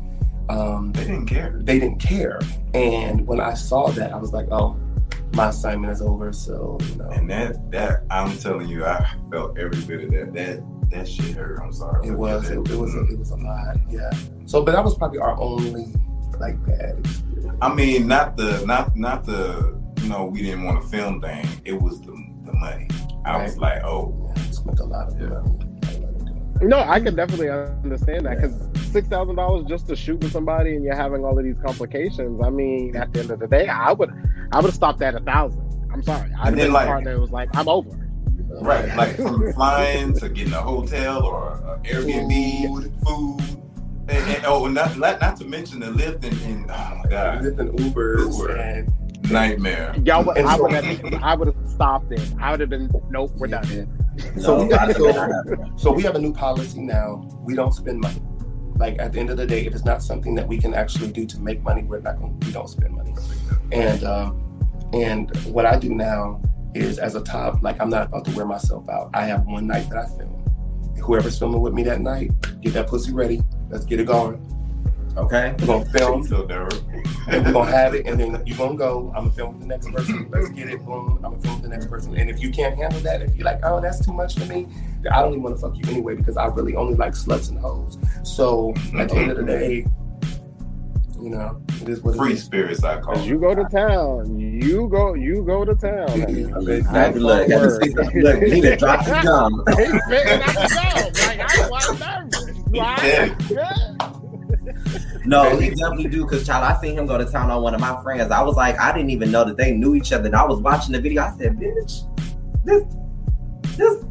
um, 0.53 0.91
They 0.91 1.05
didn't 1.05 1.27
care. 1.27 1.57
they 1.63 1.79
didn't 1.79 1.99
care. 1.99 2.37
And 2.73 3.25
when 3.25 3.39
I 3.39 3.53
saw 3.53 3.87
that, 3.91 4.11
I 4.11 4.17
was 4.17 4.33
like, 4.33 4.49
oh, 4.51 4.75
my 5.35 5.47
assignment 5.47 5.93
is 5.93 6.01
over. 6.01 6.33
So, 6.33 6.77
you 6.89 6.95
know, 6.97 7.09
And 7.11 7.29
that 7.29 7.71
that 7.71 8.03
I'm 8.11 8.37
telling 8.39 8.67
you, 8.67 8.83
I 8.83 9.09
felt 9.31 9.57
every 9.57 9.81
bit 9.83 10.03
of 10.03 10.11
that. 10.11 10.33
That 10.33 10.89
that 10.91 11.07
shit 11.07 11.33
hurt. 11.33 11.61
I'm 11.63 11.71
sorry. 11.71 12.09
It 12.09 12.11
was. 12.11 12.49
It, 12.49 12.57
it 12.57 12.77
was. 12.77 12.93
A, 12.93 13.03
it 13.05 13.17
was 13.17 13.31
a 13.31 13.37
lot. 13.37 13.77
Yeah. 13.89 14.09
So, 14.47 14.65
but 14.65 14.73
that 14.73 14.83
was 14.83 14.97
probably 14.97 15.19
our 15.19 15.39
only 15.39 15.95
like 16.41 16.57
bad 16.65 16.99
experience. 16.99 17.57
I 17.61 17.73
mean, 17.73 18.07
not 18.07 18.35
the 18.37 18.63
not 18.65 18.95
not 18.97 19.23
the 19.25 19.79
you 20.01 20.09
know 20.09 20.25
we 20.25 20.41
didn't 20.41 20.63
want 20.63 20.81
to 20.81 20.87
film 20.89 21.21
thing. 21.21 21.45
It 21.65 21.79
was 21.79 22.01
the 22.01 22.11
the 22.45 22.53
money. 22.53 22.87
I 23.25 23.41
was 23.43 23.57
like, 23.57 23.83
oh, 23.83 24.33
Yeah, 24.35 24.43
we 24.47 24.51
spent 24.53 24.79
a 24.79 24.83
lot 24.83 25.07
of 25.09 25.19
Yeah. 25.21 25.27
money. 25.27 25.39
a 25.39 25.39
lot 25.39 25.93
of 25.95 26.01
money 26.01 26.25
doing 26.25 26.53
that. 26.55 26.63
No, 26.67 26.79
I 26.79 26.99
can 26.99 27.15
definitely 27.15 27.49
understand 27.49 28.25
that 28.25 28.35
because 28.41 28.55
six 28.91 29.07
thousand 29.07 29.35
dollars 29.35 29.65
just 29.69 29.87
to 29.89 29.95
shoot 29.95 30.19
with 30.21 30.31
somebody 30.31 30.75
and 30.75 30.83
you're 30.83 30.95
having 30.95 31.23
all 31.23 31.37
of 31.37 31.43
these 31.45 31.55
complications. 31.63 32.41
I 32.43 32.49
mean, 32.49 32.95
at 32.95 33.13
the 33.13 33.19
end 33.21 33.31
of 33.31 33.39
the 33.39 33.47
day, 33.47 33.67
I 33.67 33.91
would 33.93 34.09
I 34.51 34.57
would 34.57 34.65
have 34.65 34.73
stopped 34.75 35.01
at 35.03 35.13
a 35.15 35.19
thousand. 35.21 35.61
I'm 35.93 36.01
sorry. 36.03 36.31
I'd 36.39 36.49
And 36.49 36.57
then, 36.57 36.71
like- 36.73 36.85
the 36.85 36.91
partner 36.91 37.13
that 37.13 37.19
was 37.21 37.31
like, 37.31 37.49
I'm 37.55 37.67
over. 37.69 37.89
right, 38.61 38.95
like 38.97 39.15
from 39.17 39.53
flying 39.53 40.13
to 40.19 40.27
getting 40.29 40.53
a 40.53 40.61
hotel 40.61 41.23
or 41.23 41.53
a 41.53 41.79
Airbnb, 41.87 43.05
food, 43.05 43.61
and, 44.07 44.35
and- 44.35 44.45
oh, 44.45 44.67
not, 44.67 44.97
not 44.97 45.21
not 45.21 45.37
to 45.37 45.45
mention 45.45 45.79
the 45.79 45.87
Lyft 45.87 46.23
and, 46.23 46.41
and 46.43 46.71
oh 46.71 46.99
my 47.03 47.09
god, 47.09 47.43
lived 47.43 47.59
in 47.59 47.69
Ubers 47.73 48.37
Uber. 48.39 48.55
and 48.55 49.31
nightmare. 49.31 49.95
Y'all, 50.03 50.23
would, 50.23 50.37
I 50.37 50.57
would 50.59 50.71
have 50.73 51.13
I 51.23 51.35
would 51.35 51.47
have 51.53 51.69
stopped 51.69 52.11
it. 52.11 52.21
I 52.39 52.51
would 52.51 52.59
have 52.59 52.69
been 52.69 52.89
nope, 53.09 53.31
we're 53.37 53.47
done. 53.47 53.87
No, 54.35 54.41
So- 54.41 54.73
I 54.77 54.87
did 54.87 54.95
so- 54.97 55.11
not 55.11 55.29
have. 55.47 55.79
So 55.79 55.91
we 55.91 56.03
have 56.03 56.15
a 56.15 56.19
new 56.19 56.33
policy 56.33 56.81
now. 56.81 57.27
We 57.41 57.55
don't 57.55 57.73
spend 57.73 58.01
money. 58.01 58.21
Like 58.77 58.99
at 58.99 59.13
the 59.13 59.19
end 59.19 59.29
of 59.29 59.37
the 59.37 59.45
day, 59.45 59.65
if 59.65 59.73
it's 59.75 59.85
not 59.85 60.01
something 60.01 60.33
that 60.35 60.47
we 60.47 60.57
can 60.57 60.73
actually 60.73 61.11
do 61.11 61.25
to 61.27 61.39
make 61.39 61.61
money, 61.61 61.83
we're 61.83 61.99
not 61.99 62.17
going. 62.17 62.39
We 62.39 62.51
don't 62.51 62.67
spend 62.67 62.93
money. 62.95 63.13
And 63.71 64.03
um, 64.03 64.41
and 64.93 65.35
what 65.45 65.65
I 65.65 65.77
do 65.77 65.93
now 65.93 66.41
is 66.73 66.97
as 66.99 67.15
a 67.15 67.21
top, 67.21 67.61
like 67.61 67.79
I'm 67.79 67.89
not 67.89 68.07
about 68.07 68.25
to 68.25 68.35
wear 68.35 68.45
myself 68.45 68.89
out. 68.89 69.11
I 69.13 69.25
have 69.25 69.45
one 69.45 69.67
night 69.67 69.87
that 69.89 69.97
I 69.99 70.05
film. 70.17 70.37
Whoever's 71.01 71.37
filming 71.37 71.61
with 71.61 71.73
me 71.73 71.83
that 71.83 72.01
night, 72.01 72.31
get 72.61 72.73
that 72.73 72.87
pussy 72.87 73.11
ready. 73.13 73.41
Let's 73.71 73.85
get 73.85 73.99
it 73.99 74.07
going. 74.07 74.45
Okay. 75.17 75.55
We're 75.59 75.65
gonna 75.65 75.85
film. 75.85 76.23
So 76.23 76.47
and 77.27 77.45
we're 77.45 77.51
gonna 77.53 77.71
have 77.71 77.93
it, 77.93 78.05
and 78.05 78.19
then 78.19 78.41
you're 78.45 78.57
gonna 78.57 78.77
go. 78.77 79.11
I'm 79.15 79.25
gonna 79.25 79.33
film 79.33 79.53
with 79.53 79.61
the 79.61 79.67
next 79.67 79.91
person. 79.91 80.29
Let's 80.29 80.49
get 80.49 80.69
it. 80.69 80.85
Boom. 80.85 81.19
I'm 81.23 81.31
gonna 81.31 81.41
film 81.41 81.55
with 81.55 81.63
the 81.63 81.69
next 81.69 81.87
person. 81.87 82.15
And 82.17 82.29
if 82.29 82.41
you 82.41 82.51
can't 82.51 82.77
handle 82.77 82.99
that, 83.01 83.21
if 83.21 83.35
you're 83.35 83.45
like, 83.45 83.59
oh, 83.63 83.81
that's 83.81 84.05
too 84.05 84.13
much 84.13 84.37
for 84.37 84.45
me, 84.45 84.67
I 85.11 85.21
don't 85.21 85.31
even 85.31 85.43
want 85.43 85.55
to 85.55 85.61
fuck 85.61 85.75
you 85.77 85.83
anyway 85.89 86.15
because 86.15 86.37
I 86.37 86.45
really 86.47 86.75
only 86.75 86.95
like 86.95 87.13
sluts 87.13 87.49
and 87.49 87.59
hoes. 87.59 87.97
So 88.23 88.73
at 88.97 89.09
the 89.09 89.15
end 89.15 89.31
of 89.31 89.37
the 89.37 89.43
mm-hmm. 89.43 89.45
day, 89.45 89.85
you 91.21 91.29
know, 91.29 91.61
it 91.81 91.89
is 91.89 92.01
what 92.01 92.11
it's 92.11 92.19
free 92.19 92.31
it 92.31 92.35
is. 92.35 92.43
spirits, 92.43 92.83
I 92.83 92.99
call 92.99 93.17
you 93.19 93.37
go 93.37 93.53
to 93.53 93.63
town, 93.65 94.39
you 94.39 94.87
go 94.87 95.13
you 95.13 95.43
go 95.43 95.65
to 95.65 95.75
town. 95.75 96.07
Yeah. 96.31 96.49
honey. 96.49 96.81
I 96.87 96.93
had 96.93 97.13
to 97.13 97.19
look, 97.19 97.49
had 97.49 97.59
to 97.59 97.67
look, 98.21 98.43
he 98.43 98.61
done 98.61 98.77
dropped 98.77 99.05
his 99.07 99.23
gum. 99.23 99.63
He's 99.67 99.87
spitting 100.03 100.41
out 100.41 100.55
the 100.55 100.67
gum. 100.73 101.27
Like 101.27 101.39
I 101.41 101.69
was 101.69 101.99
nervous. 101.99 102.40
He 102.73 102.79
No, 105.25 105.55
he 105.57 105.69
definitely 105.69 106.07
do. 106.07 106.25
Cause 106.25 106.45
child, 106.45 106.63
I 106.63 106.79
seen 106.81 106.97
him 106.97 107.05
go 107.05 107.17
to 107.17 107.25
town 107.25 107.51
on 107.51 107.61
one 107.61 107.75
of 107.75 107.81
my 107.81 108.01
friends. 108.01 108.31
I 108.31 108.41
was 108.41 108.55
like, 108.55 108.79
I 108.79 108.91
didn't 108.93 109.11
even 109.11 109.31
know 109.31 109.43
that 109.43 109.57
they 109.57 109.71
knew 109.71 109.95
each 109.95 110.11
other. 110.13 110.25
And 110.25 110.35
I 110.35 110.45
was 110.45 110.59
watching 110.59 110.93
the 110.93 111.01
video. 111.01 111.23
I 111.23 111.35
said, 111.37 111.57
bitch, 111.57 112.07
this, 112.63 112.83
this. 113.77 114.03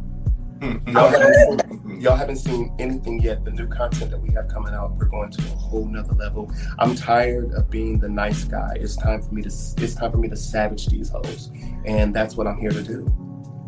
Hmm, 0.61 0.77
y'all 0.91 1.09
haven't, 1.09 1.35
seen, 1.35 1.79
hmm, 1.79 2.01
y'all 2.01 2.17
haven't 2.17 2.37
seen 2.37 2.75
anything 2.79 3.21
yet. 3.23 3.45
The 3.47 3.51
new 3.51 3.67
content 3.67 4.11
that 4.11 4.21
we 4.21 4.31
have 4.35 4.47
coming 4.49 4.75
out, 4.75 4.95
we're 4.97 5.07
going 5.07 5.31
to 5.31 5.43
a 5.43 5.57
whole 5.57 5.87
nother 5.87 6.13
level. 6.13 6.53
I'm 6.79 6.95
tired 6.95 7.55
of 7.55 7.71
being 7.71 7.99
the 7.99 8.11
nice 8.11 8.45
guy. 8.45 8.75
It's 8.77 8.95
time 8.95 9.23
for 9.23 9.33
me 9.33 9.41
to. 9.43 9.49
It's 9.49 9.95
time 9.95 10.11
for 10.11 10.19
me 10.19 10.29
to 10.29 10.37
savage 10.37 10.87
these 10.89 11.09
hoes, 11.09 11.51
and 11.87 12.15
that's 12.15 12.37
what 12.37 12.47
I'm 12.47 12.59
here 12.61 12.71
to 12.73 12.83
do. 12.83 13.07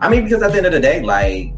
I 0.03 0.11
mean, 0.11 0.25
because 0.25 0.43
at 0.43 0.51
the 0.53 0.59
end 0.59 0.67
of 0.67 0.73
the 0.73 0.81
day, 0.81 1.01
like, 1.01 1.55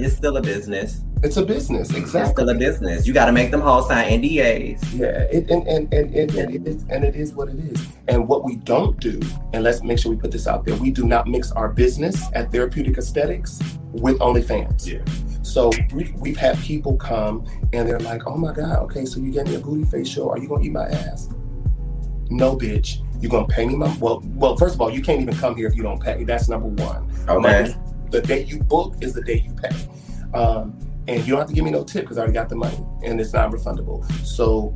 it's 0.00 0.16
still 0.16 0.38
a 0.38 0.42
business. 0.42 1.04
It's 1.24 1.38
a 1.38 1.42
business, 1.42 1.88
exactly. 1.88 2.00
It's 2.00 2.08
exactly. 2.10 2.32
still 2.32 2.48
a 2.50 2.54
business. 2.54 3.06
You 3.06 3.14
got 3.14 3.24
to 3.24 3.32
make 3.32 3.50
them 3.50 3.62
all 3.62 3.82
sign 3.82 4.20
NDAs. 4.20 4.94
Yeah, 4.94 5.06
it, 5.06 5.50
and, 5.50 5.66
and, 5.66 5.92
and, 5.94 6.14
and, 6.14 6.34
and, 6.34 6.54
it 6.54 6.68
is, 6.68 6.84
and 6.90 7.02
it 7.02 7.16
is 7.16 7.32
what 7.32 7.48
it 7.48 7.58
is. 7.58 7.88
And 8.08 8.28
what 8.28 8.44
we 8.44 8.56
don't 8.56 9.00
do, 9.00 9.18
and 9.54 9.64
let's 9.64 9.82
make 9.82 9.98
sure 9.98 10.12
we 10.12 10.18
put 10.18 10.30
this 10.30 10.46
out 10.46 10.66
there, 10.66 10.76
we 10.76 10.90
do 10.90 11.06
not 11.06 11.26
mix 11.26 11.50
our 11.52 11.70
business 11.70 12.22
at 12.34 12.52
Therapeutic 12.52 12.98
Aesthetics 12.98 13.58
with 13.92 14.18
OnlyFans. 14.18 14.86
Yeah. 14.86 15.02
So 15.42 15.70
we, 15.94 16.14
we've 16.18 16.36
had 16.36 16.58
people 16.58 16.98
come 16.98 17.46
and 17.72 17.88
they're 17.88 18.00
like, 18.00 18.26
oh 18.26 18.36
my 18.36 18.52
God, 18.52 18.80
okay, 18.80 19.06
so 19.06 19.18
you 19.18 19.32
get 19.32 19.46
me 19.46 19.54
a 19.54 19.60
booty 19.60 19.84
facial. 19.84 20.28
Are 20.28 20.38
you 20.38 20.46
going 20.46 20.60
to 20.60 20.68
eat 20.68 20.72
my 20.72 20.84
ass? 20.88 21.30
No, 22.28 22.54
bitch. 22.54 23.00
You're 23.22 23.30
going 23.30 23.46
to 23.46 23.52
pay 23.52 23.64
me 23.64 23.76
my. 23.76 23.96
Well, 23.98 24.22
well, 24.34 24.56
first 24.58 24.74
of 24.74 24.82
all, 24.82 24.90
you 24.90 25.00
can't 25.00 25.22
even 25.22 25.34
come 25.36 25.56
here 25.56 25.68
if 25.68 25.74
you 25.74 25.82
don't 25.82 26.02
pay. 26.02 26.24
That's 26.24 26.50
number 26.50 26.66
one. 26.66 27.10
Okay. 27.26 27.62
Like, 27.68 28.10
the 28.10 28.20
day 28.20 28.44
you 28.44 28.58
book 28.58 28.96
is 29.00 29.14
the 29.14 29.22
day 29.22 29.42
you 29.48 29.54
pay. 29.54 29.74
Um, 30.38 30.76
and 31.06 31.20
you 31.20 31.32
don't 31.32 31.40
have 31.40 31.48
to 31.48 31.54
give 31.54 31.64
me 31.64 31.70
no 31.70 31.84
tip 31.84 32.02
because 32.02 32.18
I 32.18 32.22
already 32.22 32.34
got 32.34 32.48
the 32.48 32.56
money 32.56 32.78
and 33.02 33.20
it's 33.20 33.32
not 33.32 33.50
refundable. 33.50 34.04
So 34.24 34.74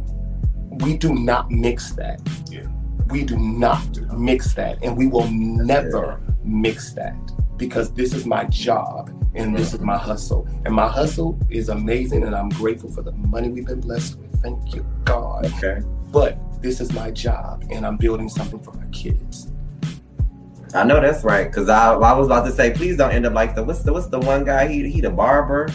we 0.84 0.96
do 0.96 1.14
not 1.14 1.50
mix 1.50 1.92
that. 1.92 2.20
Yeah. 2.50 2.66
We 3.08 3.24
do 3.24 3.36
not 3.38 4.12
mix 4.12 4.54
that. 4.54 4.78
And 4.82 4.96
we 4.96 5.06
will 5.06 5.28
never 5.30 6.20
mix 6.44 6.92
that 6.92 7.16
because 7.56 7.92
this 7.94 8.12
is 8.12 8.26
my 8.26 8.44
job 8.44 9.10
and 9.34 9.56
this 9.56 9.72
is 9.72 9.80
my 9.80 9.96
hustle. 9.96 10.46
And 10.64 10.74
my 10.74 10.88
hustle 10.88 11.38
is 11.48 11.68
amazing 11.70 12.24
and 12.24 12.34
I'm 12.34 12.50
grateful 12.50 12.90
for 12.90 13.02
the 13.02 13.12
money 13.12 13.48
we've 13.48 13.66
been 13.66 13.80
blessed 13.80 14.18
with. 14.18 14.42
Thank 14.42 14.74
you, 14.74 14.86
God. 15.04 15.46
Okay. 15.46 15.80
But 16.10 16.38
this 16.60 16.80
is 16.80 16.92
my 16.92 17.10
job 17.10 17.64
and 17.70 17.86
I'm 17.86 17.96
building 17.96 18.28
something 18.28 18.60
for 18.60 18.72
my 18.72 18.86
kids. 18.86 19.50
I 20.74 20.84
know 20.84 21.00
that's 21.00 21.24
right. 21.24 21.50
Cause 21.50 21.68
I, 21.68 21.94
I 21.94 22.12
was 22.12 22.26
about 22.26 22.44
to 22.44 22.52
say, 22.52 22.72
please 22.72 22.96
don't 22.98 23.10
end 23.10 23.24
up 23.24 23.32
like 23.32 23.54
the 23.54 23.64
what's 23.64 23.82
the 23.82 23.92
what's 23.92 24.08
the 24.08 24.18
one 24.18 24.44
guy? 24.44 24.68
He 24.68 24.88
he 24.90 25.00
the 25.00 25.10
barber. 25.10 25.68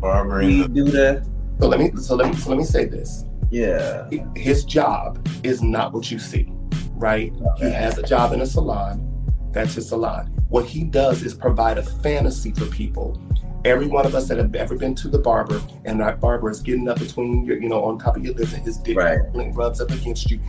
The 0.00 0.06
barber 0.06 0.40
He 0.40 0.62
and 0.62 0.74
do 0.74 0.84
the 0.84 1.22
So 1.60 1.68
let 1.68 1.78
me 1.80 1.90
so 1.96 2.14
let 2.16 2.30
me 2.30 2.36
so 2.36 2.48
let 2.50 2.58
me 2.58 2.64
say 2.64 2.86
this. 2.86 3.24
yeah. 3.50 4.08
his 4.34 4.64
job 4.64 5.26
is 5.42 5.62
not 5.62 5.92
what 5.92 6.10
you 6.10 6.18
see, 6.18 6.48
right? 6.94 7.32
He 7.58 7.64
has 7.70 7.98
a 7.98 8.02
job 8.02 8.32
in 8.32 8.40
a 8.40 8.46
salon. 8.46 9.06
That's 9.52 9.74
his 9.74 9.88
salon. 9.88 10.26
What 10.48 10.64
he 10.64 10.84
does 10.84 11.22
is 11.22 11.34
provide 11.34 11.76
a 11.78 11.82
fantasy 11.82 12.52
for 12.52 12.66
people. 12.66 13.20
Every 13.66 13.86
one 13.88 14.06
of 14.06 14.14
us 14.14 14.26
that 14.28 14.38
have 14.38 14.54
ever 14.54 14.74
been 14.74 14.94
to 14.96 15.08
the 15.08 15.18
barber, 15.18 15.60
and 15.84 16.00
that 16.00 16.18
barber 16.18 16.48
is 16.50 16.60
getting 16.62 16.88
up 16.88 16.98
between 16.98 17.44
your, 17.44 17.60
you 17.60 17.68
know, 17.68 17.84
on 17.84 17.98
top 17.98 18.16
of 18.16 18.24
your 18.24 18.32
lips, 18.34 18.54
and 18.54 18.62
his 18.64 18.78
dick 18.78 18.96
Right. 18.96 19.18
rubs 19.54 19.82
up 19.82 19.90
against 19.90 20.30
you. 20.30 20.40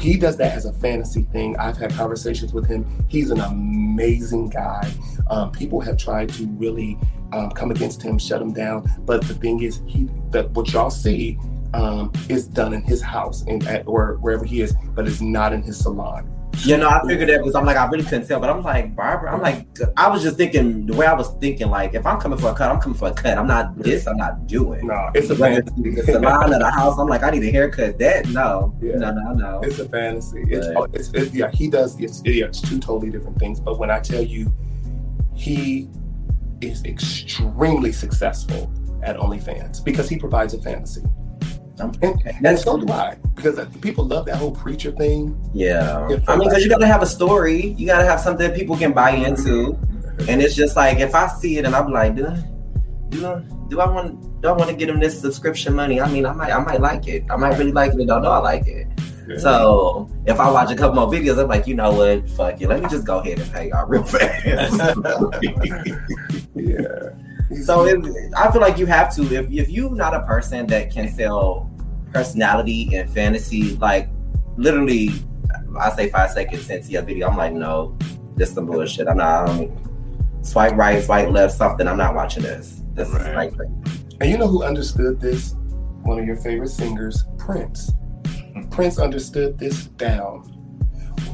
He 0.00 0.16
does 0.16 0.36
that 0.36 0.54
as 0.54 0.64
a 0.64 0.72
fantasy 0.72 1.22
thing. 1.32 1.56
I've 1.56 1.76
had 1.76 1.92
conversations 1.92 2.52
with 2.52 2.66
him. 2.66 2.86
He's 3.08 3.30
an 3.30 3.40
amazing 3.40 4.50
guy. 4.50 4.90
Um, 5.30 5.50
people 5.50 5.80
have 5.80 5.96
tried 5.96 6.28
to 6.30 6.46
really 6.46 6.98
um, 7.32 7.50
come 7.50 7.70
against 7.70 8.02
him, 8.02 8.18
shut 8.18 8.40
him 8.40 8.52
down. 8.52 8.90
But 9.00 9.26
the 9.26 9.34
thing 9.34 9.62
is, 9.62 9.82
he 9.86 10.08
that 10.30 10.50
what 10.50 10.72
y'all 10.72 10.90
see 10.90 11.38
um, 11.74 12.12
is 12.28 12.46
done 12.46 12.72
in 12.72 12.82
his 12.82 13.02
house 13.02 13.44
and 13.46 13.66
at, 13.66 13.86
or 13.86 14.18
wherever 14.20 14.44
he 14.44 14.60
is, 14.60 14.74
but 14.94 15.06
it's 15.06 15.20
not 15.20 15.52
in 15.52 15.62
his 15.62 15.78
salon. 15.78 16.37
You 16.64 16.76
know, 16.76 16.88
I 16.88 17.00
figured 17.06 17.28
that 17.28 17.38
because 17.38 17.54
I'm 17.54 17.64
like, 17.64 17.76
I 17.76 17.86
really 17.88 18.04
couldn't 18.04 18.26
tell, 18.26 18.40
but 18.40 18.50
I'm 18.50 18.62
like, 18.62 18.94
Barbara, 18.96 19.32
I'm 19.32 19.40
like, 19.40 19.66
I 19.96 20.08
was 20.08 20.22
just 20.22 20.36
thinking 20.36 20.86
the 20.86 20.96
way 20.96 21.06
I 21.06 21.12
was 21.14 21.28
thinking, 21.40 21.68
like, 21.70 21.94
if 21.94 22.04
I'm 22.04 22.18
coming 22.20 22.38
for 22.38 22.48
a 22.50 22.54
cut, 22.54 22.70
I'm 22.70 22.80
coming 22.80 22.98
for 22.98 23.08
a 23.08 23.12
cut. 23.12 23.38
I'm 23.38 23.46
not 23.46 23.76
this, 23.78 24.06
I'm 24.06 24.16
not 24.16 24.46
doing. 24.46 24.86
No, 24.86 25.10
it's 25.14 25.30
a 25.30 25.34
Whether 25.36 25.62
fantasy. 25.62 25.88
it's 25.90 26.06
the 26.06 26.12
salon 26.14 26.52
or 26.54 26.58
the 26.58 26.70
house, 26.70 26.98
I'm 26.98 27.06
like, 27.06 27.22
I 27.22 27.30
need 27.30 27.44
a 27.44 27.50
haircut. 27.50 27.98
That 27.98 28.28
no, 28.30 28.74
Yeah. 28.82 28.96
no, 28.96 29.12
no, 29.12 29.32
no. 29.34 29.60
It's 29.62 29.78
a 29.78 29.88
fantasy. 29.88 30.44
It's, 30.48 30.66
Right. 30.66 30.76
oh, 30.76 30.86
it's 30.92 31.08
it, 31.14 31.32
yeah. 31.32 31.50
He 31.52 31.68
does. 31.68 31.98
It's 32.00 32.22
yeah. 32.24 32.46
It's 32.46 32.60
two 32.60 32.78
totally 32.80 33.10
different 33.10 33.38
things. 33.38 33.60
But 33.60 33.78
when 33.78 33.90
I 33.90 34.00
tell 34.00 34.22
you, 34.22 34.52
he 35.34 35.88
is 36.60 36.84
extremely 36.84 37.92
successful 37.92 38.70
at 39.04 39.16
OnlyFans 39.16 39.84
because 39.84 40.08
he 40.08 40.16
provides 40.18 40.54
a 40.54 40.60
fantasy, 40.60 41.02
and, 41.80 42.22
and 42.44 42.58
so 42.58 42.78
do 42.78 42.92
I. 42.92 43.16
Because 43.34 43.60
people 43.80 44.04
love 44.04 44.26
that 44.26 44.36
whole 44.36 44.52
preacher 44.52 44.90
thing. 44.92 45.38
Yeah, 45.54 46.08
Yeah, 46.08 46.18
I 46.28 46.36
mean, 46.36 46.48
because 46.48 46.64
you 46.64 46.70
got 46.70 46.78
to 46.78 46.86
have 46.86 47.02
a 47.02 47.06
story. 47.06 47.68
You 47.78 47.86
got 47.86 47.98
to 47.98 48.04
have 48.04 48.20
something 48.20 48.48
that 48.48 48.56
people 48.56 48.76
can 48.76 48.92
buy 48.92 49.10
into. 49.10 49.78
And 50.28 50.42
it's 50.42 50.54
just 50.54 50.76
like 50.76 50.98
if 50.98 51.14
I 51.14 51.28
see 51.28 51.58
it 51.58 51.64
and 51.64 51.74
I'm 51.76 51.92
like, 51.92 52.16
do 52.16 52.26
I, 52.26 52.42
do 53.08 53.26
I, 53.26 53.42
do 53.68 53.80
I 53.80 53.88
want, 53.88 54.42
do 54.42 54.48
I 54.48 54.52
want 54.52 54.70
to 54.70 54.76
get 54.76 54.88
him 54.88 54.98
this 54.98 55.20
subscription 55.20 55.74
money? 55.74 56.00
I 56.00 56.10
mean, 56.10 56.26
I 56.26 56.32
might, 56.32 56.50
I 56.50 56.58
might 56.58 56.80
like 56.80 57.06
it. 57.06 57.24
I 57.30 57.36
might 57.36 57.56
really 57.56 57.72
like 57.72 57.92
it. 57.92 58.00
and 58.00 58.08
Don't 58.08 58.22
know 58.22 58.32
I 58.32 58.38
like 58.38 58.66
it. 58.66 58.88
So 59.36 60.08
if 60.26 60.40
I 60.40 60.50
watch 60.50 60.70
a 60.70 60.74
couple 60.74 60.94
more 60.96 61.06
videos, 61.06 61.38
I'm 61.38 61.48
like, 61.48 61.66
you 61.66 61.74
know 61.74 61.92
what? 61.92 62.28
Fuck 62.30 62.62
it. 62.62 62.68
Let 62.68 62.82
me 62.82 62.88
just 62.88 63.06
go 63.06 63.18
ahead 63.18 63.38
and 63.38 63.52
pay 63.52 63.68
y'all 63.68 63.86
real 63.86 64.02
fast. 64.04 64.72
yeah. 66.54 67.10
So 67.64 67.84
it, 67.86 68.04
I 68.36 68.50
feel 68.52 68.60
like 68.60 68.78
you 68.78 68.86
have 68.86 69.14
to. 69.16 69.22
If 69.22 69.50
if 69.50 69.68
you're 69.70 69.94
not 69.94 70.14
a 70.14 70.20
person 70.22 70.66
that 70.68 70.90
can 70.90 71.08
sell 71.08 71.70
personality 72.12 72.94
and 72.94 73.08
fantasy, 73.10 73.76
like 73.76 74.08
literally, 74.56 75.10
I 75.78 75.90
say 75.90 76.10
five 76.10 76.30
seconds 76.30 76.68
into 76.70 76.90
your 76.90 77.02
video, 77.02 77.28
I'm 77.28 77.36
like, 77.36 77.52
no, 77.52 77.96
this 78.36 78.50
is 78.50 78.54
some 78.54 78.66
bullshit. 78.66 79.08
I'm 79.08 79.16
not. 79.18 79.48
I 79.48 79.56
don't, 79.56 79.78
swipe 80.42 80.74
right, 80.74 81.02
swipe 81.02 81.30
left, 81.30 81.54
something. 81.54 81.86
I'm 81.88 81.96
not 81.98 82.14
watching 82.14 82.42
this. 82.42 82.82
This 82.94 83.08
Right. 83.10 83.50
is 83.50 83.56
like 83.58 83.68
And 84.20 84.30
you 84.30 84.38
know 84.38 84.46
who 84.46 84.62
understood 84.62 85.20
this? 85.20 85.54
One 86.02 86.18
of 86.18 86.26
your 86.26 86.36
favorite 86.36 86.68
singers, 86.70 87.24
Prince. 87.38 87.92
Prince 88.70 88.98
understood 88.98 89.58
this 89.58 89.86
down. 89.86 90.44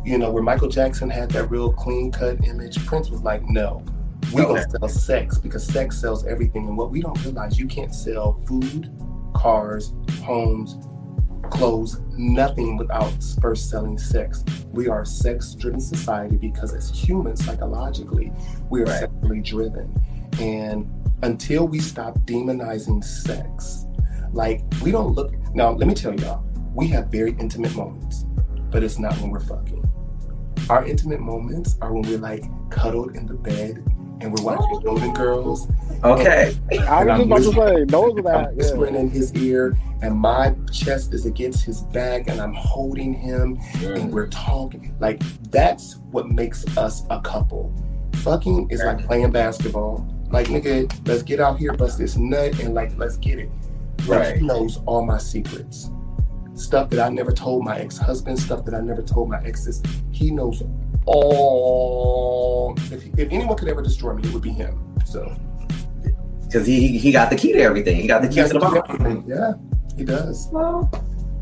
You 0.04 0.18
know, 0.18 0.30
where 0.30 0.42
Michael 0.42 0.68
Jackson 0.68 1.08
had 1.08 1.30
that 1.30 1.50
real 1.50 1.72
clean 1.72 2.10
cut 2.12 2.44
image, 2.46 2.84
Prince 2.86 3.08
was 3.10 3.22
like, 3.22 3.42
no, 3.44 3.84
We 4.32 4.42
oh. 4.42 4.46
Okay. 4.46 4.64
gonna 4.64 4.70
sell 4.70 4.88
sex 4.88 5.38
because 5.38 5.66
sex 5.66 6.00
sells 6.00 6.26
everything. 6.26 6.66
And 6.68 6.76
what 6.76 6.90
we 6.90 7.00
don't 7.00 7.22
realize, 7.24 7.58
you 7.58 7.66
can't 7.66 7.94
sell 7.94 8.40
food, 8.46 8.92
cars, 9.34 9.92
homes, 10.22 10.78
clothes, 11.50 12.00
nothing 12.16 12.76
without 12.76 13.12
first 13.40 13.70
selling 13.70 13.98
sex. 13.98 14.44
We 14.72 14.88
are 14.88 15.02
a 15.02 15.06
sex-driven 15.06 15.80
society 15.80 16.36
because 16.36 16.74
as 16.74 16.90
humans, 16.90 17.44
psychologically, 17.44 18.32
we 18.70 18.82
are 18.82 18.86
Right. 18.86 19.00
sexually 19.00 19.40
driven. 19.40 19.94
And 20.40 20.88
until 21.22 21.68
we 21.68 21.78
stop 21.78 22.18
demonizing 22.20 23.04
sex, 23.04 23.86
like 24.32 24.62
we 24.82 24.90
don't 24.90 25.14
look 25.14 25.32
now, 25.54 25.70
let 25.70 25.86
me 25.86 25.94
tell 25.94 26.14
y'all, 26.14 26.42
we 26.74 26.88
have 26.88 27.06
very 27.06 27.36
intimate 27.38 27.74
moments, 27.76 28.24
but 28.70 28.82
it's 28.82 28.98
not 28.98 29.16
when 29.20 29.30
we're 29.30 29.40
fucking. 29.40 29.88
Our 30.68 30.84
intimate 30.84 31.20
moments 31.20 31.76
are 31.80 31.92
when 31.92 32.02
we're 32.02 32.18
like 32.18 32.42
cuddled 32.70 33.14
in 33.14 33.26
the 33.26 33.34
bed 33.34 33.84
and 34.20 34.32
we're 34.32 34.44
watching 34.44 34.70
oh. 34.72 34.80
Golden 34.80 35.12
Girls. 35.14 35.68
Okay. 36.02 36.56
I 36.86 37.02
And 37.02 37.08
was 37.08 37.20
I'm 37.20 37.42
just 37.42 37.52
about 37.54 37.66
to 37.70 37.76
say, 37.78 37.84
those 37.84 38.12
are 38.14 38.18
I'm 38.18 38.24
that. 38.24 38.54
whispering 38.56 38.94
Yeah. 38.94 39.00
in 39.00 39.10
his 39.10 39.34
ear, 39.36 39.76
and 40.02 40.16
my 40.18 40.54
chest 40.72 41.14
is 41.14 41.24
against 41.26 41.64
his 41.64 41.80
back, 41.82 42.28
and 42.28 42.40
I'm 42.40 42.52
holding 42.54 43.14
him, 43.14 43.58
and 43.82 44.12
we're 44.12 44.28
talking. 44.28 44.94
Like 45.00 45.22
that's 45.50 45.96
what 46.10 46.28
makes 46.28 46.64
us 46.76 47.04
a 47.10 47.20
couple. 47.20 47.72
Fucking 48.16 48.68
is 48.70 48.82
like 48.82 49.04
playing 49.06 49.30
basketball. 49.32 50.06
Like 50.30 50.48
nigga, 50.48 50.90
let's 51.06 51.22
get 51.22 51.40
out 51.40 51.58
here, 51.58 51.72
bust 51.72 51.98
this 51.98 52.16
nut, 52.16 52.58
and 52.60 52.74
like 52.74 52.96
let's 52.98 53.16
get 53.16 53.38
it. 53.38 53.50
Like, 54.06 54.20
Right. 54.20 54.36
He 54.36 54.46
knows 54.46 54.80
all 54.86 55.04
my 55.06 55.18
secrets. 55.18 55.90
Stuff 56.54 56.90
that 56.90 57.00
I 57.00 57.08
never 57.08 57.32
told 57.32 57.64
my 57.64 57.78
ex-husband, 57.78 58.38
stuff 58.38 58.64
that 58.66 58.74
I 58.74 58.80
never 58.80 59.02
told 59.02 59.28
my 59.30 59.42
exes. 59.44 59.82
He 60.12 60.30
knows 60.30 60.62
all. 61.06 62.74
If, 62.90 63.06
if 63.18 63.32
anyone 63.32 63.56
could 63.56 63.68
ever 63.68 63.82
destroy 63.82 64.14
me, 64.14 64.22
it 64.28 64.32
would 64.32 64.42
be 64.42 64.50
him. 64.50 64.96
So 65.04 65.34
Because 66.44 66.66
he 66.66 66.98
he 66.98 67.12
got 67.12 67.30
the 67.30 67.36
key 67.36 67.52
to 67.52 67.60
everything. 67.60 67.96
He 67.96 68.06
got 68.06 68.22
the 68.22 68.28
key 68.28 68.42
to 68.42 68.48
the 68.48 68.58
bomb. 68.58 69.24
Yeah, 69.26 69.54
he 69.96 70.04
does. 70.04 70.48
Well, 70.52 70.90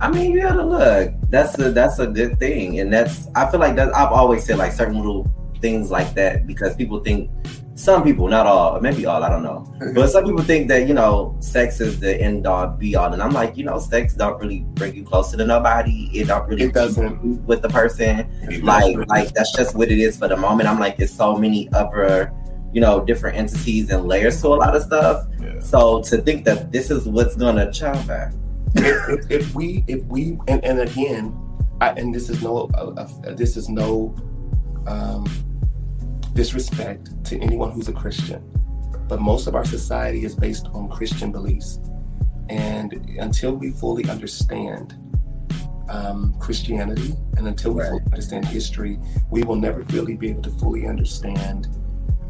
I 0.00 0.10
mean, 0.10 0.32
you 0.32 0.42
gotta 0.42 0.64
look. 0.64 1.14
That's 1.28 1.58
a 1.58 1.70
that's 1.70 1.98
a 1.98 2.06
good 2.06 2.38
thing, 2.38 2.80
and 2.80 2.92
that's 2.92 3.28
I 3.34 3.50
feel 3.50 3.60
like 3.60 3.76
that. 3.76 3.94
I've 3.94 4.12
always 4.12 4.44
said 4.44 4.58
like 4.58 4.72
certain 4.72 4.96
little 4.96 5.24
things 5.62 5.90
like 5.90 6.14
that 6.14 6.46
because 6.46 6.76
people 6.76 7.00
think 7.00 7.30
some 7.74 8.04
people, 8.04 8.28
not 8.28 8.46
all, 8.46 8.78
maybe 8.80 9.06
all, 9.06 9.22
I 9.22 9.30
don't 9.30 9.42
know, 9.42 9.66
but 9.94 10.08
some 10.08 10.24
people 10.24 10.42
think 10.42 10.68
that 10.68 10.86
you 10.86 10.94
know 10.94 11.36
sex 11.40 11.80
is 11.80 12.00
the 12.00 12.20
end 12.20 12.46
all 12.46 12.68
be 12.68 12.94
all, 12.96 13.12
and 13.12 13.22
I'm 13.22 13.30
like, 13.30 13.56
you 13.56 13.64
know, 13.64 13.78
sex 13.78 14.14
don't 14.14 14.38
really 14.38 14.60
bring 14.74 14.94
you 14.94 15.04
closer 15.04 15.36
to 15.38 15.46
nobody. 15.46 16.10
It 16.12 16.28
don't 16.28 16.46
really 16.48 16.64
It 16.64 16.74
doesn't. 16.74 17.46
with 17.46 17.62
the 17.62 17.68
person. 17.70 18.28
Like 18.62 18.96
like 19.08 19.32
that's 19.32 19.52
just 19.52 19.74
what 19.74 19.90
it 19.90 19.98
is 19.98 20.18
for 20.18 20.28
the 20.28 20.36
moment. 20.36 20.68
I'm 20.68 20.78
like, 20.78 20.98
there's 20.98 21.14
so 21.14 21.36
many 21.36 21.72
other 21.72 22.32
you 22.72 22.80
know 22.80 23.04
different 23.04 23.36
entities 23.38 23.90
and 23.90 24.06
layers 24.06 24.40
to 24.42 24.48
a 24.48 24.58
lot 24.64 24.76
of 24.76 24.82
stuff. 24.82 25.26
Yeah. 25.40 25.60
So 25.60 26.02
to 26.02 26.18
think 26.18 26.44
that 26.44 26.72
this 26.72 26.90
is 26.90 27.06
what's 27.06 27.36
gonna 27.36 27.72
child 27.72 28.06
back. 28.06 28.32
if, 28.74 29.08
if, 29.08 29.30
if 29.30 29.54
we 29.54 29.84
if 29.86 30.02
we 30.04 30.38
and, 30.48 30.64
and 30.64 30.80
again 30.80 31.38
I, 31.80 31.90
and 31.90 32.14
this 32.14 32.30
is 32.30 32.42
no 32.42 32.70
uh, 32.74 32.92
uh, 32.96 33.34
this 33.34 33.56
is 33.56 33.68
no 33.68 34.14
um, 34.86 35.26
disrespect 36.34 37.24
to 37.24 37.38
anyone 37.40 37.70
who's 37.70 37.88
a 37.88 37.92
christian 37.92 38.42
but 39.08 39.20
most 39.20 39.46
of 39.46 39.54
our 39.54 39.64
society 39.64 40.24
is 40.24 40.34
based 40.34 40.66
on 40.72 40.88
christian 40.88 41.30
beliefs 41.32 41.80
and 42.48 42.92
until 43.18 43.54
we 43.54 43.70
fully 43.70 44.08
understand 44.08 44.96
um, 45.88 46.34
christianity 46.38 47.14
and 47.36 47.46
until 47.46 47.72
we 47.72 47.80
Right. 47.82 47.90
fully 47.90 48.04
understand 48.06 48.44
history 48.46 48.98
we 49.30 49.42
will 49.42 49.56
never 49.56 49.80
really 49.92 50.16
be 50.16 50.30
able 50.30 50.42
to 50.42 50.50
fully 50.50 50.86
understand 50.86 51.68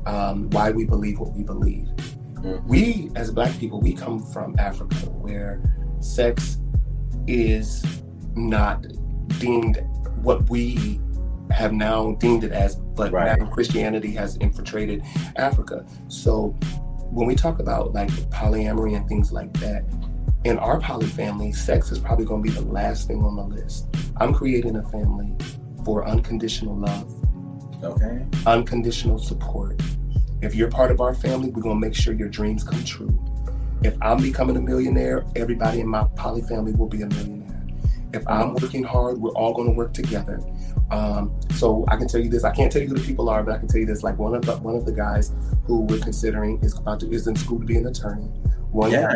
um, 0.07 0.51
why 0.51 0.71
we 0.71 0.85
believe 0.85 1.19
what 1.21 1.33
we 1.33 1.43
believe 1.45 1.87
Mhm. 2.35 2.67
we 2.67 3.11
as 3.15 3.31
black 3.31 3.57
people 3.59 3.81
we 3.81 3.93
come 3.93 4.19
from 4.33 4.57
africa 4.59 4.97
where 5.11 5.63
sex 6.01 6.59
is 7.29 7.85
not 8.35 8.85
deemed 9.39 9.85
what 10.23 10.49
we 10.51 11.01
have 11.53 11.73
now 11.73 12.13
deemed 12.15 12.45
it 12.45 12.53
as, 12.53 12.77
but 12.77 13.13
Right. 13.13 13.39
now 13.39 13.47
Christianity 13.47 14.11
has 14.13 14.37
infiltrated 14.37 15.03
Africa. 15.37 15.85
So 16.09 16.55
when 17.11 17.27
we 17.27 17.35
talk 17.35 17.59
about 17.59 17.93
like 17.93 18.11
polyamory 18.31 18.97
and 18.97 19.07
things 19.09 19.33
like 19.33 19.53
that, 19.55 19.85
in 20.45 20.59
our 20.59 20.81
poly 20.81 21.07
family, 21.07 21.53
sex 21.53 21.93
is 21.93 21.99
probably 21.99 22.25
going 22.25 22.43
to 22.43 22.49
be 22.51 22.55
the 22.55 22.67
last 22.67 23.07
thing 23.07 23.23
on 23.23 23.37
the 23.37 23.45
list. 23.45 23.87
I'm 24.17 24.33
creating 24.35 24.77
a 24.77 24.83
family 24.91 25.33
for 25.85 26.07
unconditional 26.07 26.77
love, 26.77 27.13
Okay. 27.85 28.25
unconditional 28.47 29.19
support. 29.19 29.81
If 30.41 30.55
you're 30.57 30.69
part 30.71 30.91
of 30.91 31.01
our 31.01 31.15
family, 31.15 31.51
we're 31.51 31.63
going 31.63 31.81
to 31.81 31.87
make 31.87 31.95
sure 31.95 32.15
your 32.15 32.29
dreams 32.29 32.65
come 32.65 32.83
true. 32.85 33.17
If 33.85 33.97
I'm 34.03 34.21
becoming 34.21 34.57
a 34.57 34.61
millionaire, 34.61 35.25
everybody 35.37 35.81
in 35.81 35.89
my 35.89 36.05
poly 36.17 36.43
family 36.43 36.73
will 36.73 36.89
be 36.89 37.03
a 37.03 37.07
millionaire. 37.07 37.63
If 38.13 38.27
I'm 38.29 38.55
working 38.55 38.83
hard, 38.83 39.19
we're 39.19 39.31
all 39.31 39.55
going 39.55 39.69
to 39.69 39.75
work 39.75 39.93
together. 39.95 40.41
Um, 40.93 41.35
so 41.55 41.85
I 41.89 41.97
can 41.97 42.07
tell 42.07 42.21
you 42.21 42.29
this. 42.29 42.45
I 42.45 42.53
can't 42.55 42.71
tell 42.71 42.83
you 42.83 42.89
who 42.89 42.95
the 42.95 43.07
people 43.07 43.31
are, 43.31 43.43
but 43.43 43.55
I 43.55 43.59
can 43.59 43.67
tell 43.67 43.81
you 43.81 43.87
this. 43.87 44.03
Like 44.03 44.19
one 44.19 44.35
of 44.35 44.45
the 44.45 44.57
one 44.59 44.77
of 44.77 44.85
the 44.85 44.93
guys 44.93 45.33
who 45.65 45.81
we're 45.81 45.99
considering 45.99 46.61
is 46.63 46.79
about 46.79 47.01
to 47.01 47.11
is 47.11 47.27
in 47.27 47.35
school 47.35 47.59
to 47.59 47.65
be 47.65 47.77
an 47.77 47.87
attorney. 47.87 48.29
One 48.71 48.91
guy 48.91 49.15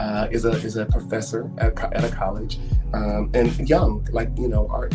uh, 0.00 0.28
is 0.30 0.44
a 0.44 0.52
is 0.52 0.76
a 0.76 0.86
professor 0.86 1.50
at, 1.58 1.78
at 1.92 2.04
a 2.04 2.14
college, 2.14 2.58
um, 2.94 3.30
and 3.34 3.68
young, 3.68 4.06
like 4.10 4.30
you 4.38 4.48
know, 4.48 4.66
are 4.68 4.88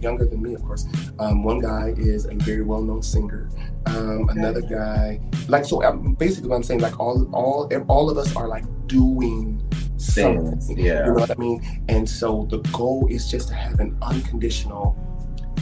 younger 0.00 0.26
than 0.26 0.42
me, 0.42 0.54
of 0.54 0.62
course. 0.62 0.86
Um, 1.18 1.42
one 1.42 1.60
guy 1.60 1.94
is 1.96 2.26
a 2.26 2.34
very 2.34 2.62
well 2.62 2.82
known 2.82 3.02
singer. 3.02 3.50
Um, 3.86 4.28
Another 4.30 4.62
guy, 4.62 5.20
like 5.48 5.64
so, 5.66 5.82
um, 5.84 6.14
basically, 6.14 6.48
what 6.48 6.56
I'm 6.56 6.62
saying, 6.62 6.80
like 6.80 6.98
all 6.98 7.28
all 7.34 7.70
all 7.88 8.10
of 8.10 8.16
us 8.16 8.34
are 8.36 8.48
like 8.48 8.64
doing 8.86 9.62
something. 9.96 10.58
Things. 10.60 10.70
Yeah. 10.70 11.06
You 11.06 11.12
know 11.12 11.20
what 11.20 11.30
I 11.30 11.34
mean? 11.34 11.84
And 11.88 12.08
so 12.08 12.46
the 12.50 12.58
goal 12.72 13.06
is 13.10 13.30
just 13.30 13.48
to 13.48 13.54
have 13.54 13.80
an 13.80 13.96
unconditional 14.02 14.96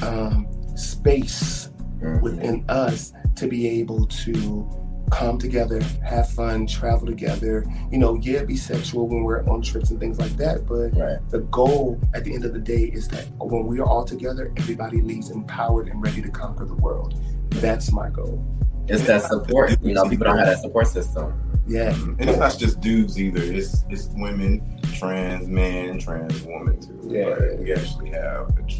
um, 0.03 0.47
space 0.77 1.71
Mhm. 2.01 2.23
within 2.23 2.65
us 2.69 3.13
to 3.37 3.47
be 3.47 3.69
able 3.81 4.07
to 4.07 4.69
come 5.11 5.39
together, 5.39 5.81
have 6.05 6.29
fun, 6.31 6.67
travel 6.67 7.05
together. 7.07 7.67
You 7.91 7.99
know, 7.99 8.15
yeah, 8.15 8.45
be 8.45 8.57
sexual 8.57 9.09
when 9.09 9.25
we're 9.25 9.43
on 9.49 9.61
trips 9.61 9.91
and 9.91 9.99
things 9.99 10.19
like 10.21 10.37
that. 10.37 10.67
But 10.67 10.97
Right. 10.97 11.19
the 11.31 11.41
goal 11.51 11.99
at 12.15 12.25
the 12.25 12.33
end 12.35 12.45
of 12.45 12.53
the 12.53 12.61
day 12.61 12.85
is 12.85 13.09
that 13.09 13.27
when 13.39 13.67
we 13.67 13.81
are 13.81 13.87
all 13.87 14.05
together, 14.05 14.53
everybody 14.57 15.01
leaves 15.01 15.31
empowered 15.31 15.89
and 15.89 16.01
ready 16.03 16.23
to 16.23 16.29
conquer 16.29 16.65
the 16.65 16.77
world. 16.77 17.15
That's 17.57 17.91
my 17.93 18.09
goal. 18.09 18.41
It's 18.87 19.05
that 19.07 19.23
support. 19.23 19.77
You 19.83 19.95
know, 19.95 20.05
people 20.05 20.27
don't 20.27 20.39
have 20.39 20.47
that 20.47 20.61
support 20.61 20.87
system. 20.87 21.33
Yeah. 21.67 21.93
And 22.19 22.29
it's 22.29 22.39
not 22.39 22.57
just 22.59 22.81
dudes 22.81 23.21
either. 23.21 23.43
It's 23.43 23.85
it's 23.91 24.09
women, 24.17 24.63
trans 24.95 25.47
men, 25.49 25.99
trans 25.99 26.43
women 26.45 26.81
too. 26.81 26.99
Yeah. 27.09 27.27
Like, 27.27 27.59
we 27.61 27.73
actually 27.73 28.11
have 28.11 28.49
a 28.59 28.63
trans 28.63 28.80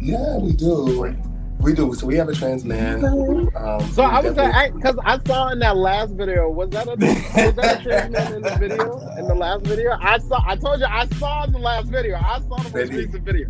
Yeah, 0.00 0.36
we 0.38 0.52
do. 0.52 1.14
We 1.60 1.74
do. 1.74 1.92
So 1.94 2.06
we 2.06 2.14
have 2.16 2.28
a 2.28 2.34
trans 2.34 2.64
man. 2.64 3.04
Um, 3.04 3.80
So 3.92 4.02
I 4.04 4.20
was 4.20 4.34
definitely- 4.34 4.52
like, 4.52 4.74
because 4.74 4.96
I, 5.04 5.18
saw 5.26 5.48
in 5.48 5.58
that 5.58 5.76
last 5.76 6.12
video, 6.14 6.48
was 6.50 6.70
that 6.70 6.86
a 6.86 6.90
was 6.90 7.54
that 7.56 7.80
a 7.80 7.82
trans 7.82 8.12
man 8.12 8.34
in 8.34 8.42
the 8.42 8.56
video? 8.56 9.00
In 9.18 9.26
the 9.26 9.34
last 9.34 9.64
video, 9.66 9.96
I 10.00 10.18
saw. 10.18 10.40
I 10.46 10.54
told 10.56 10.78
you, 10.80 10.86
I 10.86 11.06
saw 11.18 11.44
in 11.44 11.52
the 11.52 11.58
last 11.58 11.88
video. 11.88 12.16
I 12.16 12.38
saw 12.48 12.56
the 12.58 12.70
most 12.70 12.92
recent 12.92 13.24
video. 13.24 13.48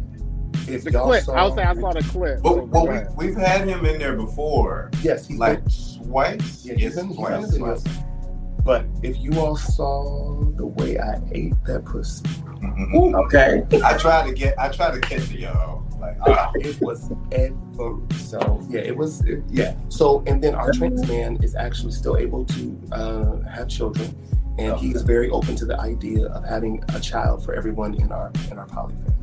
if 0.66 0.84
The 0.84 0.90
clip. 0.90 1.24
saw- 1.24 1.32
I 1.34 1.44
would 1.44 1.54
say 1.54 1.62
I 1.64 1.74
saw 1.74 1.92
the 1.92 2.02
clip. 2.02 2.42
But, 2.42 2.54
So, 2.54 2.66
but 2.66 2.88
we, 3.18 3.26
we've 3.26 3.36
had 3.36 3.68
him 3.68 3.84
in 3.84 3.98
there 3.98 4.16
before. 4.16 4.90
Yes, 5.02 5.26
he's 5.26 5.38
Like 5.38 5.60
like 5.64 6.06
twice? 6.06 6.64
Yeah, 6.64 6.74
he's 6.74 6.82
yes, 6.84 6.96
in- 6.96 7.08
he's 7.08 7.18
in 7.18 7.42
the 7.42 7.58
twice. 7.58 7.82
videos. 7.86 8.64
But 8.64 8.84
if 9.02 9.18
you 9.18 9.38
all 9.40 9.56
saw 9.56 10.44
the 10.56 10.66
way 10.66 10.98
I 10.98 11.20
ate 11.32 11.54
that 11.66 11.84
pussy, 11.86 12.24
Mhm. 12.60 13.14
Okay. 13.26 13.62
I 13.84 13.96
tried 13.98 14.26
to 14.28 14.32
get 14.34 14.58
I 14.58 14.68
tried 14.68 14.94
to 14.94 15.00
catch 15.00 15.30
it, 15.30 15.40
y'all. 15.40 15.84
Like 16.00 16.16
ah, 16.26 16.52
it 16.54 16.80
was 16.80 17.12
ever 17.32 17.98
so 18.16 18.60
yeah, 18.68 18.80
it 18.80 18.96
was 18.96 19.20
it- 19.24 19.42
yeah. 19.48 19.74
So 19.88 20.22
and 20.26 20.42
then 20.42 20.54
our 20.54 20.72
trans 20.72 21.06
man 21.08 21.42
is 21.42 21.54
actually 21.54 21.92
still 21.92 22.16
able 22.16 22.44
to 22.46 22.80
uh, 22.92 23.40
have 23.48 23.68
children, 23.68 24.16
and 24.58 24.78
he 24.78 24.90
is 24.90 25.02
very 25.02 25.30
open 25.30 25.56
to 25.56 25.64
the 25.66 25.78
idea 25.80 26.26
of 26.26 26.44
having 26.44 26.82
a 26.94 27.00
child 27.00 27.44
for 27.44 27.54
everyone 27.54 27.94
in 27.94 28.12
our 28.12 28.32
in 28.50 28.58
our 28.58 28.66
poly 28.66 28.94
family. 28.94 29.14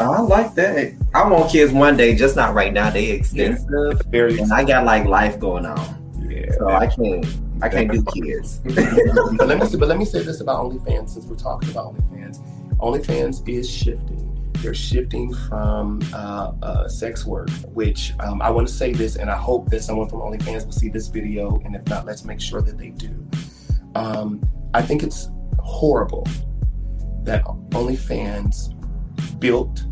Oh, 0.00 0.12
I 0.12 0.20
like 0.20 0.54
that. 0.54 0.94
I 1.14 1.28
want 1.28 1.50
kids 1.50 1.72
one 1.72 1.96
day, 1.96 2.14
just 2.14 2.36
not 2.36 2.54
right 2.54 2.72
now. 2.72 2.90
They 2.90 3.10
expensive, 3.10 4.02
Very 4.06 4.38
and 4.38 4.52
I 4.52 4.64
got 4.64 4.84
like 4.84 5.06
life 5.06 5.40
going 5.40 5.66
on, 5.66 6.28
yeah. 6.30 6.52
so 6.52 6.68
I 6.68 6.86
can't. 6.86 7.26
I 7.60 7.68
can't 7.68 7.90
do 7.90 8.04
kids. 8.14 8.60
but 9.36 9.48
let 9.48 9.58
me 9.58 9.66
say, 9.66 9.78
but 9.78 9.88
let 9.88 9.98
me 9.98 10.04
say 10.04 10.22
this 10.22 10.40
about 10.40 10.64
OnlyFans 10.64 11.10
since 11.10 11.24
we're 11.26 11.36
talking 11.36 11.70
about 11.70 11.94
OnlyFans. 11.96 12.38
OnlyFans 12.78 13.48
is 13.48 13.68
shifting. 13.68 14.27
They're 14.62 14.74
shifting 14.74 15.32
from 15.32 16.00
uh, 16.12 16.52
uh, 16.62 16.88
sex 16.88 17.24
work, 17.24 17.50
which 17.72 18.12
um, 18.20 18.42
I 18.42 18.50
want 18.50 18.66
to 18.66 18.74
say 18.74 18.92
this, 18.92 19.16
and 19.16 19.30
I 19.30 19.36
hope 19.36 19.70
that 19.70 19.82
someone 19.82 20.08
from 20.08 20.20
OnlyFans 20.20 20.64
will 20.64 20.72
see 20.72 20.88
this 20.88 21.08
video, 21.08 21.60
and 21.64 21.76
if 21.76 21.86
not, 21.86 22.06
let's 22.06 22.24
make 22.24 22.40
sure 22.40 22.60
that 22.62 22.76
they 22.76 22.90
do. 22.90 23.26
Um, 23.94 24.42
I 24.74 24.82
think 24.82 25.02
it's 25.02 25.30
horrible 25.58 26.26
that 27.22 27.44
OnlyFans 27.44 28.74
built 29.38 29.84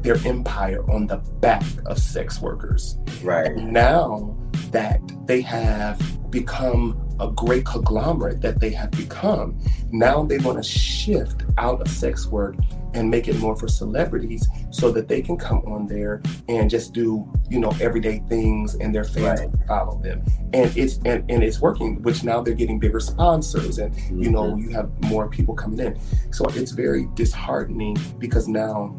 their 0.00 0.16
empire 0.24 0.88
on 0.90 1.06
the 1.06 1.16
back 1.40 1.64
of 1.86 1.98
sex 1.98 2.40
workers. 2.40 2.98
right. 3.22 3.54
Now 3.56 4.36
that 4.70 5.00
they 5.26 5.40
have 5.42 5.98
become 6.30 7.04
a 7.20 7.30
great 7.30 7.64
conglomerate 7.64 8.40
that 8.40 8.60
they 8.60 8.70
have 8.70 8.90
become. 8.92 9.58
Now 9.90 10.22
they 10.22 10.38
want 10.38 10.58
to 10.58 10.62
shift 10.62 11.42
out 11.56 11.80
of 11.80 11.88
sex 11.88 12.26
work 12.26 12.54
and 12.98 13.08
make 13.08 13.28
it 13.28 13.38
more 13.38 13.54
for 13.56 13.68
celebrities 13.68 14.46
so 14.70 14.90
that 14.90 15.06
they 15.06 15.22
can 15.22 15.36
come 15.36 15.58
on 15.66 15.86
there 15.86 16.20
and 16.48 16.68
just 16.68 16.92
do 16.92 17.30
you 17.48 17.60
know 17.60 17.72
everyday 17.80 18.18
things 18.28 18.74
and 18.74 18.92
their 18.94 19.04
fans 19.04 19.40
Right. 19.40 19.50
follow 19.68 20.00
them 20.02 20.22
and 20.52 20.76
it's 20.76 20.98
and, 21.04 21.24
and 21.30 21.42
it's 21.44 21.60
working 21.60 22.02
which 22.02 22.24
now 22.24 22.42
they're 22.42 22.54
getting 22.54 22.78
bigger 22.78 23.00
sponsors 23.00 23.78
and 23.78 23.94
you 24.10 24.30
know 24.30 24.56
you 24.56 24.70
have 24.70 24.90
more 25.04 25.28
people 25.28 25.54
coming 25.54 25.78
in 25.78 25.98
so 26.32 26.44
it's 26.46 26.72
very 26.72 27.06
disheartening 27.14 27.96
because 28.18 28.48
now 28.48 28.94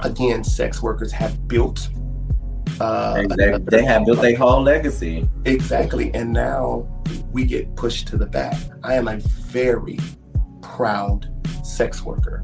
again 0.00 0.42
sex 0.42 0.82
workers 0.82 1.12
have 1.12 1.46
built 1.46 1.88
uh, 2.80 3.22
They, 3.22 3.26
they, 3.36 3.58
they 3.58 3.84
have 3.84 4.06
built 4.06 4.22
their 4.22 4.36
whole 4.36 4.62
legacy. 4.62 5.28
Exactly. 5.44 6.10
And 6.14 6.32
now 6.32 6.88
we 7.30 7.44
get 7.44 7.76
pushed 7.76 8.08
to 8.08 8.16
the 8.16 8.24
back. 8.24 8.56
I 8.82 8.94
am 8.94 9.06
a 9.06 9.18
very 9.18 9.98
proud 10.62 11.28
sex 11.62 12.02
worker. 12.02 12.42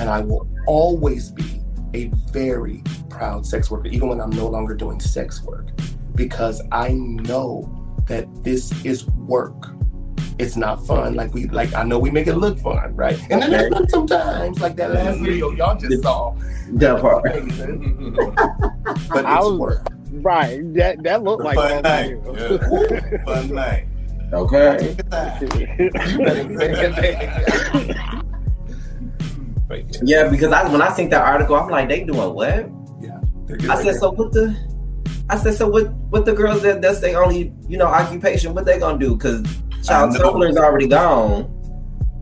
And 0.00 0.08
I 0.08 0.20
will 0.20 0.48
always 0.66 1.30
be 1.30 1.60
a 1.94 2.06
very 2.30 2.82
proud 3.10 3.46
sex 3.46 3.70
worker, 3.70 3.88
even 3.88 4.08
when 4.08 4.20
I'm 4.20 4.30
no 4.30 4.48
longer 4.48 4.74
doing 4.74 4.98
sex 5.00 5.42
work, 5.42 5.68
because 6.14 6.62
I 6.72 6.92
know 6.92 7.68
that 8.06 8.26
this 8.42 8.72
is 8.84 9.06
work. 9.06 9.70
It's 10.38 10.56
not 10.56 10.84
fun. 10.86 11.14
Like 11.14 11.34
we 11.34 11.46
like 11.48 11.74
I 11.74 11.84
know 11.84 11.98
we 11.98 12.10
make 12.10 12.26
it 12.26 12.36
look 12.36 12.58
fun, 12.58 12.96
right? 12.96 13.18
And 13.30 13.42
then 13.42 13.54
Okay. 13.54 13.68
there's 13.68 13.90
sometimes 13.90 14.60
like 14.60 14.76
that 14.76 14.92
last 14.92 15.16
mm-hmm. 15.16 15.24
video 15.24 15.50
y'all 15.52 15.78
just 15.78 16.02
saw. 16.02 16.34
That 16.72 17.00
part. 17.00 17.24
But 19.08 19.26
I 19.26 19.36
it's 19.36 19.44
was- 19.46 19.58
work. 19.58 19.86
Right. 20.14 20.74
That 20.74 21.02
that 21.04 21.22
looked 21.22 21.42
like 21.44 21.56
Fun 21.56 21.72
all 21.72 21.82
night. 21.82 22.16
Yeah. 22.34 23.24
Fun 23.24 23.54
night. 23.54 23.86
Okay. 24.32 24.96
You 24.98 25.90
better 25.90 26.94
say 26.94 27.16
it. 27.20 27.96
But 29.72 30.06
yeah, 30.06 30.22
Yeah, 30.24 30.28
because 30.28 30.52
I 30.52 30.70
when 30.70 30.82
I 30.82 30.92
seen 30.92 31.08
that 31.10 31.22
article, 31.22 31.56
I'm 31.56 31.70
like, 31.70 31.88
they 31.88 32.04
doing 32.04 32.34
what? 32.34 32.70
they're 33.46 33.56
good 33.56 33.70
I 33.70 33.82
said, 33.82 33.94
so 33.96 34.10
what 34.12 34.32
the? 34.32 34.54
I 35.30 35.36
said, 35.36 35.54
so 35.54 35.66
what? 35.66 35.90
What 36.12 36.26
the 36.26 36.34
girls 36.34 36.60
that 36.62 36.82
that's 36.82 37.00
their 37.00 37.22
only 37.22 37.54
you 37.68 37.78
know 37.78 37.86
occupation? 37.86 38.54
What 38.54 38.66
they 38.66 38.78
gonna 38.78 38.98
do? 38.98 39.16
Because 39.16 39.42
child 39.82 40.14
I 40.14 40.18
know. 40.18 40.32
Tumblr's 40.32 40.58
already 40.58 40.88
gone, 40.88 41.44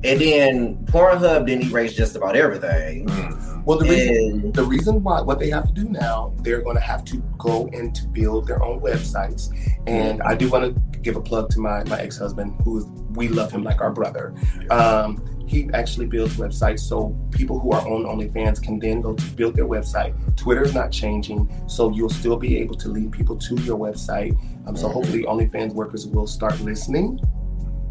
and 0.05 0.21
then 0.21 0.77
Pornhub 0.87 1.47
didn't 1.47 1.71
erase 1.71 1.95
just 1.95 2.15
about 2.15 2.37
everything. 2.37 3.07
Mm. 3.07 3.65
Well, 3.65 3.79
the 3.79 3.89
reason 3.89 4.41
And 4.41 4.55
the 4.55 4.65
reason 4.65 5.03
why 5.03 5.21
what 5.21 5.39
they 5.39 5.51
have 5.51 5.67
to 5.67 5.73
do 5.73 5.85
now, 5.85 6.33
they're 6.39 6.63
going 6.63 6.77
to 6.77 6.83
have 6.83 7.05
to 7.07 7.19
go 7.37 7.69
and 7.73 7.95
to 7.95 8.07
build 8.09 8.47
their 8.47 8.63
own 8.63 8.81
websites. 8.81 9.55
And 9.87 10.23
I 10.23 10.35
do 10.35 10.49
want 10.49 10.75
to 10.75 10.99
give 11.01 11.17
a 11.17 11.21
plug 11.21 11.51
to 11.51 11.61
my 11.61 11.85
my 11.85 12.01
ex 12.01 12.17
husband, 12.17 12.55
who 12.65 12.79
is 12.79 12.85
we 13.11 13.29
love 13.29 13.51
him 13.51 13.63
like 13.63 13.81
our 13.81 13.91
brother. 13.91 14.35
Um, 14.71 15.23
he 15.51 15.69
actually 15.75 16.07
builds 16.07 16.37
websites 16.37 16.79
so 16.79 16.97
people 17.33 17.59
who 17.59 17.73
are 17.73 17.81
on 17.81 18.05
OnlyFans 18.05 18.63
can 18.63 18.79
then 18.79 19.01
go 19.01 19.15
to 19.15 19.27
build 19.33 19.57
their 19.57 19.67
website. 19.67 20.13
Twitter 20.37 20.63
is 20.63 20.75
not 20.75 20.93
changing, 20.93 21.41
so 21.67 21.91
you'll 21.91 22.09
still 22.23 22.37
be 22.37 22.57
able 22.59 22.77
to 22.77 22.89
lead 22.89 23.11
people 23.11 23.35
to 23.37 23.57
your 23.63 23.77
website. 23.77 24.33
Um, 24.67 24.77
so 24.77 24.89
Mhm. 24.89 24.93
hopefully, 24.93 25.23
OnlyFans 25.25 25.75
workers 25.75 26.07
will 26.07 26.29
start 26.29 26.61
listening 26.61 27.19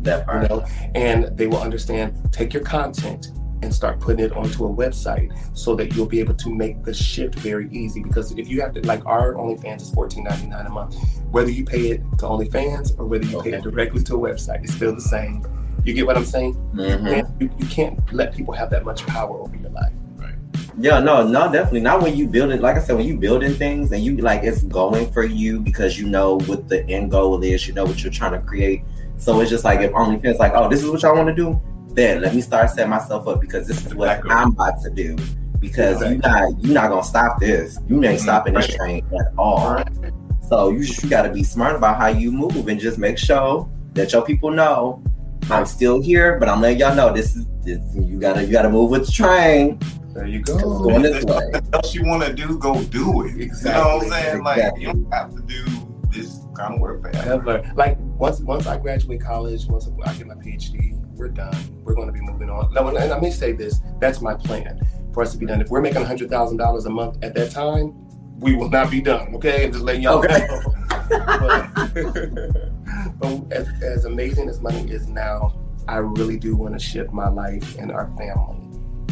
that 0.03 0.25
you 0.33 0.47
know, 0.47 0.63
and 0.95 1.19
they 1.35 1.47
will 1.47 1.59
understand. 1.59 2.13
Take 2.31 2.53
your 2.53 2.63
content 2.63 3.33
and 3.61 3.73
start 3.73 3.99
putting 3.99 4.23
it 4.23 4.31
onto 4.31 4.65
a 4.65 4.73
website 4.73 5.29
so 5.51 5.75
that 5.75 5.93
you'll 5.93 6.05
be 6.17 6.21
able 6.21 6.35
to 6.35 6.49
make 6.49 6.81
the 6.85 6.93
shift 6.93 7.35
very 7.39 7.67
easy. 7.71 8.01
Because 8.01 8.31
if 8.37 8.47
you 8.49 8.61
have 8.61 8.71
to, 8.75 8.81
like 8.87 9.05
our 9.05 9.33
OnlyFans 9.33 9.81
is 9.81 9.89
fourteen 9.89 10.23
ninety 10.23 10.47
nine 10.47 10.65
a 10.65 10.69
month, 10.69 10.95
whether 11.31 11.51
you 11.51 11.65
pay 11.65 11.91
it 11.91 12.01
to 12.19 12.25
OnlyFans 12.25 12.97
or 12.97 13.03
whether 13.05 13.25
you 13.25 13.41
pay 13.41 13.51
it 13.51 13.63
directly 13.63 14.01
to 14.03 14.15
a 14.15 14.17
website, 14.17 14.63
it's 14.63 14.73
still 14.73 14.95
the 14.95 15.01
same. 15.01 15.43
You 15.83 15.93
get 15.93 16.05
what 16.05 16.17
I'm 16.17 16.25
saying? 16.25 16.55
Mhm. 16.73 17.19
And 17.19 17.41
you, 17.41 17.49
you 17.57 17.65
can't 17.67 17.97
let 18.13 18.33
people 18.33 18.53
have 18.53 18.69
that 18.71 18.85
much 18.85 19.05
power 19.07 19.39
over 19.39 19.55
your 19.55 19.71
life. 19.71 19.93
Yeah, 20.81 20.99
no, 21.01 21.27
no, 21.27 21.51
definitely 21.51 21.81
not 21.81 22.01
when 22.01 22.15
you 22.15 22.25
build 22.25 22.51
it. 22.51 22.61
Like 22.61 22.77
I 22.77 22.79
said, 22.79 22.95
when 22.95 23.05
you 23.05 23.17
building 23.17 23.53
things 23.53 23.91
and 23.91 24.01
you 24.01 24.15
like 24.17 24.43
it's 24.43 24.63
going 24.63 25.11
for 25.11 25.25
you 25.25 25.59
because 25.59 25.99
you 25.99 26.07
know 26.07 26.39
what 26.45 26.69
the 26.69 26.87
end 26.87 27.11
goal 27.11 27.43
is, 27.43 27.67
you 27.67 27.73
know 27.73 27.83
what 27.83 28.01
you're 28.01 28.13
trying 28.13 28.31
to 28.31 28.39
create. 28.39 28.83
So 29.17 29.41
it's 29.41 29.49
just 29.49 29.65
like 29.65 29.81
if 29.81 29.91
only 29.93 30.17
OnlyFans 30.17 30.39
like, 30.39 30.53
oh, 30.55 30.69
this 30.69 30.81
is 30.81 30.89
what 30.89 31.01
y'all 31.01 31.15
want 31.15 31.27
to 31.27 31.35
do, 31.35 31.61
then 31.89 32.21
let 32.21 32.33
me 32.33 32.39
start 32.39 32.69
setting 32.69 32.89
myself 32.89 33.27
up 33.27 33.41
because 33.41 33.67
this 33.67 33.85
is 33.85 33.93
what 33.93 34.07
Exactly. 34.07 34.31
I'm 34.31 34.51
about 34.51 34.81
to 34.83 34.89
do. 34.89 35.17
Because 35.59 35.99
you're 36.01 36.15
not 36.19 36.63
you're 36.63 36.73
not 36.73 36.89
gonna 36.89 37.03
stop 37.03 37.41
this. 37.41 37.77
You 37.89 38.01
ain't 38.05 38.21
stopping 38.21 38.53
this 38.53 38.73
train 38.73 39.05
at 39.19 39.33
all. 39.37 39.73
Right. 39.73 40.13
So 40.47 40.69
you 40.69 40.85
just, 40.85 41.03
you 41.03 41.09
got 41.09 41.23
to 41.23 41.29
be 41.29 41.43
smart 41.43 41.75
about 41.75 41.97
how 41.97 42.07
you 42.07 42.31
move 42.31 42.69
and 42.69 42.79
just 42.79 42.97
make 42.97 43.17
sure 43.17 43.69
that 43.93 44.13
your 44.13 44.21
people 44.21 44.49
know 44.49 45.03
I'm 45.49 45.65
still 45.65 46.01
here, 46.01 46.37
but 46.39 46.47
I'm 46.49 46.61
letting 46.61 46.79
y'all 46.79 46.95
know 46.95 47.13
this 47.13 47.35
is 47.35 47.45
this, 47.63 47.79
you 47.95 48.19
gotta 48.19 48.43
you 48.45 48.51
gotta 48.51 48.69
move 48.69 48.91
with 48.91 49.05
the 49.07 49.11
train. 49.11 49.79
There 50.13 50.25
you 50.27 50.39
It's 50.39 50.51
go. 50.51 50.79
going 50.79 51.01
this 51.01 51.23
way. 51.23 51.33
something 51.53 51.73
else 51.73 51.93
you 51.95 52.03
want 52.05 52.23
to 52.23 52.33
do, 52.33 52.57
go 52.57 52.81
do 52.85 53.25
it. 53.25 53.35
You 53.35 53.47
know 53.47 53.97
what 53.97 54.03
Exactly. 54.03 54.07
I'm 54.07 54.09
saying? 54.11 54.43
Like 54.43 54.57
Exactly. 54.57 54.81
you 54.81 54.87
don't 54.93 55.13
have 55.13 55.35
to 55.35 55.41
do 55.43 55.65
this 56.11 56.39
kind 56.55 56.73
of 56.75 56.79
work 56.81 57.01
forever. 57.01 57.33
Ever. 57.33 57.71
Like 57.75 57.97
once 57.99 58.39
once 58.41 58.67
I 58.67 58.77
graduate 58.77 59.21
college, 59.21 59.65
once 59.67 59.89
I 60.05 60.13
get 60.15 60.27
my 60.27 60.35
PhD, 60.35 60.95
we're 61.15 61.29
done. 61.29 61.55
We're 61.83 61.93
going 61.95 62.07
to 62.07 62.13
be 62.13 62.21
moving 62.21 62.49
on. 62.49 62.73
Now, 62.73 62.87
and 62.87 62.95
let 63.09 63.21
me 63.21 63.31
say 63.31 63.51
this: 63.53 63.79
that's 63.99 64.21
my 64.21 64.33
plan 64.35 64.79
for 65.13 65.21
us 65.23 65.31
to 65.33 65.37
be 65.37 65.45
done. 65.45 65.61
If 65.61 65.69
we're 65.69 65.81
making 65.81 66.03
hundred 66.03 66.29
thousand 66.29 66.57
dollars 66.57 66.85
a 66.85 66.89
month 66.89 67.17
at 67.23 67.33
that 67.35 67.51
time, 67.51 67.93
we 68.39 68.55
will 68.55 68.69
not 68.69 68.89
be 68.91 69.01
done. 69.01 69.33
Okay, 69.35 69.65
I'm 69.65 69.71
just 69.71 69.83
letting 69.83 70.01
y'all 70.03 70.19
Okay. 70.25 70.47
know. 70.47 70.73
But, 71.09 71.73
but 73.19 73.51
as, 73.51 73.67
as 73.81 74.05
amazing 74.05 74.49
as 74.49 74.59
money 74.61 74.89
is 74.91 75.07
now, 75.07 75.57
I 75.87 75.97
really 75.97 76.37
do 76.37 76.55
want 76.55 76.73
to 76.73 76.79
shift 76.79 77.11
my 77.11 77.29
life 77.29 77.75
and 77.77 77.91
our 77.91 78.07
family 78.17 78.57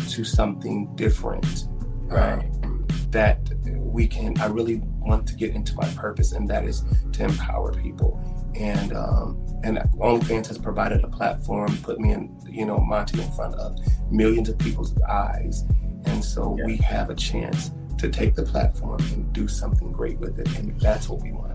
to 0.10 0.24
something 0.24 0.94
different. 0.96 1.68
Right. 2.08 2.50
um, 2.64 2.86
that 3.12 3.40
we 3.66 4.08
can. 4.08 4.38
I 4.40 4.46
really 4.48 4.82
want 5.00 5.28
to 5.28 5.36
get 5.36 5.54
into 5.56 5.76
my 5.76 5.88
purpose, 5.96 6.32
and 6.34 6.48
that 6.50 6.66
is 6.66 6.84
to 7.14 7.24
empower 7.24 7.74
people. 7.74 8.20
And 8.56 8.94
um, 8.94 9.38
and 9.64 9.78
OnlyFans 10.00 10.48
has 10.48 10.58
provided 10.58 11.04
a 11.04 11.08
platform, 11.08 11.78
put 11.84 12.00
me 12.00 12.12
in, 12.12 12.38
you 12.50 12.66
know, 12.66 12.78
Monty 12.80 13.22
in 13.22 13.32
front 13.32 13.56
of 13.56 13.78
millions 14.12 14.50
of 14.50 14.58
people's 14.58 14.94
eyes, 15.04 15.64
and 16.06 16.24
so 16.24 16.56
Yeah. 16.58 16.66
we 16.66 16.78
have 16.78 17.10
a 17.10 17.16
chance 17.16 17.72
to 17.98 18.10
take 18.10 18.36
the 18.36 18.44
platform 18.44 19.00
and 19.14 19.32
do 19.34 19.48
something 19.48 19.92
great 19.92 20.20
with 20.20 20.38
it, 20.40 20.48
and 20.58 20.80
that's 20.80 21.10
what 21.10 21.22
we 21.22 21.32
want. 21.32 21.47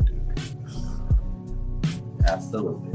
Absolutely. 2.27 2.93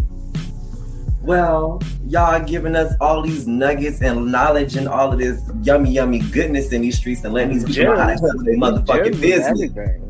Well, 1.21 1.81
y'all 2.05 2.41
giving 2.43 2.75
us 2.75 2.93
all 3.01 3.21
these 3.21 3.47
nuggets 3.47 4.01
and 4.01 4.31
knowledge 4.31 4.75
and 4.77 4.87
all 4.87 5.11
of 5.11 5.19
this 5.19 5.41
yummy, 5.61 5.91
yummy 5.91 6.19
goodness 6.19 6.71
in 6.71 6.81
these 6.81 6.97
streets 6.97 7.23
and 7.25 7.33
letting 7.33 7.53
these 7.55 7.65
people 7.65 7.83
know 7.95 7.97
how 7.99 8.05
to 8.05 8.11
handle 8.13 8.43
their 8.43 8.55
motherfucking 8.55 9.19
business. 9.19 9.47
everything. 9.47 10.03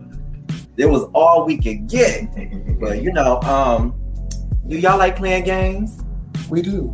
It 0.77 0.85
was 0.85 1.03
all 1.15 1.45
we 1.45 1.57
could 1.57 1.87
get. 1.87 2.27
But 2.79 3.01
you 3.01 3.11
know, 3.11 3.41
um, 3.41 3.95
do 4.67 4.77
y'all 4.77 4.99
like 4.99 5.15
playing 5.15 5.45
games? 5.45 6.03
We 6.49 6.61
do. 6.61 6.93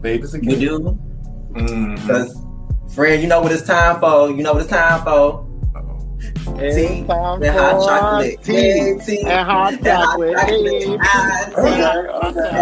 Babies 0.00 0.32
You 0.32 0.40
again. 0.40 0.58
do? 0.60 0.98
Mhm. 1.52 1.96
Because, 1.96 2.34
friend, 2.94 3.20
you 3.20 3.28
know 3.28 3.42
what 3.42 3.52
it's 3.52 3.66
time 3.66 4.00
for. 4.00 4.30
You 4.30 4.42
know 4.42 4.54
what 4.54 4.62
it's 4.62 4.70
time 4.70 5.02
for. 5.04 5.46
Tea 6.58 7.06
and 7.08 7.08
hot 7.08 7.86
chocolate. 7.86 8.42
tea 8.42 8.98
tea 9.04 9.22
and 9.22 9.48
hot 9.48 9.82
chocolate. 9.82 10.36
tea. 10.48 10.94
And 10.94 11.02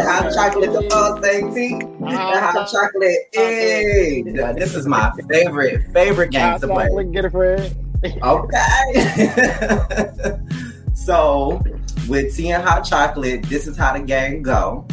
hot 0.08 0.32
chocolate, 0.34 0.72
the 0.72 0.86
boss 0.88 1.20
thing, 1.20 1.54
tea. 1.54 1.74
And 1.74 2.04
hot 2.04 2.68
chocolate. 2.70 3.16
Hey, 3.32 4.22
this 4.22 4.74
is 4.74 4.86
my 4.86 5.12
favorite, 5.28 5.92
favorite 5.92 6.30
game 6.30 6.58
to 6.60 6.66
play. 6.68 7.04
get 7.12 7.24
it, 7.24 7.30
Fred. 7.30 7.76
Okay. 8.04 8.92
so 10.94 11.62
with 12.08 12.36
tea 12.36 12.52
and 12.52 12.62
hot 12.62 12.82
chocolate, 12.82 13.42
this 13.44 13.66
is 13.66 13.76
how 13.76 13.92
the 13.92 14.00
game 14.00 14.42
go. 14.42 14.86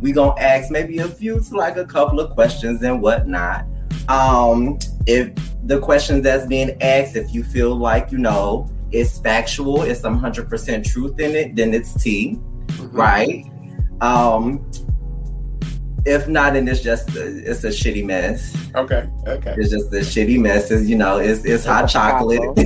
We 0.00 0.12
gonna 0.12 0.40
ask 0.40 0.70
maybe 0.70 0.98
a 0.98 1.08
few 1.08 1.40
to 1.40 1.56
like 1.56 1.76
a 1.76 1.84
couple 1.84 2.20
of 2.20 2.30
questions 2.30 2.82
and 2.82 3.02
whatnot. 3.02 3.66
Um, 4.08 4.78
if 5.06 5.32
the 5.64 5.78
questions 5.80 6.22
that's 6.24 6.46
being 6.46 6.80
asked, 6.82 7.16
if 7.16 7.32
you 7.34 7.44
feel 7.44 7.74
like 7.74 8.10
you 8.10 8.18
know 8.18 8.68
it's 8.92 9.18
factual, 9.18 9.82
it's 9.82 10.00
some 10.00 10.16
hundred 10.18 10.48
percent 10.48 10.84
truth 10.86 11.18
in 11.20 11.34
it, 11.36 11.54
then 11.56 11.74
it's 11.74 11.92
tea, 12.02 12.38
Mhm. 12.68 12.88
right? 12.92 13.44
Um, 14.00 14.64
if 16.06 16.26
not, 16.28 16.54
then 16.54 16.66
it's 16.66 16.80
just 16.80 17.14
a, 17.14 17.50
it's 17.50 17.62
a 17.64 17.68
shitty 17.68 18.04
mess. 18.06 18.56
Okay. 18.74 19.06
Okay. 19.26 19.54
It's 19.58 19.68
just 19.70 19.92
a 19.92 19.96
shitty 19.98 20.40
mess. 20.40 20.70
Is 20.70 20.88
you 20.88 20.96
know, 20.96 21.18
it's 21.18 21.44
it's 21.44 21.62
hot 21.64 21.88
chocolate. 21.88 22.40
Hot 22.40 22.56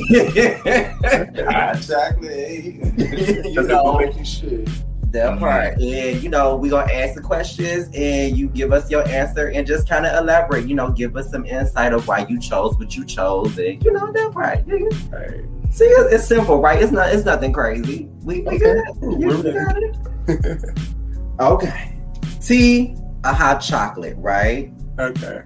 chocolate. 1.83 2.77
you 3.45 3.63
know, 3.63 4.13
shit? 4.23 4.69
That 5.15 5.39
part. 5.39 5.81
And 5.81 6.23
you 6.23 6.29
know, 6.29 6.57
we're 6.57 6.71
gonna 6.73 6.93
ask 6.93 7.15
the 7.15 7.21
questions 7.21 7.89
and 7.95 8.37
you 8.37 8.49
give 8.49 8.73
us 8.73 8.91
your 8.91 9.07
answer 9.09 9.47
and 9.49 9.65
just 9.65 9.89
kind 9.89 10.05
of 10.05 10.21
elaborate, 10.21 10.67
you 10.69 10.75
know, 10.75 10.91
give 10.91 11.17
us 11.17 11.31
some 11.31 11.47
insight 11.47 11.93
of 11.93 12.07
why 12.09 12.27
you 12.29 12.41
chose 12.41 12.77
what 12.79 12.97
you 12.97 13.05
chose 13.05 13.57
and 13.59 13.83
you 13.85 13.93
know 13.93 14.11
that 14.13 14.33
part. 14.33 14.65
Right. 14.67 15.45
See, 15.71 15.85
it's, 15.85 16.15
it's 16.15 16.27
simple, 16.27 16.61
right? 16.61 16.83
It's 16.83 16.91
not 16.91 17.13
it's 17.13 17.25
nothing 17.25 17.53
crazy. 17.53 18.09
We, 18.23 18.41
we 18.41 18.57
Okay. 18.57 18.59
good. 18.59 19.21
You 19.21 19.43
got 19.53 19.77
it. 19.83 20.61
Okay. 21.41 21.97
Tea, 22.41 22.97
a 23.25 23.33
hot 23.33 23.59
chocolate, 23.59 24.17
right? 24.19 24.73
Okay. 24.99 25.43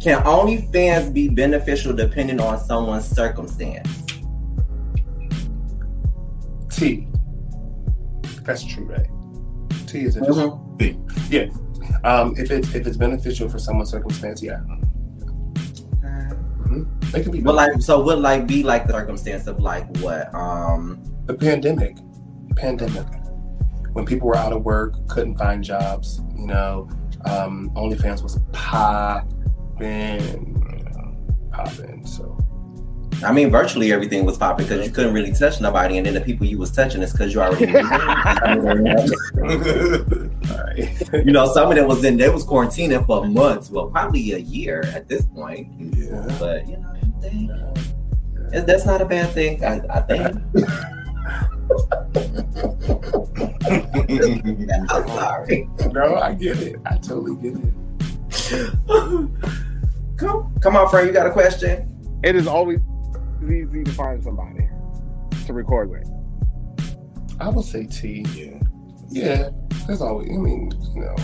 Can 0.00 0.22
OnlyFans 0.22 1.12
be 1.12 1.28
beneficial 1.28 1.92
depending 1.92 2.40
on 2.40 2.58
someone's 2.60 3.06
circumstance? 3.06 4.04
T. 6.70 7.07
That's 8.48 8.64
true, 8.64 8.84
right? 8.84 9.06
T 9.86 10.04
is 10.04 10.16
interesting. 10.16 10.58
B. 10.78 10.98
Yeah. 11.28 11.48
Um, 12.02 12.34
if 12.38 12.50
it's 12.50 12.74
if 12.74 12.86
it's 12.86 12.96
beneficial 12.96 13.46
for 13.48 13.58
someone's 13.58 13.90
circumstance, 13.90 14.42
yeah, 14.42 14.60
it 17.14 17.22
can 17.22 17.30
be. 17.30 17.40
But 17.40 17.54
like, 17.56 17.82
so 17.82 18.02
would 18.02 18.20
like 18.20 18.46
be 18.46 18.62
like 18.62 18.86
the 18.86 18.94
circumstance 18.94 19.46
of 19.46 19.60
like 19.60 19.84
what? 19.98 20.34
Um, 20.34 21.02
the 21.26 21.34
pandemic, 21.34 21.98
pandemic, 22.56 23.06
when 23.92 24.06
people 24.06 24.28
were 24.28 24.36
out 24.36 24.54
of 24.54 24.64
work, 24.64 24.94
couldn't 25.08 25.36
find 25.36 25.62
jobs, 25.62 26.22
you 26.34 26.46
know, 26.46 26.88
um, 27.26 27.70
OnlyFans 27.76 28.22
was 28.22 28.38
popping, 28.52 29.80
you 29.80 30.84
know, 30.84 31.16
popping. 31.50 32.06
So 32.06 32.38
I 33.24 33.32
mean, 33.32 33.50
virtually 33.50 33.92
everything 33.92 34.24
was 34.24 34.38
popping 34.38 34.64
because 34.66 34.86
you 34.86 34.92
couldn't 34.92 35.12
really 35.12 35.32
touch 35.32 35.60
nobody, 35.60 35.98
and 35.98 36.06
then 36.06 36.14
the 36.14 36.20
people 36.20 36.46
you 36.46 36.56
was 36.58 36.70
touching 36.70 37.02
is 37.02 37.10
because 37.12 37.34
you 37.34 37.40
already, 37.42 37.66
knew 37.66 37.72
them. 37.82 37.88
you 41.26 41.32
know, 41.32 41.52
some 41.52 41.68
of 41.70 41.76
them 41.76 41.88
was 41.88 42.04
in 42.04 42.16
they 42.16 42.28
was 42.28 42.44
quarantining 42.44 43.04
for 43.06 43.26
months, 43.26 43.70
well, 43.70 43.88
probably 43.88 44.32
a 44.32 44.38
year 44.38 44.82
at 44.94 45.08
this 45.08 45.24
point. 45.26 45.68
yeah. 45.96 46.24
But 46.38 46.68
you 46.68 46.76
know, 46.76 46.94
they- 47.20 47.50
it- 48.58 48.66
that's 48.66 48.86
not 48.86 49.02
a 49.02 49.04
bad 49.04 49.30
thing. 49.32 49.64
I, 49.64 49.80
I 49.90 50.00
think. 50.00 50.38
I'm 54.90 55.06
sorry. 55.08 55.68
no, 55.92 56.16
I 56.16 56.34
get 56.34 56.58
it. 56.60 56.76
I 56.86 56.96
totally 56.96 57.36
get 57.42 57.56
it. 57.62 57.74
Come, 60.16 60.54
come 60.60 60.76
on, 60.76 60.88
Frank. 60.88 61.06
You 61.08 61.12
got 61.12 61.26
a 61.26 61.30
question? 61.30 61.94
It 62.24 62.34
is 62.34 62.46
always 62.46 62.80
easy 63.42 63.84
to 63.84 63.92
find 63.92 64.22
somebody 64.22 64.68
to 65.46 65.52
record 65.52 65.90
with. 65.90 66.08
I 67.40 67.48
would 67.48 67.64
say 67.64 67.86
T. 67.86 68.24
yeah. 68.34 68.58
Yeah, 69.10 69.48
there's 69.86 70.02
always. 70.02 70.28
I 70.28 70.32
mean, 70.36 70.70
you 70.94 71.00
know, 71.00 71.16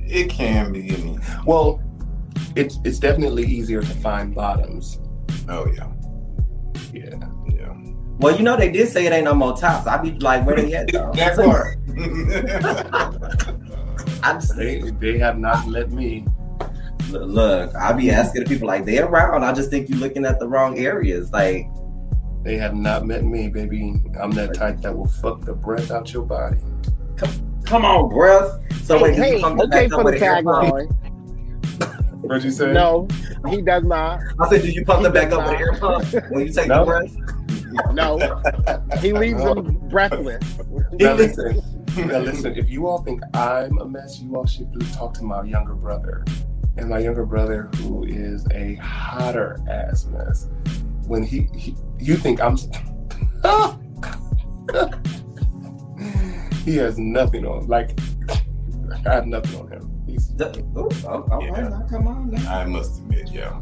It 0.00 0.30
can 0.30 0.72
be. 0.72 0.92
I 0.94 0.96
mean, 0.98 1.20
well, 1.46 1.82
it's 2.54 2.78
it's 2.84 2.98
definitely 3.00 3.44
easier 3.44 3.80
to 3.80 3.94
find 3.96 4.32
bottoms. 4.34 5.00
oh 5.48 5.66
yeah, 5.74 5.88
Yeah. 6.92 7.16
yeah. 7.48 7.72
Well, 8.18 8.36
you 8.36 8.44
know 8.44 8.56
they 8.56 8.70
did 8.70 8.88
say 8.88 9.04
it 9.06 9.12
ain't 9.12 9.24
no 9.24 9.34
more 9.34 9.56
tops. 9.56 9.88
I'd 9.88 10.02
be 10.02 10.12
like, 10.12 10.46
where 10.46 10.54
they 10.54 10.72
at 10.74 10.92
though? 10.92 11.10
That 11.14 11.34
part. 11.36 11.78
I 14.22 14.32
just, 14.34 14.56
They 14.56 14.80
they 15.00 15.18
have 15.18 15.38
not 15.38 15.66
let 15.66 15.90
me. 15.90 16.24
Look, 17.10 17.74
I 17.74 17.92
be 17.92 18.10
asking 18.10 18.44
the 18.44 18.48
people 18.48 18.66
like 18.66 18.84
they 18.84 18.98
around. 18.98 19.44
I 19.44 19.52
just 19.52 19.70
think 19.70 19.88
you're 19.88 19.98
looking 19.98 20.24
at 20.24 20.38
the 20.38 20.48
wrong 20.48 20.78
areas. 20.78 21.32
Like, 21.32 21.66
They 22.42 22.56
have 22.56 22.74
not 22.74 23.06
met 23.06 23.24
me, 23.24 23.48
baby. 23.48 24.02
I'm 24.20 24.30
that 24.32 24.54
type 24.54 24.80
that 24.82 24.96
will 24.96 25.08
fuck 25.08 25.40
the 25.42 25.54
breath 25.54 25.90
out 25.90 26.12
your 26.12 26.24
body. 26.24 26.58
come 27.64 27.84
on, 27.84 28.08
breath. 28.10 28.60
So 28.82 29.02
wait, 29.02 29.14
did 29.16 29.24
hey, 29.24 29.36
you 29.36 29.40
come 29.42 29.60
okay 29.60 29.88
back 29.88 29.90
for 29.90 29.94
up 30.00 30.06
the 30.06 30.12
with 30.12 30.22
an 30.22 30.44
AirPod? 30.44 30.88
tagline. 30.88 32.20
What'd 32.24 32.44
you 32.44 32.50
say? 32.50 32.72
No, 32.72 33.06
he 33.48 33.60
does 33.62 33.84
not. 33.84 34.20
I 34.40 34.48
said, 34.48 34.62
did 34.62 34.74
you 34.74 34.84
pump 34.84 35.02
them 35.02 35.12
back 35.12 35.30
up 35.32 35.46
with 35.46 35.60
an 35.60 35.78
pump 35.78 36.30
when 36.30 36.46
you 36.46 36.52
take 36.52 36.68
No. 36.68 36.84
the 36.84 36.84
breath? 36.86 37.16
No, 37.92 38.18
he 39.00 39.12
leaves 39.12 39.42
them 39.42 39.78
breathless. 39.88 40.42
Now 40.92 41.14
listen, 41.14 41.60
now 41.96 42.18
listen. 42.20 42.56
If 42.56 42.70
you 42.70 42.86
all 42.86 43.02
think 43.02 43.20
I'm 43.34 43.76
a 43.78 43.84
mess, 43.86 44.20
you 44.20 44.34
all 44.36 44.46
should 44.46 44.68
talk 44.92 45.12
to 45.14 45.22
my 45.24 45.42
younger 45.42 45.74
brother, 45.74 46.24
and 46.76 46.88
my 46.88 46.98
younger 46.98 47.24
brother 47.26 47.64
who 47.76 48.04
is 48.04 48.46
a 48.52 48.74
hotter 48.76 49.60
ass 49.68 50.06
mess. 50.06 50.48
When 51.06 51.22
he, 51.22 51.48
he 51.54 51.76
you 51.98 52.16
think 52.16 52.40
I'm, 52.40 52.56
he 56.64 56.76
has 56.76 56.98
nothing 56.98 57.44
on. 57.46 57.66
Like 57.66 57.98
I 59.06 59.14
have 59.14 59.26
nothing 59.26 59.60
on 59.60 59.68
him. 59.70 59.90
He's 60.06 60.28
The- 60.34 60.58
ooh, 60.76 60.88
oh, 61.06 61.26
all 61.30 61.38
right, 61.38 61.42
Yeah. 61.44 61.68
now, 61.68 61.86
come 61.88 62.08
on. 62.08 62.30
Now. 62.30 62.60
I 62.60 62.64
must 62.64 63.00
admit, 63.00 63.30
yeah. 63.30 63.60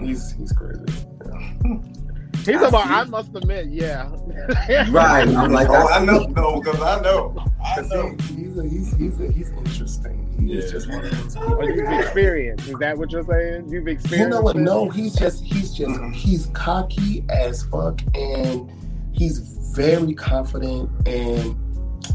he's 0.00 0.32
he's 0.32 0.52
crazy. 0.52 0.84
He's 2.38 2.48
I 2.56 2.68
about. 2.68 2.84
see. 2.84 2.90
I 2.94 3.04
must 3.04 3.34
admit, 3.34 3.66
yeah. 3.68 4.08
Right. 4.90 5.28
I'm 5.28 5.52
like, 5.52 5.68
oh, 5.68 5.74
I 5.88 5.98
I 5.98 6.04
know, 6.04 6.20
no, 6.24 6.60
because 6.60 6.80
I 6.80 7.00
know, 7.00 7.44
I 7.64 7.80
know. 7.82 8.16
he's 8.34 8.58
a, 8.58 8.62
he's 8.68 8.96
he's 8.96 9.20
a, 9.20 9.30
he's 9.30 9.50
interesting. 9.50 10.26
He's 10.40 10.64
Yeah. 10.64 10.70
just 10.72 10.88
one 10.88 11.04
of 11.04 11.10
those 11.10 11.34
But 11.36 11.44
people. 11.60 11.68
you've 11.70 12.00
experienced. 12.00 12.68
Is 12.68 12.74
that 12.80 12.98
what 12.98 13.10
you're 13.12 13.22
saying? 13.22 13.68
You've 13.68 13.86
experienced. 13.86 14.12
You 14.18 14.28
know 14.28 14.40
what? 14.40 14.56
No, 14.56 14.88
he's 14.88 15.14
just 15.14 15.44
he's 15.44 15.72
just 15.72 16.00
he's 16.12 16.46
cocky 16.46 17.24
as 17.28 17.62
fuck, 17.64 18.00
and 18.16 18.70
he's 19.12 19.38
very 19.76 20.14
confident, 20.14 20.90
and 21.06 21.54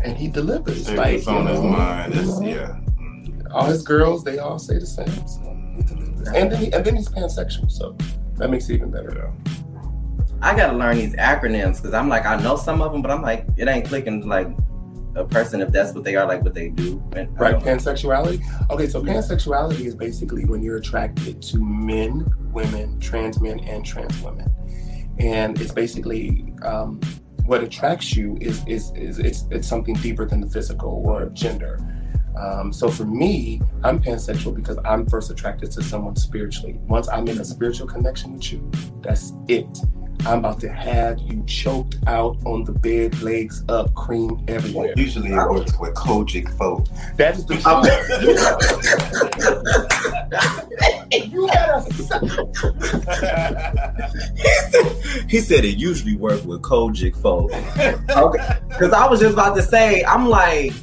and 0.03 0.17
he 0.17 0.27
delivers. 0.27 0.85
Say 0.87 0.95
like 0.97 1.13
what's 1.15 1.27
on 1.27 1.43
you 1.43 1.49
his 1.51 1.61
know, 1.61 1.69
mind. 1.69 2.15
you 2.15 2.21
know, 2.23 2.41
yeah. 2.41 2.77
all 3.53 3.65
his 3.65 3.81
girls 3.83 4.23
they 4.25 4.39
all 4.39 4.59
say 4.59 4.77
the 4.77 4.85
same. 4.85 5.07
So 5.27 5.55
he 5.77 5.83
delivers. 5.83 6.27
And 6.29 6.51
then 6.51 6.59
he, 6.59 6.73
and 6.73 6.83
then 6.83 6.95
he's 6.97 7.07
pansexual, 7.07 7.71
so 7.71 7.95
that 8.35 8.49
makes 8.49 8.69
it 8.69 8.73
even 8.75 8.91
better. 8.91 9.13
yeah. 9.45 9.53
I 10.41 10.55
gotta 10.55 10.77
learn 10.77 10.97
these 10.97 11.15
acronyms 11.15 11.77
because 11.77 11.93
I'm 11.93 12.09
like, 12.09 12.25
I 12.25 12.41
know 12.41 12.55
some 12.55 12.81
of 12.81 12.91
them, 12.91 13.01
but 13.01 13.11
I'm 13.11 13.21
like, 13.21 13.45
it 13.57 13.67
ain't 13.67 13.87
clicking 13.87 14.27
like 14.27 14.47
a 15.15 15.25
person 15.25 15.61
if 15.61 15.71
that's 15.71 15.93
what 15.93 16.03
they 16.03 16.15
are, 16.15 16.27
like 16.27 16.43
what 16.43 16.53
they 16.53 16.69
do. 16.69 17.03
And 17.15 17.37
Right, 17.39 17.55
pansexuality. 17.55 18.41
Okay, 18.69 18.87
so 18.87 19.01
pansexuality 19.01 19.85
is 19.85 19.95
basically 19.95 20.45
when 20.45 20.61
you're 20.61 20.77
attracted 20.77 21.41
to 21.41 21.59
men, 21.59 22.25
women, 22.51 22.99
trans 22.99 23.41
men, 23.41 23.59
and 23.61 23.85
trans 23.85 24.21
women, 24.21 24.53
and 25.17 25.59
it's 25.59 25.71
basically 25.71 26.53
um, 26.61 27.01
what 27.45 27.63
attracts 27.63 28.15
you 28.15 28.37
is 28.39 28.63
is 28.67 28.91
is 28.95 29.19
it's 29.19 29.45
it's 29.49 29.67
something 29.67 29.95
deeper 29.95 30.25
than 30.25 30.41
the 30.41 30.47
physical 30.47 31.03
or 31.05 31.25
gender. 31.29 31.79
Um, 32.37 32.71
so 32.71 32.89
for 32.89 33.05
me, 33.05 33.61
I'm 33.83 33.99
pansexual 33.99 34.53
because 34.53 34.77
I'm 34.85 35.07
first 35.07 35.31
attracted 35.31 35.71
to 35.71 35.81
someone 35.81 36.15
spiritually. 36.15 36.77
Once 36.83 37.09
I 37.09 37.19
make 37.19 37.39
a 37.39 37.45
spiritual 37.45 37.87
connection 37.87 38.33
with 38.33 38.51
you, 38.51 38.71
that's 39.01 39.33
it. 39.47 39.65
I'm 40.25 40.39
about 40.39 40.59
to 40.61 40.69
have 40.69 41.19
you 41.19 41.43
choked 41.45 41.97
out 42.07 42.37
on 42.45 42.63
the 42.63 42.71
bed, 42.73 43.21
legs 43.21 43.63
up, 43.69 43.93
cream 43.93 44.43
everywhere. 44.47 44.93
Usually 44.97 45.31
it 45.31 45.49
works 45.49 45.77
with 45.79 45.93
COGIC 45.93 46.49
folk. 46.57 46.87
That 47.17 47.37
is 47.37 47.45
the 47.45 47.55
you 51.11 51.47
he 55.29 55.39
said 55.39 55.63
it 55.63 55.77
usually 55.77 56.15
work 56.15 56.43
with 56.45 56.61
COGIC 56.61 57.15
folk. 57.21 57.51
Okay, 57.53 58.59
because 58.67 58.93
I 58.93 59.07
was 59.07 59.19
just 59.19 59.33
about 59.33 59.55
to 59.55 59.61
say, 59.61 60.03
I'm 60.03 60.27
like, 60.27 60.73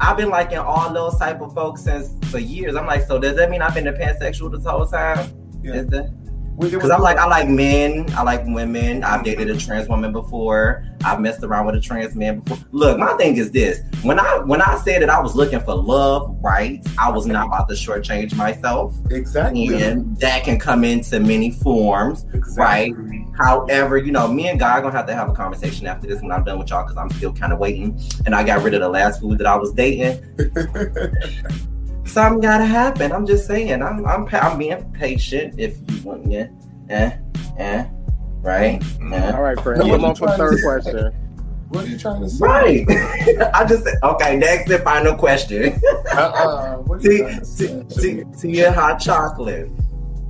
I've 0.00 0.16
been 0.16 0.30
liking 0.30 0.58
all 0.58 0.92
those 0.92 1.18
type 1.18 1.40
of 1.40 1.52
folks 1.54 1.82
since 1.82 2.12
for 2.30 2.38
years. 2.38 2.76
I'm 2.76 2.86
like, 2.86 3.04
so 3.04 3.18
does 3.18 3.36
that 3.36 3.50
mean 3.50 3.62
I've 3.62 3.74
been 3.74 3.88
a 3.88 3.92
pansexual 3.92 4.52
this 4.52 4.64
whole 4.64 4.86
time? 4.86 5.32
Yeah. 5.62 5.74
Is 5.74 5.86
that? 5.88 6.12
Because 6.58 6.90
I'm 6.90 7.02
like, 7.02 7.18
I 7.18 7.26
like 7.26 7.48
men, 7.48 8.06
I 8.14 8.22
like 8.22 8.44
women. 8.44 9.04
I've 9.04 9.24
dated 9.24 9.48
a 9.48 9.56
trans 9.56 9.88
woman 9.88 10.12
before. 10.12 10.84
I've 11.04 11.20
messed 11.20 11.44
around 11.44 11.66
with 11.66 11.76
a 11.76 11.80
trans 11.80 12.16
man 12.16 12.40
before. 12.40 12.58
Look, 12.72 12.98
my 12.98 13.12
thing 13.14 13.36
is 13.36 13.52
this: 13.52 13.80
when 14.02 14.18
I 14.18 14.38
when 14.38 14.60
I 14.60 14.76
said 14.78 15.02
that 15.02 15.10
I 15.10 15.20
was 15.20 15.36
looking 15.36 15.60
for 15.60 15.74
love, 15.74 16.36
right? 16.40 16.84
I 16.98 17.10
was 17.10 17.26
not 17.26 17.46
about 17.46 17.68
to 17.68 17.74
shortchange 17.74 18.34
myself, 18.34 18.96
exactly. 19.10 19.82
and 19.82 20.18
that 20.18 20.42
can 20.42 20.58
come 20.58 20.82
into 20.82 21.20
many 21.20 21.52
forms. 21.52 22.24
Exactly. 22.34 23.24
However, 23.38 23.96
you 23.96 24.10
know, 24.10 24.26
me 24.26 24.48
and 24.48 24.58
God 24.58 24.78
are 24.78 24.82
gonna 24.82 24.96
have 24.96 25.06
to 25.06 25.14
have 25.14 25.28
a 25.28 25.34
conversation 25.34 25.86
after 25.86 26.08
this 26.08 26.20
when 26.20 26.32
I'm 26.32 26.42
done 26.42 26.58
with 26.58 26.70
y'all 26.70 26.82
because 26.82 26.96
I'm 26.96 27.10
still 27.10 27.32
kind 27.32 27.52
of 27.52 27.60
waiting, 27.60 28.00
and 28.26 28.34
I 28.34 28.42
got 28.42 28.64
rid 28.64 28.74
of 28.74 28.80
the 28.80 28.88
last 28.88 29.20
food 29.20 29.38
that 29.38 29.46
I 29.46 29.56
was 29.56 29.72
dating. 29.72 30.24
Something 32.08 32.40
gotta 32.40 32.64
happen. 32.64 33.12
I'm 33.12 33.26
just 33.26 33.46
saying. 33.46 33.82
I'm 33.82 34.04
I'm 34.06 34.26
I'm 34.32 34.58
being 34.58 34.92
patient. 34.92 35.54
If 35.58 35.76
you 35.90 36.02
want, 36.02 36.26
yeah, 36.30 36.48
eh, 36.88 37.12
eh, 37.58 37.86
right, 38.40 38.82
eh. 39.12 39.30
All 39.32 39.42
right, 39.42 39.60
friend. 39.60 39.78
No, 39.80 39.90
Come 39.90 40.02
what 40.02 40.04
on 40.04 40.08
you 40.10 40.14
for 40.16 40.26
trying 40.26 40.38
to 40.38 40.44
third 40.44 40.62
question. 40.62 41.12
what 41.68 41.84
are 41.84 41.88
you 41.88 41.98
trying 41.98 42.22
to 42.22 42.28
say? 42.30 42.44
right. 42.46 42.86
I 43.54 43.64
just 43.66 43.84
said, 43.84 43.94
okay. 44.02 44.36
Next 44.36 44.70
and 44.70 44.82
final 44.82 45.14
question. 45.14 45.78
Uh-uh. 46.12 46.76
What 46.78 47.04
are 47.04 47.12
you 47.12 47.18
Tea, 47.18 47.24
trying 47.24 47.38
to 47.40 47.44
say? 47.44 47.66
tea, 48.14 48.24
tea, 48.40 48.52
tea 48.52 48.64
and 48.64 48.74
hot 48.74 48.96
chocolate. 49.00 49.70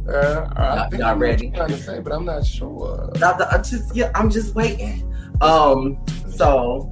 Uh, 0.08 0.48
I 0.56 0.74
Y'all- 0.76 0.90
think 0.90 1.00
y'all 1.00 1.10
I'm 1.10 1.18
ready? 1.20 1.46
What 1.48 1.56
you're 1.58 1.66
trying 1.68 1.78
to 1.78 1.84
say, 1.84 2.00
but 2.00 2.12
I'm 2.12 2.24
not 2.24 2.44
sure. 2.44 3.10
Now, 3.20 3.34
the- 3.34 3.48
I'm 3.52 3.62
just 3.62 3.94
yeah, 3.94 4.10
I'm 4.16 4.30
just 4.30 4.54
waiting. 4.56 5.04
Um, 5.40 5.96
so 6.28 6.90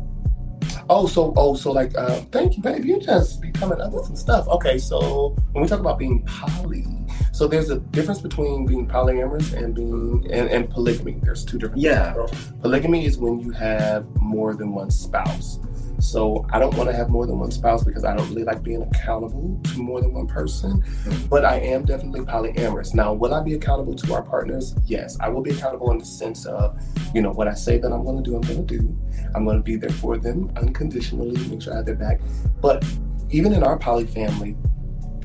Oh, 0.89 1.07
so 1.07 1.33
oh, 1.37 1.55
so 1.55 1.73
like, 1.73 1.97
uh, 1.97 2.21
thank 2.31 2.57
you, 2.57 2.63
babe. 2.63 2.85
You 2.85 3.01
just 3.01 3.41
be 3.41 3.51
coming 3.51 3.81
up 3.81 3.93
with 3.93 4.07
some 4.07 4.17
stuff. 4.17 4.47
Okay, 4.49 4.79
so 4.79 5.37
when 5.53 5.63
we 5.63 5.69
talk 5.69 5.81
about 5.81 5.99
being 5.99 6.23
poly, 6.23 6.85
so 7.33 7.49
there's 7.49 7.71
a 7.71 7.81
difference 7.81 8.21
between 8.21 8.67
being 8.67 8.87
polyamorous 8.87 9.53
and 9.53 9.75
being 9.75 10.27
and, 10.31 10.49
and 10.49 10.71
polygamy. 10.71 11.19
There's 11.23 11.45
two 11.45 11.59
different. 11.59 11.83
Yeah. 11.83 12.15
things. 12.15 12.53
Polygamy 12.61 13.05
is 13.05 13.19
when 13.19 13.41
you 13.41 13.51
have 13.51 14.07
more 14.21 14.55
than 14.55 14.73
one 14.73 14.91
spouse. 14.91 15.59
So 15.99 16.47
I 16.53 16.59
don't 16.59 16.75
want 16.77 16.91
to 16.91 16.97
have 16.97 17.09
more 17.09 17.27
than 17.27 17.39
one 17.39 17.51
spouse 17.51 17.83
because 17.85 18.05
I 18.05 18.15
don't 18.15 18.29
really 18.29 18.45
like 18.45 18.63
being 18.63 18.83
accountable 18.83 19.61
to 19.65 19.79
more 19.79 20.01
than 20.01 20.13
one 20.13 20.27
person. 20.27 20.85
But 21.29 21.45
I 21.45 21.59
am 21.59 21.85
definitely 21.85 22.21
polyamorous. 22.21 22.95
Now, 22.95 23.13
will 23.13 23.35
I 23.35 23.43
be 23.43 23.55
accountable 23.55 23.95
to 23.95 24.15
our 24.15 24.23
partners? 24.23 24.75
Yes, 24.85 25.17
I 25.21 25.29
will 25.29 25.43
be 25.43 25.51
accountable 25.51 25.91
in 25.91 25.99
the 25.99 26.05
sense 26.05 26.47
of, 26.47 26.81
you 27.15 27.23
know, 27.23 27.31
what 27.31 27.49
I 27.49 27.55
say 27.55 27.79
that 27.79 27.93
I'm 27.93 28.05
going 28.05 28.23
to 28.23 28.23
do, 28.23 28.37
I'm 28.37 28.43
going 28.43 28.67
to 28.67 28.79
do. 28.79 28.97
I'm 29.35 29.45
going 29.45 29.57
to 29.57 29.63
be 29.63 29.77
there 29.77 29.91
for 29.91 30.17
them 30.17 30.53
unconditionally, 30.57 31.37
make 31.49 31.63
sure 31.63 31.73
I 31.73 31.77
have 31.77 31.87
their 31.87 31.95
back. 31.95 32.21
But 32.61 32.85
even 33.31 33.53
in 33.53 33.63
our 33.63 33.79
poly 33.79 34.07
family, 34.07 34.57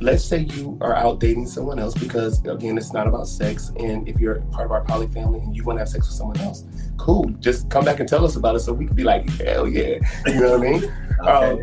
let's 0.02 0.26
say 0.26 0.40
you 0.40 0.78
are 0.82 0.96
out 0.96 1.20
dating 1.20 1.48
someone 1.48 1.78
else 1.78 1.94
because 1.94 2.44
again 2.46 2.78
it's 2.78 2.92
not 2.92 3.08
about 3.08 3.28
sex 3.28 3.72
and 3.78 4.08
if 4.10 4.20
you're 4.20 4.42
part 4.52 4.66
of 4.66 4.72
our 4.72 4.84
poly 4.84 5.08
family 5.08 5.40
and 5.40 5.56
you 5.56 5.64
want 5.64 5.78
to 5.78 5.82
have 5.82 5.90
sex 5.90 6.08
with 6.08 6.16
someone 6.16 6.38
else 6.40 6.66
cool 6.98 7.24
just 7.40 7.70
come 7.70 7.86
back 7.86 8.00
and 8.00 8.10
tell 8.10 8.26
us 8.26 8.36
about 8.36 8.56
it 8.56 8.60
so 8.60 8.74
we 8.74 8.86
can 8.88 8.96
be 8.96 9.04
like 9.04 9.30
hell 9.38 9.68
yeah 9.68 9.98
you 10.26 10.40
know 10.40 10.58
what 10.58 10.68
i 10.68 10.72
mean? 10.72 10.98
Okay. 11.22 11.30
um, 11.30 11.60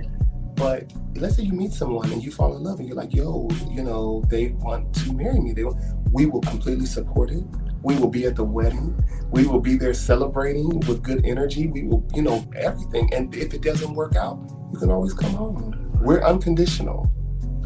but 0.54 0.92
let's 1.16 1.34
say 1.34 1.42
you 1.42 1.52
meet 1.52 1.72
someone 1.72 2.12
and 2.12 2.22
you 2.22 2.30
fall 2.30 2.54
in 2.56 2.62
love 2.62 2.78
and 2.78 2.86
you're 2.86 2.96
like 2.96 3.12
yo 3.12 3.48
you 3.70 3.82
know 3.82 4.22
they 4.28 4.48
want 4.48 4.94
to 4.94 5.12
marry 5.12 5.40
me 5.40 5.52
they 5.52 5.64
want, 5.64 5.76
we 6.12 6.26
will 6.26 6.40
completely 6.40 6.86
support 6.86 7.30
it. 7.30 7.44
We 7.82 7.96
will 7.96 8.08
be 8.08 8.24
at 8.24 8.34
the 8.34 8.44
wedding. 8.44 8.98
We 9.30 9.46
will 9.46 9.60
be 9.60 9.76
there 9.76 9.94
celebrating 9.94 10.80
with 10.80 11.02
good 11.02 11.24
energy. 11.24 11.66
We 11.66 11.84
will 11.84 12.06
you 12.14 12.22
know 12.22 12.48
everything. 12.56 13.12
And 13.12 13.34
if 13.34 13.52
it 13.52 13.62
doesn't 13.62 13.92
work 13.94 14.16
out 14.16 14.38
you 14.72 14.78
can 14.78 14.90
always 14.90 15.14
come 15.14 15.32
home. 15.32 15.92
We're 16.00 16.22
unconditional 16.22 17.10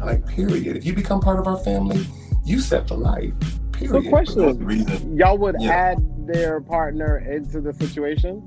like 0.05 0.25
period. 0.27 0.77
If 0.77 0.85
you 0.85 0.93
become 0.93 1.19
part 1.19 1.39
of 1.39 1.47
our 1.47 1.57
family, 1.57 2.05
you 2.45 2.59
set 2.59 2.87
for 2.87 2.95
life. 2.95 3.33
So 3.79 4.01
Period. 4.01 4.09
question, 4.09 5.17
y'all 5.17 5.37
would 5.37 5.55
Yeah. 5.59 5.71
add 5.71 5.97
their 6.27 6.61
partner 6.61 7.17
into 7.17 7.59
the 7.59 7.73
situation? 7.73 8.41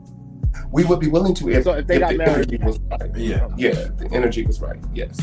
We 0.73 0.85
would 0.85 1.01
be 1.01 1.09
willing 1.09 1.35
to 1.35 1.51
if, 1.51 1.65
So 1.65 1.73
if 1.73 1.87
they 1.87 1.99
got 1.99 2.13
the 2.13 2.19
married- 2.19 2.37
energy 2.53 2.59
was 2.65 2.79
right. 2.91 3.11
Yeah. 3.17 3.49
Yeah, 3.57 3.89
the 3.99 4.09
energy 4.13 4.47
was 4.47 4.61
right. 4.61 4.79
Yes. 4.95 5.19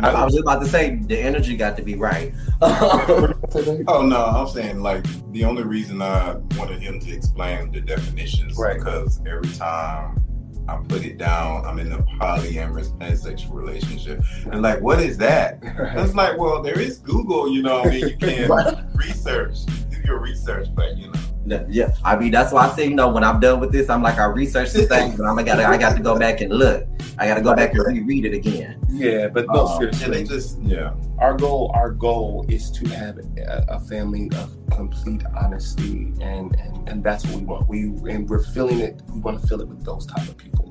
I. 0.00 0.10
I 0.10 0.24
was 0.24 0.34
just 0.34 0.42
about 0.42 0.60
to 0.62 0.68
say 0.68 0.96
the 1.06 1.18
energy 1.18 1.56
got 1.56 1.76
to 1.76 1.82
be 1.82 1.94
right. 1.96 2.32
Oh 2.62 4.02
no, 4.06 4.24
I'm 4.24 4.48
saying 4.48 4.80
like 4.82 5.04
the 5.32 5.44
only 5.44 5.62
reason 5.62 6.02
I 6.02 6.34
wanted 6.58 6.80
him 6.82 7.00
to 7.00 7.10
explain 7.12 7.70
the 7.72 7.80
definitions 7.80 8.56
Right. 8.58 8.78
because 8.78 9.20
every 9.26 9.48
time 9.52 10.22
I 10.68 10.76
put 10.88 11.04
it 11.04 11.18
down, 11.18 11.64
I'm 11.64 11.78
in 11.78 11.92
a 11.92 11.98
polyamorous 12.20 12.96
pansexual 12.98 13.52
relationship. 13.52 14.20
And 14.50 14.62
like, 14.62 14.80
what 14.80 15.00
is 15.00 15.16
that? 15.18 15.60
It's 15.96 16.14
like, 16.14 16.38
well, 16.38 16.62
there 16.62 16.78
is 16.78 16.98
Google, 16.98 17.48
you 17.52 17.62
know, 17.62 17.82
I 17.82 17.90
mean 17.90 18.08
you 18.08 18.16
can 18.16 18.48
Right. 18.50 18.76
research, 18.94 19.58
do 19.90 19.98
your 20.04 20.18
research, 20.20 20.68
but 20.74 20.96
you 20.96 21.10
know. 21.46 21.64
yeah, 21.68 21.94
I 22.04 22.16
mean 22.16 22.32
that's 22.32 22.52
why 22.52 22.66
I 22.68 22.74
say 22.76 22.88
you 22.88 22.94
know 22.94 23.08
when 23.08 23.22
I'm 23.24 23.38
done 23.40 23.60
with 23.60 23.70
this, 23.72 23.88
I'm 23.88 24.02
like 24.02 24.18
I 24.18 24.24
researched 24.26 24.72
some 24.72 24.86
thing, 24.86 25.16
but 25.16 25.24
I'm 25.24 25.36
gotta 25.44 25.64
I 25.66 25.76
got 25.78 25.96
to 25.96 26.02
go 26.02 26.18
back 26.18 26.40
and 26.40 26.52
look. 26.52 26.84
I 27.18 27.26
got 27.28 27.36
to 27.36 27.40
go 27.40 27.54
back 27.54 27.72
and 27.72 27.86
reread 27.86 28.24
it 28.26 28.34
again. 28.34 28.78
Yeah, 28.90 29.28
but 29.28 29.46
no, 29.48 29.66
um, 29.66 29.82
Yeah, 29.82 29.90
seriously. 29.92 30.10
they 30.12 30.24
just 30.24 30.60
yeah. 30.62 30.92
our 31.18 31.34
goal 31.36 31.70
our 31.74 31.90
goal 31.90 32.44
is 32.48 32.70
to 32.72 32.88
have 32.90 33.18
a, 33.18 33.64
a 33.68 33.80
family 33.80 34.30
of 34.36 34.50
complete 34.76 35.22
honesty 35.36 36.12
and, 36.20 36.54
and 36.60 36.88
and 36.88 37.02
that's 37.02 37.24
what 37.26 37.40
we 37.40 37.44
want 37.44 37.68
we 37.68 37.82
and 38.12 38.28
we're 38.28 38.42
feeling 38.42 38.80
it 38.80 39.02
we 39.12 39.20
want 39.20 39.40
to 39.40 39.46
fill 39.48 39.60
it 39.60 39.68
with 39.68 39.84
those 39.84 40.06
type 40.06 40.28
of 40.28 40.36
people 40.36 40.66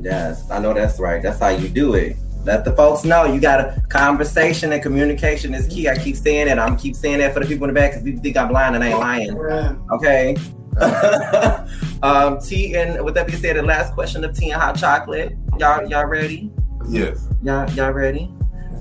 Yes, 0.00 0.50
I 0.50 0.58
know 0.58 0.74
that's 0.74 0.98
right. 0.98 1.22
That's 1.22 1.38
how 1.38 1.48
you 1.48 1.68
do 1.68 1.94
it. 1.94 2.16
Let 2.44 2.64
the 2.64 2.72
folks 2.72 3.04
know 3.04 3.24
you 3.24 3.40
got 3.40 3.60
a 3.60 3.80
conversation 3.88 4.72
and 4.72 4.82
communication 4.82 5.54
is 5.54 5.66
key. 5.66 5.88
I 5.88 5.96
keep 5.96 6.16
saying 6.16 6.48
it. 6.48 6.58
I'm 6.58 6.76
keep 6.76 6.94
saying 6.94 7.18
that 7.18 7.32
for 7.32 7.40
the 7.40 7.46
people 7.46 7.66
in 7.68 7.74
the 7.74 7.80
back 7.80 7.92
because 7.92 8.02
people 8.02 8.22
think 8.22 8.36
I'm 8.36 8.48
blind 8.48 8.74
and 8.74 8.84
I 8.84 8.88
ain't 8.88 9.38
lying. 9.38 9.88
Okay. 9.92 10.36
um, 12.02 12.40
tea 12.40 12.76
and 12.76 13.02
with 13.04 13.14
that 13.14 13.26
being 13.28 13.38
said, 13.38 13.56
the 13.56 13.62
last 13.62 13.94
question 13.94 14.24
of 14.24 14.36
tea 14.36 14.50
and 14.50 14.60
hot 14.60 14.76
chocolate. 14.76 15.36
Y'all, 15.58 15.88
y'all 15.88 16.04
ready? 16.04 16.50
Yes. 16.88 17.26
Y'all, 17.42 17.70
y'all 17.70 17.92
ready? 17.92 18.30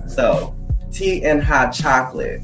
So, 0.07 0.55
tea 0.91 1.23
and 1.23 1.41
hot 1.41 1.71
chocolate. 1.71 2.41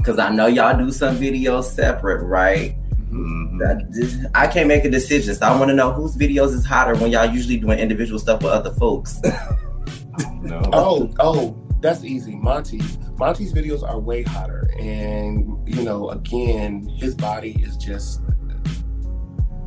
Because 0.00 0.18
I 0.18 0.30
know 0.30 0.46
y'all 0.46 0.76
do 0.78 0.90
some 0.90 1.16
videos 1.18 1.64
separate, 1.64 2.22
right? 2.24 2.76
Mhm. 3.12 3.58
That- 3.58 3.92
this- 3.92 4.16
I 4.34 4.46
can't 4.46 4.66
make 4.68 4.84
a 4.84 4.90
decision, 4.90 5.34
so 5.34 5.46
I 5.46 5.56
want 5.58 5.68
to 5.70 5.74
know 5.74 5.92
whose 5.92 6.16
videos 6.16 6.54
is 6.54 6.64
hotter 6.64 6.94
when 6.96 7.10
y'all 7.10 7.26
usually 7.30 7.56
doing 7.58 7.78
individual 7.78 8.18
stuff 8.18 8.42
with 8.42 8.52
other 8.52 8.72
folks. 8.72 9.20
No. 10.42 10.60
oh 10.72 11.10
oh 11.20 11.56
that's 11.80 12.02
easy 12.04 12.34
monty's 12.34 12.98
monty's 13.18 13.52
videos 13.52 13.82
are 13.86 13.98
way 13.98 14.22
hotter 14.22 14.68
and 14.78 15.46
you 15.68 15.82
know 15.82 16.08
again 16.10 16.86
his 16.98 17.14
body 17.14 17.62
is 17.62 17.76
just 17.76 18.20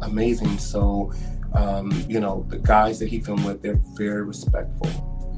amazing 0.01 0.57
so 0.57 1.11
um 1.53 1.91
you 2.07 2.19
know 2.19 2.45
the 2.49 2.57
guys 2.59 2.99
that 2.99 3.07
he 3.07 3.19
filmed 3.19 3.45
with 3.45 3.61
they're 3.61 3.79
very 3.95 4.23
respectful 4.23 4.87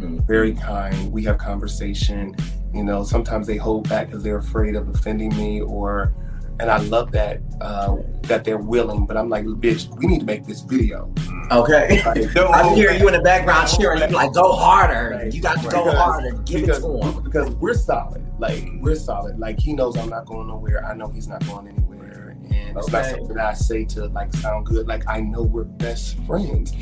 Mm. 0.01 0.27
very 0.27 0.53
kind 0.53 1.09
we 1.09 1.23
have 1.23 1.37
conversation 1.37 2.35
you 2.75 2.83
know 2.83 3.03
sometimes 3.03 3.47
they 3.47 3.57
hold 3.57 3.87
back 3.89 4.07
because 4.07 4.23
they're 4.23 4.37
afraid 4.37 4.75
of 4.75 4.87
offending 4.89 5.35
me 5.37 5.61
or 5.61 6.13
and 6.59 6.69
i 6.69 6.77
love 6.77 7.11
that 7.11 7.41
uh 7.61 7.95
that 8.23 8.43
they're 8.43 8.57
willing 8.57 9.05
but 9.05 9.17
i'm 9.17 9.29
like 9.29 9.45
bitch 9.45 9.87
we 9.97 10.07
need 10.07 10.19
to 10.19 10.25
make 10.25 10.45
this 10.45 10.61
video 10.61 11.11
okay. 11.51 12.01
Like, 12.03 12.35
I 12.37 12.73
hear 12.73 12.91
you 12.91 13.07
in 13.07 13.13
the 13.13 13.21
background 13.21 13.69
cheering. 13.69 14.01
You 14.01 14.15
like, 14.15 14.33
go 14.33 14.51
harder. 14.53 15.17
Right. 15.17 15.33
You 15.33 15.41
got 15.41 15.61
to 15.61 15.69
go 15.69 15.83
Because- 15.83 15.93
harder. 15.97 16.31
Give 16.43 16.61
because, 16.61 16.77
it 16.79 16.87
to 16.87 17.07
him. 17.07 17.23
because 17.23 17.49
we're 17.51 17.73
solid. 17.73 18.25
Like 18.39 18.67
we're 18.79 18.95
solid. 18.95 19.39
Like 19.39 19.59
he 19.59 19.73
knows 19.73 19.97
I'm 19.97 20.09
not 20.09 20.25
going 20.25 20.47
nowhere. 20.47 20.85
I 20.85 20.95
know 20.95 21.07
he's 21.07 21.27
not 21.27 21.45
going 21.45 21.67
anywhere. 21.67 22.35
And 22.49 22.77
it's 22.77 22.91
not 22.91 23.05
something 23.05 23.27
that 23.29 23.45
I 23.45 23.53
say 23.53 23.85
to 23.85 24.07
like 24.07 24.33
sound 24.33 24.65
good. 24.65 24.87
Like 24.87 25.03
I 25.07 25.19
know 25.21 25.43
we're 25.43 25.63
best 25.63 26.17
friends. 26.25 26.73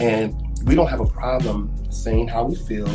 And 0.00 0.34
we 0.64 0.74
don't 0.74 0.88
have 0.88 1.00
a 1.00 1.06
problem 1.06 1.72
saying 1.90 2.28
how 2.28 2.44
we 2.44 2.54
feel. 2.54 2.88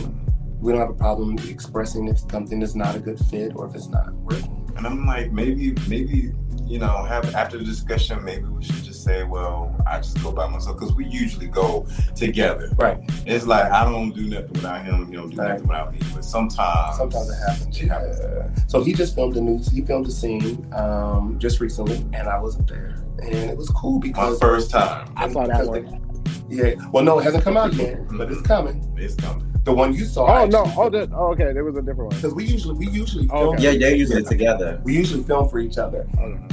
We 0.59 0.71
don't 0.71 0.81
have 0.81 0.89
a 0.89 0.93
problem 0.93 1.37
expressing 1.49 2.07
if 2.07 2.19
something 2.31 2.61
is 2.61 2.75
not 2.75 2.95
a 2.95 2.99
good 2.99 3.19
fit 3.27 3.53
or 3.55 3.67
if 3.67 3.75
it's 3.75 3.87
not 3.89 4.13
working. 4.15 4.63
And 4.75 4.85
I'm 4.85 5.05
like, 5.07 5.31
maybe, 5.31 5.73
maybe, 5.87 6.31
you 6.65 6.77
know, 6.79 7.03
have 7.03 7.33
after 7.35 7.57
the 7.57 7.63
discussion, 7.63 8.23
maybe 8.23 8.45
we 8.45 8.63
should 8.63 8.83
just 8.83 9.03
say, 9.03 9.23
well, 9.23 9.75
I 9.87 9.97
just 9.97 10.21
go 10.21 10.31
by 10.31 10.47
myself 10.47 10.77
because 10.79 10.93
we 10.95 11.05
usually 11.05 11.47
go 11.47 11.87
together. 12.15 12.69
Right. 12.77 12.99
It's 13.25 13.45
like 13.47 13.71
I 13.71 13.85
don't 13.85 14.11
do 14.15 14.27
nothing 14.29 14.51
without 14.53 14.83
him. 14.85 15.07
He 15.07 15.13
don't 15.15 15.29
do 15.29 15.37
Right. 15.37 15.49
nothing 15.49 15.67
without 15.67 15.93
me. 15.93 15.99
But 16.13 16.25
sometimes, 16.25 16.97
Sometimes 16.97 17.29
it 17.29 17.35
happens. 17.47 17.81
It 17.81 17.87
happens. 17.87 18.19
Yeah. 18.19 18.63
So 18.67 18.83
he 18.83 18.93
just 18.93 19.15
filmed 19.15 19.35
a 19.37 19.41
new 19.41 19.59
he 19.71 19.81
filmed 19.81 20.07
a 20.07 20.11
scene 20.11 20.67
um 20.73 21.37
just 21.39 21.59
recently 21.59 21.97
and 22.13 22.27
I 22.27 22.39
wasn't 22.39 22.67
there. 22.67 23.03
And 23.23 23.33
it 23.33 23.57
was 23.57 23.69
cool 23.69 23.99
because 23.99 24.17
My 24.17 24.25
because 24.25 24.39
first 24.39 24.71
time, 24.71 25.11
I 25.15 25.27
saw 25.29 25.47
that 25.47 25.53
because 25.61 25.67
one. 25.69 26.45
yeah. 26.49 26.73
Well 26.91 27.03
no, 27.03 27.17
it 27.19 27.23
hasn't 27.23 27.43
come 27.43 27.57
out 27.57 27.73
yet, 27.73 27.99
but 28.09 28.31
it's 28.31 28.41
coming. 28.41 28.93
it's 28.97 29.15
coming. 29.15 29.46
The 29.67 29.73
one 29.73 29.93
you 29.93 30.05
saw. 30.05 30.43
Oh 30.43 30.45
no! 30.45 30.63
Oh, 30.77 30.89
that, 30.89 31.09
oh, 31.13 31.33
okay. 31.33 31.51
There 31.51 31.65
was 31.65 31.75
a 31.75 31.81
different 31.81 32.13
one. 32.13 32.15
Because 32.15 32.33
we 32.33 32.45
usually 32.45 32.75
we 32.75 32.87
usually 32.87 33.27
Oh, 33.29 33.37
film. 33.51 33.55
okay. 33.55 33.73
Yeah, 33.73 33.77
they're 33.77 33.97
usually 33.97 34.23
together. 34.23 34.79
We 34.85 34.95
usually 34.95 35.23
film 35.23 35.49
for 35.49 35.59
each 35.59 35.77
other, 35.77 36.07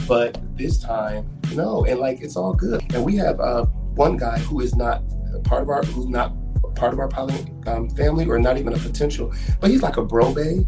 but 0.09 0.37
this 0.57 0.81
time 0.81 1.31
no, 1.55 1.85
and 1.85 2.01
like 2.01 2.23
it's 2.23 2.35
all 2.37 2.55
good. 2.55 2.83
And 2.93 3.05
we 3.05 3.15
have 3.19 3.39
uh, 3.39 3.67
one 3.95 4.17
guy 4.17 4.41
who 4.41 4.59
is 4.63 4.75
not 4.75 5.05
part 5.45 5.63
of 5.63 5.69
our 5.71 5.85
who's 5.85 6.09
not 6.09 6.33
part 6.75 6.93
of 6.93 6.99
our 6.99 7.07
poly 7.07 7.37
um, 7.69 7.89
family 7.91 8.27
or 8.27 8.41
not 8.41 8.59
even 8.59 8.73
a 8.73 8.79
potential, 8.79 9.33
but 9.61 9.71
he's 9.71 9.81
like 9.83 9.97
a 9.97 10.05
bro 10.05 10.35
babe. 10.35 10.67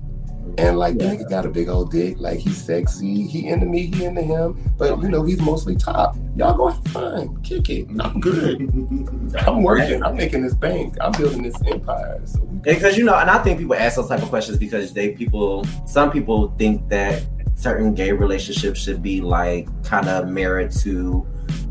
And 0.59 0.78
like 0.78 0.96
the 0.98 1.04
Yeah. 1.04 1.14
nigga 1.16 1.28
got 1.28 1.44
a 1.46 1.50
big 1.50 1.68
old 1.68 1.90
dick, 1.90 2.16
like 2.18 2.38
he's 2.38 2.57
sexy, 2.57 3.22
he 3.26 3.48
into 3.48 3.66
me, 3.66 3.86
he 3.94 4.04
into 4.04 4.22
him, 4.22 4.59
but 4.78 5.00
you 5.02 5.09
know 5.09 5.22
he's 5.22 5.40
mostly 5.40 5.76
top. 5.76 6.16
Y'all 6.34 6.54
go 6.57 6.68
have 6.68 6.82
fun, 6.88 7.36
kick 7.42 7.68
it. 7.68 7.86
I'm 8.00 8.20
good. 8.20 8.61
I'm 9.46 9.62
working. 9.62 10.02
I'm 10.02 10.16
making 10.16 10.42
this 10.42 10.54
bank. 10.54 10.96
I'm 11.00 11.12
building 11.12 11.42
this 11.42 11.57
empire. 11.66 12.20
So 12.24 12.40
we 12.42 12.59
Because 12.59 12.96
you 12.96 13.04
know, 13.04 13.14
and 13.16 13.28
I 13.28 13.42
think 13.42 13.59
people 13.59 13.74
ask 13.74 13.96
those 13.96 14.09
type 14.09 14.22
of 14.22 14.28
questions 14.30 14.57
because 14.59 14.92
they 14.94 15.11
people, 15.12 15.66
some 15.86 16.11
people 16.11 16.54
think 16.59 16.88
that 16.88 17.22
certain 17.54 17.94
gay 17.94 18.12
relationships 18.12 18.80
should 18.80 19.02
be 19.02 19.20
like 19.20 19.66
kind 19.82 20.09
of 20.09 20.28
married 20.28 20.70
to 20.70 21.26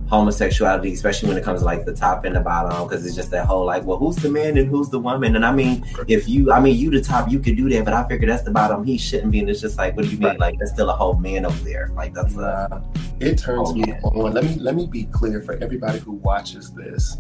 homosexuality, 0.08 0.94
especially 0.94 1.30
when 1.30 1.38
it 1.38 1.44
comes 1.44 1.62
to 1.62 1.66
like 1.66 1.86
the 1.86 1.94
top 1.94 2.26
and 2.26 2.36
the 2.36 2.40
bottom, 2.40 2.88
because 2.88 3.06
it's 3.06 3.16
just 3.16 3.32
that 3.32 3.46
whole 3.46 3.66
like, 3.66 3.84
well, 3.84 3.98
who's 3.98 4.16
the 4.18 4.30
man 4.30 4.58
and 4.58 4.70
who's 4.70 4.90
the 4.90 5.00
woman? 5.00 5.36
And 5.36 5.46
I 5.46 5.52
mean, 5.52 5.86
if 6.08 6.28
you, 6.28 6.52
I 6.52 6.60
mean, 6.60 6.78
you 6.78 6.92
the 6.92 7.02
top, 7.02 7.30
you 7.30 7.40
could 7.40 7.58
do 7.58 7.70
that, 7.70 7.86
but 7.86 7.94
I 7.94 8.08
figure 8.08 8.28
that's 8.28 8.44
the 8.44 8.52
bottom. 8.52 8.84
He 8.84 8.98
shouldn't 8.98 9.32
be. 9.32 9.40
And 9.40 9.50
it's 9.50 9.62
just 9.62 9.78
like, 9.78 9.96
what 9.96 10.06
do 10.06 10.12
you 10.12 10.18
mean? 10.18 10.38
Like, 10.38 10.58
there's 10.58 10.72
still 10.72 10.90
a 10.90 10.96
whole 10.96 11.18
man 11.18 11.46
over 11.46 11.58
there. 11.64 11.92
Like 11.96 12.14
that's 12.14 12.36
a 12.38 12.84
it 13.20 13.38
turns 13.38 13.74
me 13.74 13.84
yeah. 13.88 14.00
on. 14.04 14.34
Let 14.34 14.44
me 14.44 14.56
let 14.56 14.76
me 14.76 14.88
be 14.88 15.06
clear 15.06 15.42
for 15.42 15.54
everybody 15.64 16.00
who 16.00 16.14
watches 16.14 16.72
this. 16.72 17.18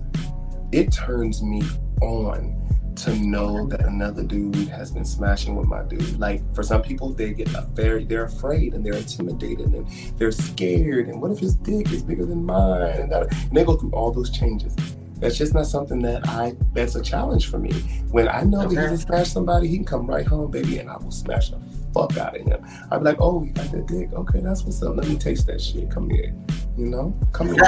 It 0.72 0.92
turns 0.92 1.42
me 1.42 1.64
on 2.02 2.62
to 2.98 3.16
know 3.16 3.68
that 3.68 3.82
another 3.82 4.24
dude 4.24 4.56
has 4.70 4.92
been 4.92 5.06
smashing 5.06 5.56
with 5.56 5.68
my 5.68 5.84
dude. 5.84 6.20
Like 6.20 6.42
for 6.56 6.64
some 6.64 6.82
people, 6.82 7.10
they 7.14 7.34
get 7.34 7.48
very 7.74 8.06
they're 8.06 8.26
afraid 8.26 8.74
and 8.74 8.86
they're 8.86 8.94
intimidated 8.94 9.74
and 9.74 9.88
they're 10.18 10.32
scared. 10.32 11.08
And 11.08 11.22
what 11.22 11.32
if 11.32 11.40
his 11.40 11.56
dick 11.56 11.92
is 11.92 12.04
bigger 12.04 12.26
than 12.26 12.46
mine? 12.46 12.82
And, 12.82 13.12
that, 13.12 13.34
and 13.34 13.52
they 13.52 13.64
go 13.64 13.76
through 13.76 13.92
all 13.92 14.12
those 14.12 14.30
changes. 14.30 14.76
That's 15.20 15.38
just 15.38 15.54
not 15.54 15.66
something 15.66 16.02
that 16.02 16.28
I. 16.28 16.56
That's 16.74 16.96
a 16.96 17.02
challenge 17.02 17.50
for 17.50 17.58
me. 17.58 17.72
When 18.12 18.28
I 18.28 18.42
know 18.42 18.64
that 18.64 18.72
he 18.72 18.78
Okay. 18.78 18.88
can 18.90 18.98
smash 18.98 19.30
somebody, 19.32 19.68
he 19.70 19.78
can 19.78 19.86
come 19.86 20.06
right 20.08 20.26
home, 20.28 20.52
baby, 20.52 20.78
and 20.80 20.90
I 20.90 20.98
will 20.98 21.10
smash 21.10 21.52
the 21.52 21.60
fuck 21.94 22.18
out 22.18 22.36
of 22.38 22.46
him. 22.46 22.62
I'd 22.92 22.98
be 22.98 23.04
like, 23.06 23.18
oh, 23.22 23.42
you 23.42 23.52
got 23.54 23.72
that 23.72 23.88
dick? 23.88 24.12
Okay, 24.12 24.42
that's 24.42 24.64
what's 24.64 24.84
up. 24.84 24.98
Let 24.98 25.08
me 25.08 25.16
taste 25.18 25.48
that 25.48 25.62
shit. 25.62 25.90
Come 25.90 26.10
here, 26.10 26.34
you 26.78 26.88
know, 26.88 27.18
come 27.32 27.48
here. 27.48 27.64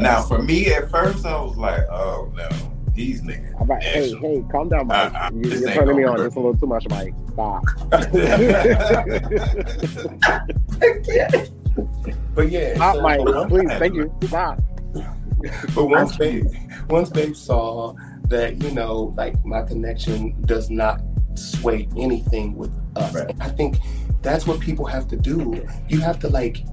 Now, 0.00 0.22
for 0.22 0.40
me, 0.40 0.66
at 0.66 0.88
first, 0.88 1.26
I 1.26 1.40
was 1.42 1.56
like, 1.56 1.82
"Oh 1.90 2.32
no, 2.36 2.48
he's 2.98 3.22
nigga." 3.22 3.60
I'm 3.60 3.68
like, 3.68 3.82
hey, 3.82 4.12
hey, 4.18 4.44
calm 4.50 4.68
down, 4.68 4.86
Mike. 4.88 5.14
Uh, 5.14 5.18
uh, 5.18 5.30
you, 5.34 5.50
you're 5.50 5.72
turning 5.72 5.96
me 5.96 6.04
on 6.04 6.16
just 6.18 6.36
a 6.36 6.40
little 6.40 6.56
too 6.56 6.66
much, 6.66 6.86
Mike. 6.88 7.14
Stop. 7.32 7.64
But 12.34 12.50
yeah, 12.50 12.74
Stop, 12.74 12.96
so- 12.96 13.02
Mike. 13.02 13.48
Please, 13.48 13.68
thank 13.78 13.94
you. 13.94 14.12
Stop. 14.26 14.60
But 15.74 15.84
once 15.86 16.16
they 16.16 16.42
once 16.88 17.10
they 17.10 17.32
saw 17.32 17.94
that 18.24 18.60
you 18.62 18.70
know 18.72 19.14
like 19.16 19.42
my 19.44 19.62
connection 19.62 20.40
does 20.42 20.70
not 20.70 21.00
sway 21.34 21.88
anything 21.96 22.56
with 22.56 22.72
us, 22.96 23.14
Right. 23.14 23.34
I 23.40 23.48
think 23.50 23.78
that's 24.22 24.46
what 24.46 24.60
people 24.60 24.84
have 24.86 25.06
to 25.08 25.16
do. 25.16 25.64
You 25.88 26.00
have 26.00 26.18
to 26.20 26.28
like 26.28 26.64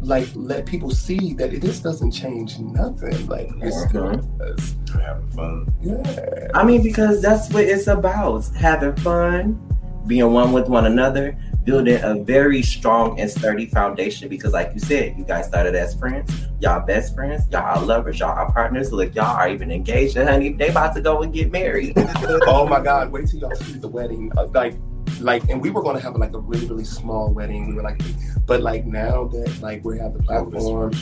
like 0.00 0.28
let 0.34 0.66
people 0.66 0.90
see 0.90 1.34
that 1.34 1.52
it 1.52 1.62
just 1.62 1.82
doesn't 1.82 2.12
change 2.12 2.58
nothing. 2.58 3.26
Like 3.26 3.50
it's 3.60 3.88
still 3.88 4.20
us. 4.40 4.76
having 4.92 5.28
fun. 5.28 5.74
Yeah. 5.82 6.48
I 6.54 6.64
mean, 6.64 6.82
because 6.82 7.20
that's 7.20 7.52
what 7.52 7.64
it's 7.64 7.86
about 7.86 8.46
having 8.54 8.94
fun, 8.96 9.60
being 10.06 10.32
one 10.32 10.52
with 10.52 10.68
one 10.68 10.86
another, 10.86 11.36
building 11.64 12.00
a 12.02 12.14
very 12.14 12.62
strong 12.62 13.20
and 13.20 13.30
sturdy 13.30 13.66
foundation. 13.66 14.28
Because, 14.28 14.52
like 14.52 14.72
you 14.72 14.80
said, 14.80 15.18
you 15.18 15.24
guys 15.24 15.46
started 15.46 15.74
as 15.74 15.94
friends, 15.94 16.32
y'all 16.60 16.84
best 16.84 17.14
friends, 17.14 17.44
y'all 17.50 17.78
are 17.78 17.84
lovers, 17.84 18.18
y'all 18.20 18.30
are 18.30 18.50
partners. 18.52 18.92
Look, 18.92 19.14
y'all 19.14 19.36
are 19.36 19.48
even 19.48 19.70
engaged, 19.70 20.16
and 20.16 20.28
honey, 20.28 20.52
they 20.52 20.68
about 20.68 20.94
to 20.94 21.00
go 21.00 21.22
and 21.22 21.32
get 21.32 21.50
married. 21.52 21.94
Oh 22.50 22.66
my 22.66 22.80
God! 22.80 23.10
Wait 23.10 23.28
till 23.28 23.40
y'all 23.40 23.54
see 23.54 23.78
the 23.78 23.88
wedding. 23.88 24.30
Uh, 24.36 24.46
like, 24.46 24.74
like, 25.20 25.48
and 25.48 25.60
we 25.60 25.70
were 25.70 25.82
gonna 25.82 26.00
have 26.00 26.16
like 26.16 26.32
a 26.34 26.38
really 26.38 26.66
really 26.66 26.84
small 26.84 27.32
wedding. 27.32 27.68
We 27.68 27.74
were 27.74 27.82
like, 27.82 28.00
but 28.46 28.62
like 28.62 28.86
now 28.86 29.24
that 29.28 29.60
like 29.60 29.84
we 29.84 29.98
have 29.98 30.14
the 30.14 30.22
platform 30.22 30.92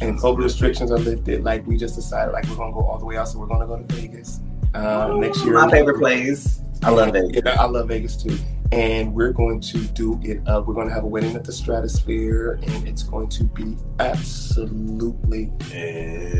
and 0.00 0.18
COVID 0.18 0.42
restrictions 0.42 0.90
are 0.90 0.98
lifted, 0.98 1.44
like 1.44 1.66
we 1.66 1.76
just 1.76 1.94
decided 1.94 2.32
like 2.32 2.46
we're 2.48 2.56
gonna 2.56 2.72
go 2.72 2.84
all 2.84 2.98
the 2.98 3.06
way 3.06 3.16
out. 3.16 3.28
So 3.28 3.38
we're 3.38 3.46
gonna 3.46 3.66
go 3.66 3.76
to 3.76 3.94
Vegas 3.94 4.40
uh, 4.74 5.14
next 5.16 5.44
year. 5.44 5.54
My 5.54 5.70
favorite 5.70 5.98
place. 5.98 6.60
I 6.82 6.90
love 6.90 7.14
it. 7.14 7.34
Yeah, 7.34 7.60
I 7.60 7.64
love 7.66 7.88
Vegas 7.88 8.16
too. 8.16 8.36
And 8.72 9.14
we're 9.14 9.32
going 9.32 9.60
to 9.60 9.78
do 9.78 10.20
it 10.22 10.46
up. 10.48 10.66
We're 10.66 10.74
going 10.74 10.88
to 10.88 10.94
have 10.94 11.04
a 11.04 11.06
wedding 11.06 11.36
at 11.36 11.44
the 11.44 11.52
Stratosphere, 11.52 12.58
and 12.62 12.88
it's 12.88 13.04
going 13.04 13.28
to 13.28 13.44
be 13.44 13.76
absolutely 14.00 15.52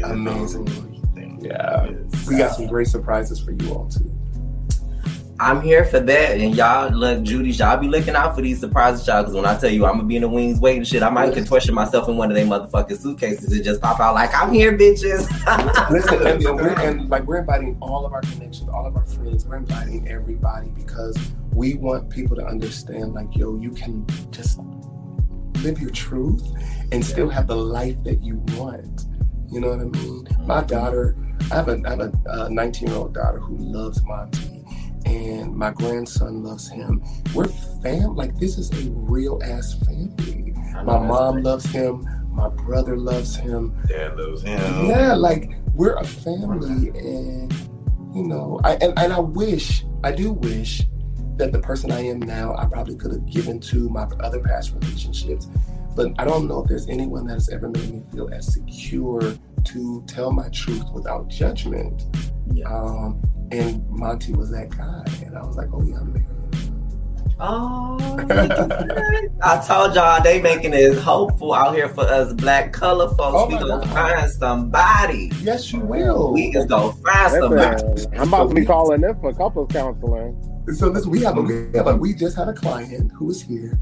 amazing. 0.03 1.03
Yeah, 1.41 1.93
we 2.29 2.37
got 2.37 2.57
some 2.57 2.67
great 2.67 2.89
surprises 2.89 3.41
for 3.41 3.53
you 3.53 3.73
all 3.73 3.89
too. 3.89 4.11
I'm 5.39 5.61
here 5.61 5.85
for 5.85 6.01
that, 6.01 6.39
and 6.39 6.57
y'all 6.57 6.91
look, 6.91 7.23
Judy, 7.23 7.51
y'all 7.51 7.77
be 7.77 7.89
looking 7.89 8.15
out 8.15 8.35
for 8.35 8.41
these 8.41 8.59
surprises, 8.59 9.07
y'all. 9.07 9.23
Because 9.23 9.35
when 9.35 9.45
I 9.45 9.59
tell 9.59 9.71
you 9.71 9.85
I'm 9.85 9.97
gonna 9.97 10.05
be 10.05 10.17
in 10.17 10.23
the 10.23 10.29
wings 10.29 10.61
waiting, 10.61 10.85
shit, 10.85 11.03
I 11.03 11.11
might 11.11 11.35
contortion 11.35 11.75
myself 11.75 12.09
in 12.09 12.17
one 12.17 12.31
of 12.31 12.37
them 12.37 12.49
motherfucking 12.49 12.99
suitcases 12.99 13.53
and 13.53 13.63
just 13.63 13.83
pop 13.83 14.01
out 14.01 14.15
like 14.15 14.35
I'm 14.35 14.53
here, 14.53 14.77
bitches. 14.77 15.29
Listen, 15.91 16.27
and, 16.27 16.43
and 16.43 16.57
we're 16.57 16.81
and 16.81 17.11
like 17.11 17.25
we're 17.25 17.39
inviting 17.39 17.77
all 17.83 18.07
of 18.07 18.13
our 18.15 18.23
connections, 18.23 18.69
all 18.71 18.87
of 18.87 18.97
our 18.97 19.05
friends. 19.05 19.45
We're 19.45 19.57
inviting 19.57 20.09
everybody 20.09 20.71
because 20.71 21.19
we 21.53 21.75
want 21.75 22.09
people 22.09 22.37
to 22.37 22.47
understand, 22.47 23.13
like, 23.13 23.37
yo, 23.37 23.59
you 23.59 23.71
can 23.71 24.07
just 24.31 24.59
live 25.63 25.81
your 25.81 25.91
truth 25.91 26.51
and 26.93 27.05
still 27.05 27.29
have 27.29 27.47
the 27.47 27.57
life 27.57 28.03
that 28.05 28.23
you 28.23 28.37
want. 28.57 29.05
You 29.51 29.61
know 29.61 29.69
what 29.69 29.81
I 29.81 29.85
mean? 29.85 30.29
My 30.47 30.61
mm-hmm. 30.61 30.67
daughter, 30.67 31.17
I 31.51 31.57
have 31.57 31.69
a 31.69 31.81
I 31.87 31.91
have 31.91 32.01
a 32.01 32.51
19 32.51 32.89
year 32.89 32.97
old 32.97 33.15
daughter 33.15 33.39
who 33.39 33.57
loves 33.57 34.03
Monty, 34.03 34.56
and 35.07 35.55
my 35.55 35.71
grandson 35.71 36.43
loves 36.43 36.69
him. 36.69 37.03
We're 37.35 37.49
fam 37.83 38.15
like 38.15 38.39
this 38.39 38.59
is 38.59 38.71
a 38.73 38.91
real 38.91 39.41
ass 39.43 39.75
family. 39.85 40.55
My 40.85 40.99
mom 40.99 41.43
loves 41.43 41.67
him. 41.67 42.07
My 42.33 42.49
brother 42.49 42.97
loves 42.99 43.37
him. 43.37 43.75
Dad 43.89 44.19
loves 44.19 44.43
him. 44.43 44.87
Yeah, 44.87 45.15
like 45.15 45.53
we're 45.75 45.95
a 45.95 46.05
family, 46.05 46.91
and 46.91 47.53
you 48.15 48.25
know, 48.25 48.61
I 48.65 48.75
and, 48.75 48.93
and 48.99 49.13
I 49.13 49.21
wish, 49.21 49.85
I 50.05 50.13
do 50.13 50.33
wish 50.33 50.83
that 51.37 51.53
the 51.53 51.61
person 51.61 51.91
I 51.93 52.01
am 52.01 52.19
now, 52.19 52.55
I 52.57 52.67
probably 52.67 52.97
could 52.97 53.13
have 53.13 53.27
given 53.27 53.61
to 53.61 53.89
my 53.89 54.05
other 54.21 54.41
past 54.41 54.73
relationships, 54.75 55.49
but 55.95 56.13
I 56.19 56.25
don't 56.25 56.49
know 56.49 56.63
if 56.63 56.69
there's 56.69 56.89
anyone 56.89 57.27
that 57.27 57.35
has 57.35 57.49
ever 57.49 57.69
made 57.69 57.91
me 57.91 58.03
feel 58.13 58.29
as 58.33 58.53
secure 58.53 59.21
to 59.65 60.05
tell 60.07 60.31
my 60.31 60.49
truth 60.51 60.85
without 60.93 61.29
judgment. 61.29 62.05
Yeah. 62.53 62.69
Um, 62.69 63.21
and 63.51 63.89
Monty 63.91 64.33
was 64.33 64.51
that 64.51 64.71
guy, 64.71 65.05
and 65.25 65.37
I 65.37 65.45
was 65.45 65.57
like, 65.57 65.69
oh 65.73 65.83
yeah, 65.83 65.97
I'm 65.97 66.13
married. 66.13 66.27
Oh, 67.39 67.99
I 69.43 69.63
told 69.67 69.95
y'all 69.95 70.23
they 70.23 70.41
making 70.41 70.73
it 70.73 70.97
hopeful 70.97 71.53
out 71.53 71.75
here 71.75 71.89
for 71.91 72.05
us 72.05 72.33
black 72.33 72.73
color 72.73 73.09
folks. 73.09 73.21
Oh 73.21 73.47
we 73.47 73.59
gonna 73.59 73.85
God. 73.85 73.91
find 73.91 74.31
somebody. 74.31 75.31
Yes, 75.43 75.71
you 75.71 75.81
will. 75.81 76.33
We 76.33 76.47
is 76.57 76.65
gonna 76.65 76.95
find 76.95 77.33
somebody. 77.33 77.83
Listen, 77.83 78.19
I'm 78.19 78.29
about 78.29 78.49
to 78.49 78.55
be 78.55 78.65
calling 78.65 79.05
in 79.05 79.21
for 79.21 79.35
couples 79.35 79.71
counseling. 79.71 80.65
So 80.75 80.89
listen, 80.89 81.11
we 81.11 81.21
have 81.21 81.37
a, 81.37 81.43
we 81.43 81.55
have 81.75 81.87
a, 81.89 81.95
we 81.95 82.15
just 82.15 82.39
had 82.39 82.49
a 82.49 82.55
client 82.55 83.13
who 83.13 83.27
was 83.27 83.43
here, 83.43 83.79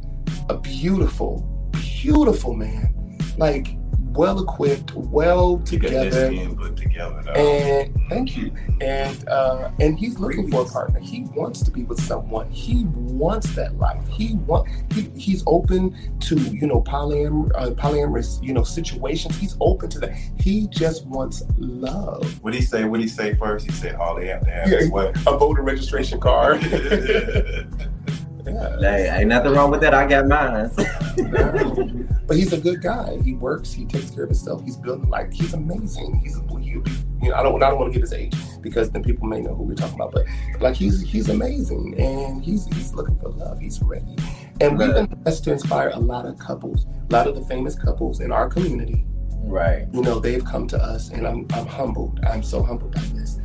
a 0.49 0.59
beautiful, 0.59 1.71
beautiful 1.71 2.55
man, 2.55 3.19
like 3.39 3.77
well 4.15 4.43
equipped, 4.43 4.95
well 4.95 5.63
You 5.71 5.79
got 5.79 5.91
this 5.91 6.15
together, 6.29 6.71
together. 6.71 7.23
Though. 7.25 7.33
and 7.33 7.97
thank 8.09 8.37
you. 8.37 8.53
And 8.81 9.29
uh, 9.29 9.71
and 9.81 9.99
he's 9.99 10.19
looking 10.19 10.51
for 10.51 10.63
a 10.63 10.65
partner. 10.65 11.01
He 11.01 11.23
wants 11.35 11.63
to 11.63 11.71
be 11.71 11.85
with 11.85 12.01
someone. 12.01 12.51
He 12.51 12.85
wants 12.85 13.55
that 13.55 13.77
life. 13.79 14.07
He 14.09 14.35
want 14.35 14.69
he, 14.93 15.11
he's 15.17 15.43
open 15.47 15.97
to 16.21 16.37
you 16.37 16.67
know 16.67 16.83
polyam 16.83 17.51
uh, 17.55 17.71
polyamorous 17.71 18.43
you 18.43 18.53
know 18.53 18.63
situations. 18.65 19.37
He's 19.37 19.57
open 19.61 19.91
to 19.91 19.99
that. 20.01 20.15
He 20.39 20.67
just 20.69 21.07
wants 21.07 21.43
love. 21.59 22.43
what 22.43 22.55
he 22.55 22.63
say? 22.63 22.85
What 22.85 23.01
he 23.01 23.09
say 23.09 23.35
first? 23.35 23.67
He 23.67 23.73
said 23.73 23.95
all 23.97 24.15
they 24.17 24.27
have 24.29 24.43
to 24.45 24.51
have 24.51 24.69
Yeah. 24.69 24.79
is 24.79 24.91
what? 24.91 25.17
A 25.27 25.37
voter 25.37 25.63
registration 25.63 26.21
card. 26.21 26.61
yeah. 28.47 28.77
Hey, 28.81 29.21
ain't 29.21 29.29
nothing 29.29 29.53
wrong 29.53 29.71
with 29.71 29.81
that. 29.81 29.95
I 29.95 30.07
got 30.07 30.27
mine. 30.27 30.71
but 32.27 32.37
he's 32.37 32.53
a 32.53 32.59
good 32.59 32.83
guy. 32.83 33.19
He 33.23 33.35
works. 33.35 33.73
He 33.73 33.85
takes 33.85 34.11
care 34.11 34.25
of 34.25 34.31
himself. 34.31 34.63
He's 34.65 34.77
building 34.77 35.09
like 35.09 35.33
he's 35.33 35.55
amazing. 35.55 36.21
He's 36.23 36.37
he, 36.61 36.71
you 36.71 36.83
know 37.23 37.35
I 37.35 37.43
don't 37.43 37.63
I 37.63 37.71
don't 37.71 37.79
want 37.79 37.93
to 37.93 37.99
give 37.99 38.03
his 38.03 38.13
age 38.13 38.35
because 38.61 38.91
then 38.91 39.03
people 39.03 39.27
may 39.27 39.41
know 39.41 39.55
who 39.55 39.65
we're 39.65 39.75
talking 39.75 39.95
about. 39.95 40.13
But 40.13 40.27
like 40.61 40.75
he's 40.75 41.03
he's 41.03 41.29
amazing 41.29 41.95
and 41.99 42.45
he's 42.45 42.67
he's 42.67 42.93
looking 42.95 43.19
for 43.19 43.31
love. 43.31 43.61
He's 43.61 43.81
ready. 43.83 44.17
And 44.61 44.79
we've 44.79 44.93
been 44.93 45.07
blessed 45.07 45.45
to 45.45 45.53
inspire 45.53 45.91
a 45.91 45.99
lot 45.99 46.27
of 46.27 46.39
couples, 46.39 46.87
a 46.87 47.13
lot 47.13 47.27
of 47.27 47.35
the 47.35 47.45
famous 47.47 47.75
couples 47.75 48.21
in 48.21 48.31
our 48.33 48.49
community. 48.49 49.05
right. 49.45 49.87
You 49.93 50.03
know 50.03 50.19
they've 50.19 50.45
come 50.45 50.67
to 50.69 50.79
us, 50.79 51.11
and 51.11 51.27
I'm 51.27 51.47
I'm 51.53 51.67
humbled. 51.67 52.21
I'm 52.25 52.43
so 52.43 52.63
humbled 52.63 52.95
by 52.95 53.01
this. 53.15 53.39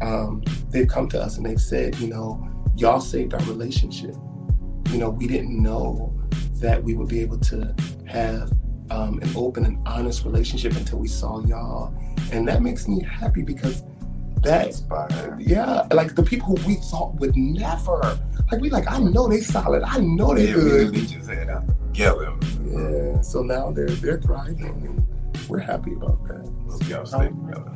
Um, 0.00 0.42
they've 0.70 0.86
come 0.86 1.08
to 1.08 1.20
us 1.20 1.38
and 1.38 1.46
they've 1.46 1.60
said, 1.60 1.96
you 1.96 2.06
know, 2.06 2.48
y'all 2.76 3.00
saved 3.00 3.34
our 3.34 3.40
relationship. 3.40 4.14
You 4.90 4.98
know, 4.98 5.10
we 5.10 5.26
didn't 5.26 5.62
know 5.62 6.14
that 6.60 6.82
we 6.82 6.94
would 6.94 7.08
be 7.08 7.20
able 7.20 7.38
to 7.38 7.74
have 8.06 8.50
um, 8.90 9.20
an 9.20 9.30
open 9.36 9.64
and 9.64 9.78
honest 9.86 10.24
relationship 10.24 10.72
until 10.76 10.98
we 10.98 11.08
saw 11.08 11.40
y'all, 11.44 11.94
and 12.32 12.48
that 12.48 12.62
makes 12.62 12.88
me 12.88 13.02
happy 13.02 13.42
because 13.42 13.84
that's 14.42 14.80
Inspired. 14.80 15.40
yeah, 15.40 15.86
like 15.92 16.14
the 16.14 16.22
people 16.22 16.56
who 16.56 16.66
we 16.68 16.74
thought 16.76 17.14
would 17.16 17.36
never, 17.36 18.18
like 18.50 18.60
we 18.60 18.70
like 18.70 18.90
I 18.90 18.98
know 18.98 19.28
they 19.28 19.40
solid, 19.40 19.82
I 19.82 19.98
know 19.98 20.34
they 20.34 20.46
Yeah, 20.48 20.54
good, 20.54 20.90
really 20.94 21.06
just 21.06 21.28
had 21.28 21.50
out 21.50 21.64
together. 21.92 22.32
yeah. 22.64 23.20
So 23.20 23.42
now 23.42 23.70
they're 23.72 23.86
they're 23.88 24.20
thriving, 24.20 24.64
and 24.64 25.06
we're 25.48 25.58
happy 25.58 25.92
about 25.92 26.26
that. 26.28 26.50
Let 26.66 26.88
y'all 26.88 27.04
stay 27.06 27.28
together. 27.28 27.74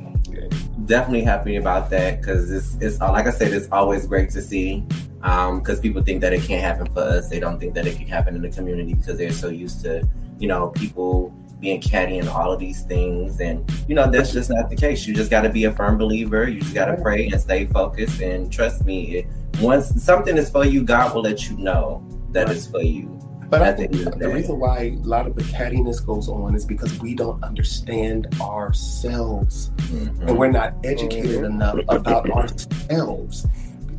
Definitely 0.87 1.23
happy 1.23 1.57
about 1.57 1.91
that 1.91 2.21
because 2.21 2.51
it's 2.51 2.77
it's 2.81 3.01
like 3.01 3.27
I 3.27 3.31
said, 3.31 3.53
it's 3.53 3.69
always 3.71 4.07
great 4.07 4.31
to 4.31 4.41
see. 4.41 4.85
Um, 5.23 5.61
because 5.61 5.79
people 5.79 6.03
think 6.03 6.21
that 6.23 6.33
it 6.33 6.43
can't 6.43 6.63
happen 6.63 6.87
for 6.93 7.01
us. 7.01 7.29
They 7.29 7.39
don't 7.39 7.59
think 7.61 7.75
that 7.75 7.87
it 7.87 7.97
can 7.97 8.07
happen 8.07 8.35
in 8.35 8.43
the 8.43 8.51
community 8.51 8.95
because 8.95 9.19
they're 9.19 9.31
so 9.33 9.49
used 9.49 9.81
to, 9.85 10.07
you 10.39 10.49
know, 10.49 10.69
people 10.71 11.33
being 11.61 11.81
catty 11.81 12.19
and 12.19 12.29
all 12.29 12.53
of 12.53 12.59
these 12.59 12.83
things. 12.83 13.41
And, 13.41 13.71
you 13.87 13.95
know, 13.95 14.11
that's 14.11 14.33
just 14.33 14.51
not 14.51 14.69
the 14.69 14.75
case. 14.75 15.07
You 15.07 15.15
just 15.15 15.31
got 15.31 15.43
to 15.43 15.49
be 15.49 15.65
a 15.65 15.73
firm 15.73 15.97
believer. 15.97 16.49
You 16.49 16.61
just 16.61 16.75
got 16.75 16.87
to 16.87 16.97
pray 17.01 17.29
and 17.29 17.41
stay 17.41 17.67
focused. 17.67 18.21
And 18.21 18.53
trust 18.53 18.85
me, 18.85 19.19
it, 19.19 19.27
once 19.61 20.03
something 20.03 20.37
is 20.37 20.51
for 20.51 20.65
you, 20.65 20.83
God 20.83 21.15
will 21.15 21.23
let 21.23 21.49
you 21.49 21.57
know 21.57 22.05
that 22.33 22.51
it's 22.51 22.67
for 22.67 22.83
you. 22.83 23.17
But 23.49 23.61
I 23.61 23.73
think 23.73 23.93
the 23.93 24.11
the 24.11 24.31
reason 24.31 24.59
why 24.59 24.79
a 24.79 25.07
lot 25.07 25.27
of 25.27 25.37
the 25.37 25.43
cattiness 25.43 26.05
goes 26.05 26.27
on 26.27 26.55
is 26.55 26.65
because 26.65 26.99
we 27.01 27.15
don't 27.15 27.45
understand 27.45 28.27
ourselves 28.41 29.71
Mhm. 29.77 30.27
and 30.27 30.39
we're 30.39 30.51
not 30.51 30.75
educated 30.85 31.45
enough 31.45 31.79
about 31.89 32.31
ourselves. 32.31 33.47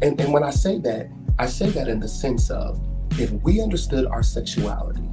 And, 0.04 0.20
and 0.20 0.34
when 0.34 0.44
I 0.44 0.50
say 0.50 0.80
that, 0.80 1.08
I 1.40 1.46
say 1.46 1.70
that 1.70 1.88
in 1.88 2.02
the 2.02 2.10
sense 2.10 2.52
of 2.52 2.82
if 3.18 3.32
we 3.32 3.62
understood 3.62 4.06
our 4.06 4.22
sexuality, 4.22 5.10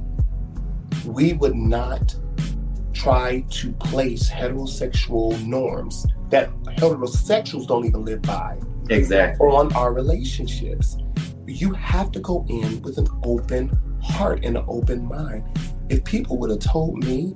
we 1.05 1.31
would 1.31 1.55
not 1.55 2.13
try 2.91 3.45
to 3.51 3.71
place 3.73 4.29
heterosexual 4.29 5.41
norms 5.47 6.05
that 6.29 6.51
heterosexuals 6.63 7.67
don't 7.67 7.85
even 7.85 8.03
live 8.03 8.21
by 8.23 8.57
Exactly. 8.89 9.47
on 9.47 9.73
our 9.75 9.93
relationships. 9.93 10.97
You 11.47 11.73
have 11.73 12.11
to 12.11 12.19
go 12.19 12.45
in 12.49 12.81
with 12.81 12.97
an 12.97 13.07
open 13.23 13.69
heart 14.03 14.43
and 14.43 14.57
an 14.57 14.65
open 14.67 15.07
mind. 15.07 15.45
If 15.89 16.03
people 16.03 16.37
would 16.39 16.49
have 16.49 16.59
told 16.59 17.01
me, 17.05 17.33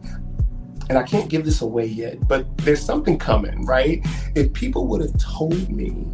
and 0.89 0.97
I 0.97 1.03
can't 1.03 1.29
give 1.29 1.45
this 1.45 1.61
away 1.61 1.85
yet, 1.85 2.27
but 2.27 2.57
there's 2.59 2.83
something 2.83 3.17
coming, 3.17 3.65
right? 3.65 4.05
If 4.35 4.51
people 4.51 4.87
would 4.87 4.99
have 4.99 5.17
told 5.17 5.69
me 5.69 6.05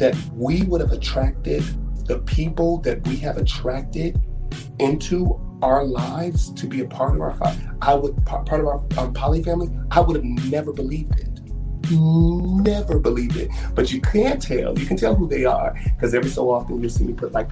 that 0.00 0.16
we 0.34 0.62
would 0.62 0.80
have 0.80 0.92
attracted 0.92 1.62
the 2.06 2.18
people 2.20 2.78
that 2.78 3.06
we 3.06 3.16
have 3.16 3.36
attracted 3.36 4.20
into 4.80 5.38
our 5.62 5.84
lives 5.84 6.50
to 6.54 6.66
be 6.66 6.80
a 6.80 6.86
part 6.86 7.14
of 7.14 7.20
our 7.20 7.32
fa- 7.36 7.56
I 7.82 7.94
would 7.94 8.16
part 8.24 8.48
of 8.60 8.66
our 8.66 8.82
um, 8.98 9.12
poly 9.12 9.42
family, 9.44 9.68
I 9.90 10.00
would 10.00 10.16
have 10.16 10.24
never 10.24 10.72
believed 10.72 11.20
it. 11.20 11.28
Never 11.92 12.98
believed 12.98 13.36
it. 13.36 13.50
But 13.74 13.92
you 13.92 14.00
can 14.00 14.38
tell. 14.40 14.78
You 14.78 14.86
can 14.86 14.96
tell 14.96 15.14
who 15.14 15.28
they 15.28 15.44
are 15.44 15.74
because 15.84 16.14
every 16.14 16.30
so 16.30 16.50
often 16.50 16.80
you'll 16.80 16.88
see 16.90 17.04
me 17.04 17.12
put 17.12 17.32
like 17.32 17.48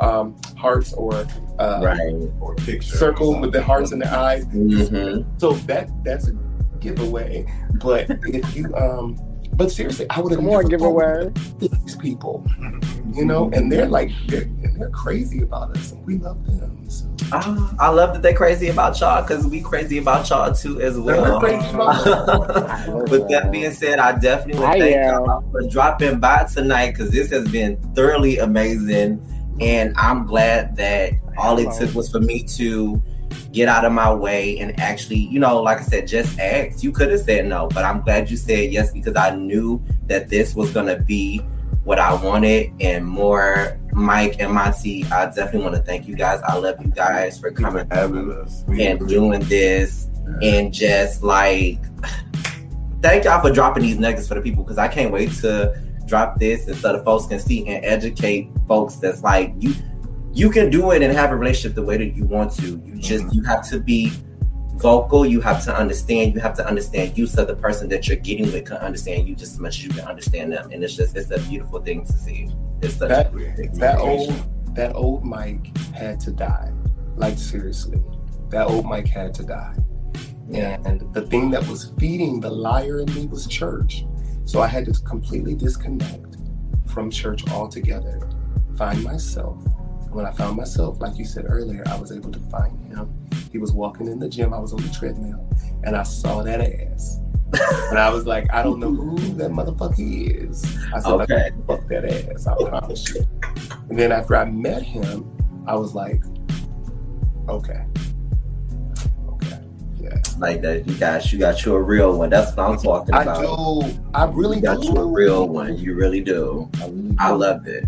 um, 0.00 0.36
hearts 0.56 0.92
or 0.92 1.14
uh, 1.58 1.80
Right. 1.82 2.30
Or 2.40 2.52
a 2.52 2.56
picture. 2.56 2.96
circle 2.96 3.40
with 3.40 3.52
the 3.52 3.62
hearts 3.62 3.92
in 3.92 3.98
the 4.00 4.12
eyes. 4.12 4.44
hmm 4.46 5.22
So 5.38 5.52
that 5.70 5.88
that's 6.04 6.28
a 6.28 6.32
giveaway. 6.80 7.46
But 7.74 8.06
if 8.24 8.54
you 8.56 8.74
um, 8.74 9.16
but 9.56 9.70
seriously, 9.70 10.06
I 10.10 10.20
would 10.20 10.32
have 10.32 10.40
Come 10.40 10.48
on, 10.50 10.54
never 10.54 10.68
giveaway. 10.68 11.32
these 11.58 11.96
people, 11.96 12.44
you 13.12 13.24
know, 13.24 13.50
and 13.52 13.72
they're 13.72 13.86
like 13.86 14.10
they're, 14.26 14.42
and 14.42 14.80
they're 14.80 14.90
crazy 14.90 15.42
about 15.42 15.76
us, 15.76 15.92
and 15.92 16.04
we 16.06 16.18
love 16.18 16.44
them. 16.46 16.88
So. 16.90 17.06
Ah, 17.32 17.74
I 17.80 17.88
love 17.88 18.12
that 18.12 18.22
they're 18.22 18.34
crazy 18.34 18.68
about 18.68 19.00
y'all 19.00 19.22
because 19.22 19.46
we 19.46 19.60
crazy 19.60 19.98
about 19.98 20.28
y'all 20.30 20.54
too 20.54 20.80
as 20.80 20.98
well. 20.98 21.40
crazy 21.40 21.68
about 21.70 23.08
With 23.10 23.28
that 23.30 23.50
being 23.50 23.72
said, 23.72 23.98
I 23.98 24.18
definitely 24.18 24.62
want 24.62 24.74
to 24.74 24.80
thank 24.80 24.96
y'all 24.96 25.50
for 25.50 25.68
dropping 25.68 26.20
by 26.20 26.44
tonight 26.44 26.92
because 26.92 27.10
this 27.10 27.30
has 27.30 27.50
been 27.50 27.76
thoroughly 27.94 28.38
amazing. 28.38 29.20
And 29.60 29.94
I'm 29.96 30.26
glad 30.26 30.76
that 30.76 31.12
all 31.38 31.58
it 31.58 31.72
took 31.78 31.94
was 31.94 32.10
for 32.10 32.20
me 32.20 32.42
to 32.56 33.02
get 33.52 33.68
out 33.68 33.84
of 33.84 33.92
my 33.92 34.12
way 34.12 34.58
and 34.58 34.78
actually, 34.78 35.18
you 35.18 35.40
know, 35.40 35.62
like 35.62 35.78
I 35.78 35.82
said, 35.82 36.06
just 36.06 36.38
ask. 36.38 36.82
You 36.82 36.92
could 36.92 37.10
have 37.10 37.20
said 37.20 37.46
no, 37.46 37.68
but 37.68 37.84
I'm 37.84 38.02
glad 38.02 38.30
you 38.30 38.36
said 38.36 38.72
yes 38.72 38.92
because 38.92 39.16
I 39.16 39.34
knew 39.34 39.82
that 40.06 40.28
this 40.28 40.54
was 40.54 40.72
going 40.72 40.86
to 40.86 41.02
be 41.02 41.38
what 41.84 41.98
I 41.98 42.14
wanted 42.14 42.72
and 42.80 43.06
more. 43.06 43.78
Mike 43.92 44.36
and 44.40 44.52
Monty, 44.52 45.04
I 45.06 45.26
definitely 45.26 45.62
want 45.62 45.74
to 45.76 45.80
thank 45.80 46.06
you 46.06 46.14
guys. 46.16 46.42
I 46.42 46.56
love 46.58 46.76
you 46.84 46.90
guys 46.90 47.38
for 47.38 47.50
coming 47.50 47.86
having 47.90 48.30
us. 48.30 48.62
And 48.68 49.08
doing 49.08 49.40
this 49.40 50.08
and 50.42 50.72
just 50.72 51.22
like 51.22 51.78
thank 53.02 53.24
y'all 53.24 53.40
for 53.40 53.52
dropping 53.52 53.84
these 53.84 53.98
nuggets 53.98 54.28
for 54.28 54.34
the 54.34 54.40
people 54.40 54.64
because 54.64 54.78
I 54.78 54.88
can't 54.88 55.12
wait 55.12 55.32
to 55.34 55.80
drop 56.06 56.38
this 56.38 56.68
and 56.68 56.76
so 56.76 56.96
the 56.96 57.02
folks 57.04 57.26
can 57.26 57.38
see 57.38 57.66
and 57.66 57.84
educate 57.84 58.48
folks 58.68 58.96
that's 58.96 59.22
like 59.22 59.52
you 59.58 59.74
you 60.36 60.50
can 60.50 60.68
do 60.68 60.90
it 60.90 61.02
and 61.02 61.12
have 61.14 61.32
a 61.32 61.36
relationship 61.36 61.74
the 61.74 61.82
way 61.82 61.96
that 61.96 62.14
you 62.14 62.24
want 62.24 62.52
to. 62.52 62.80
You 62.84 62.96
just 62.96 63.24
mm-hmm. 63.24 63.36
you 63.36 63.42
have 63.44 63.66
to 63.70 63.80
be 63.80 64.12
vocal, 64.74 65.24
you 65.24 65.40
have 65.40 65.64
to 65.64 65.74
understand, 65.74 66.34
you 66.34 66.40
have 66.40 66.54
to 66.56 66.66
understand 66.66 67.16
you 67.16 67.26
so 67.26 67.46
the 67.46 67.56
person 67.56 67.88
that 67.88 68.06
you're 68.06 68.18
getting 68.18 68.52
with 68.52 68.66
can 68.66 68.76
understand 68.76 69.26
you 69.26 69.34
just 69.34 69.54
as 69.54 69.58
much 69.58 69.78
as 69.78 69.84
you 69.84 69.90
can 69.90 70.00
understand 70.00 70.52
them. 70.52 70.70
And 70.70 70.84
it's 70.84 70.94
just 70.94 71.16
it's 71.16 71.30
a 71.30 71.38
beautiful 71.48 71.80
thing 71.80 72.04
to 72.04 72.12
see. 72.12 72.50
It's 72.82 72.96
such 72.96 73.08
That- 73.08 73.28
a 73.28 73.30
beautiful 73.30 73.56
thing. 73.56 73.72
that 73.78 73.98
old 73.98 74.34
that 74.74 74.94
old 74.94 75.24
Mike 75.24 75.74
had 75.94 76.20
to 76.20 76.32
die. 76.32 76.70
Like 77.16 77.38
seriously, 77.38 78.02
that 78.50 78.66
old 78.66 78.84
Mike 78.84 79.08
had 79.08 79.32
to 79.36 79.42
die. 79.42 79.74
And 80.52 81.00
the 81.14 81.22
thing 81.22 81.50
that 81.52 81.66
was 81.66 81.94
feeding 81.98 82.40
the 82.40 82.50
liar 82.50 83.00
in 83.00 83.12
me 83.14 83.26
was 83.26 83.46
church. 83.46 84.04
So 84.44 84.60
I 84.60 84.66
had 84.66 84.84
to 84.84 84.92
completely 85.02 85.54
disconnect 85.54 86.36
from 86.84 87.10
church 87.10 87.50
altogether, 87.50 88.20
find 88.76 89.02
myself. 89.02 89.58
When 90.16 90.24
I 90.24 90.30
found 90.30 90.56
myself, 90.56 90.98
like 90.98 91.18
you 91.18 91.26
said 91.26 91.44
earlier, 91.46 91.82
I 91.88 91.94
was 92.00 92.10
able 92.10 92.32
to 92.32 92.38
find 92.50 92.80
him. 92.90 93.14
He 93.52 93.58
was 93.58 93.74
walking 93.74 94.06
in 94.08 94.18
the 94.18 94.30
gym, 94.30 94.54
I 94.54 94.58
was 94.58 94.72
on 94.72 94.80
the 94.80 94.88
treadmill, 94.88 95.46
and 95.84 95.94
I 95.94 96.04
saw 96.04 96.42
that 96.42 96.58
ass. 96.62 97.18
and 97.90 97.98
I 97.98 98.08
was 98.08 98.24
like, 98.24 98.50
I 98.50 98.62
don't 98.62 98.80
know 98.80 98.94
who 98.94 99.18
that 99.34 99.50
motherfucker 99.50 100.48
is. 100.48 100.64
I 100.94 101.00
said, 101.00 101.12
Okay. 101.12 101.34
okay. 101.34 101.50
fuck 101.66 101.86
that 101.88 102.06
ass, 102.32 102.46
I 102.46 102.56
promise 102.66 103.14
you. 103.14 103.26
And 103.90 103.98
then 103.98 104.10
after 104.10 104.36
I 104.36 104.46
met 104.46 104.82
him, 104.82 105.30
I 105.66 105.74
was 105.76 105.94
like, 105.94 106.22
okay. 107.50 107.84
Okay. 109.28 109.60
Yeah. 110.00 110.16
like 110.38 110.62
that. 110.62 110.88
You 110.88 110.94
got 110.96 111.30
you 111.30 111.38
got 111.38 111.62
you 111.66 111.74
a 111.74 111.82
real 111.82 112.16
one. 112.16 112.30
That's 112.30 112.56
what 112.56 112.70
I'm 112.70 112.78
talking 112.78 113.14
about. 113.14 113.28
I 113.28 113.42
do. 113.42 114.00
I 114.14 114.24
really 114.24 114.56
You 114.56 114.62
got 114.62 114.80
do. 114.80 114.88
you 114.88 114.96
a 114.96 115.06
real 115.06 115.46
one. 115.46 115.76
You 115.76 115.94
really 115.94 116.22
do. 116.22 116.70
I, 116.80 116.86
really 116.86 117.16
I 117.18 117.28
do. 117.32 117.34
love 117.36 117.66
it. 117.66 117.84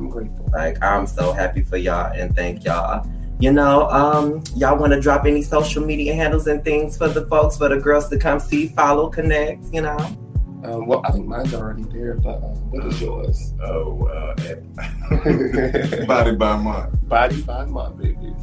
I'm 0.00 0.08
grateful. 0.08 0.48
Like 0.52 0.82
I'm 0.82 1.06
so 1.06 1.32
happy 1.32 1.62
for 1.62 1.76
y'all 1.76 2.10
and 2.12 2.34
thank 2.34 2.64
y'all. 2.64 3.06
You 3.38 3.52
know, 3.52 3.88
um, 3.90 4.42
y'all 4.56 4.78
want 4.78 4.92
to 4.92 5.00
drop 5.00 5.24
any 5.26 5.42
social 5.42 5.84
media 5.84 6.14
handles 6.14 6.46
and 6.46 6.64
things 6.64 6.96
for 6.96 7.08
the 7.08 7.26
folks, 7.26 7.56
for 7.58 7.68
the 7.68 7.78
girls 7.78 8.08
to 8.08 8.18
come 8.18 8.40
see, 8.40 8.68
follow, 8.68 9.08
connect. 9.10 9.64
You 9.72 9.82
know, 9.82 9.96
Um, 10.64 10.86
well, 10.86 11.00
I 11.04 11.12
think 11.12 11.26
mine's 11.26 11.52
already 11.54 11.84
there, 11.84 12.14
but 12.16 12.36
um, 12.42 12.70
what 12.70 12.84
is 12.86 13.00
yours? 13.00 13.54
Oh, 13.62 14.06
uh, 14.08 14.34
body 16.06 16.32
by 16.36 16.56
Monty. 16.56 16.96
Body 17.04 17.42
by 17.42 17.64
Monty, 17.66 18.12
baby. 18.12 18.34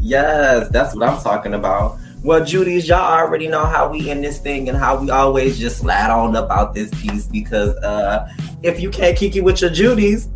yes, 0.00 0.68
that's 0.70 0.94
what 0.94 1.08
I'm 1.08 1.22
talking 1.22 1.54
about. 1.54 1.98
Well, 2.22 2.42
Judy's, 2.42 2.88
y'all 2.88 3.00
already 3.20 3.48
know 3.48 3.66
how 3.66 3.90
we 3.90 4.08
end 4.10 4.24
this 4.24 4.38
thing 4.38 4.70
and 4.70 4.78
how 4.78 4.98
we 4.98 5.10
always 5.10 5.58
just 5.58 5.78
slide 5.78 6.10
on 6.10 6.34
about 6.36 6.72
this 6.74 6.90
piece 6.94 7.26
because 7.26 7.76
uh, 7.84 8.26
if 8.64 8.80
you 8.80 8.90
can't 8.90 9.16
kiki 9.16 9.40
with 9.42 9.60
your 9.60 9.70
Judy's, 9.70 10.28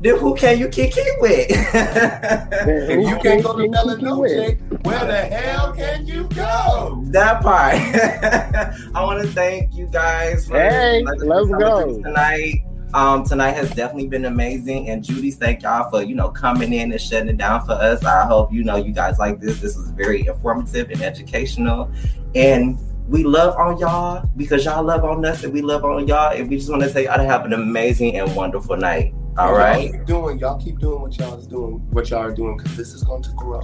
then 0.00 0.18
who 0.18 0.34
can 0.34 0.58
you 0.58 0.68
kiki 0.68 1.00
with? 1.20 1.46
If 1.50 3.08
you 3.08 3.16
can't 3.18 3.42
go 3.42 3.56
to 3.56 3.68
Bella 3.68 3.96
Noche, 3.98 4.56
where 4.82 5.04
the 5.06 5.16
hell 5.16 5.72
can 5.72 6.06
you 6.06 6.24
go? 6.34 7.02
that 7.06 7.40
part. 7.42 7.74
I 8.94 9.04
want 9.04 9.22
to 9.22 9.28
thank 9.28 9.74
you 9.74 9.86
guys 9.86 10.46
for 10.48 10.58
Hey, 10.58 11.02
letting 11.04 11.28
let's 11.28 11.48
go. 11.48 12.02
tonight. 12.02 12.64
Um, 12.94 13.22
tonight 13.22 13.52
has 13.52 13.70
definitely 13.70 14.08
been 14.08 14.24
amazing, 14.24 14.88
and 14.88 15.04
Judy's, 15.04 15.36
thank 15.36 15.62
y'all 15.62 15.90
for 15.90 16.02
you 16.02 16.14
know 16.14 16.30
coming 16.30 16.72
in 16.72 16.90
and 16.90 17.00
shutting 17.00 17.28
it 17.28 17.36
down 17.36 17.64
for 17.64 17.72
us. 17.72 18.02
I 18.04 18.26
hope 18.26 18.52
you 18.52 18.64
know 18.64 18.76
you 18.76 18.92
guys 18.92 19.18
like 19.18 19.40
this. 19.40 19.60
This 19.60 19.76
was 19.76 19.90
very 19.90 20.26
informative 20.26 20.90
and 20.90 21.02
educational, 21.02 21.90
and 22.34 22.78
we 23.08 23.24
love 23.24 23.56
on 23.56 23.78
y'all 23.78 24.28
because 24.36 24.64
y'all 24.64 24.84
love 24.84 25.04
on 25.04 25.24
us, 25.24 25.42
and 25.44 25.52
we 25.52 25.62
love 25.62 25.84
on 25.84 26.06
y'all, 26.06 26.32
and 26.32 26.48
we 26.48 26.56
just 26.58 26.70
want 26.70 26.82
to 26.82 26.90
say 26.90 27.04
y'all 27.04 27.16
to 27.16 27.24
have 27.24 27.44
an 27.44 27.52
amazing 27.54 28.16
and 28.16 28.34
wonderful 28.36 28.76
night. 28.76 29.14
All 29.38 29.48
Y'all 29.50 29.56
right. 29.58 29.92
keep 29.92 30.04
doing. 30.04 30.38
Y'all 30.38 30.60
keep 30.60 30.78
doing 30.78 31.00
what 31.00 31.16
y'all 31.18 31.38
is 31.38 31.46
doing. 31.46 31.74
What 31.90 32.10
y'all 32.10 32.20
are 32.22 32.34
doing 32.34 32.56
because 32.56 32.76
this 32.76 32.92
is 32.92 33.02
going 33.04 33.22
to 33.22 33.30
grow. 33.30 33.60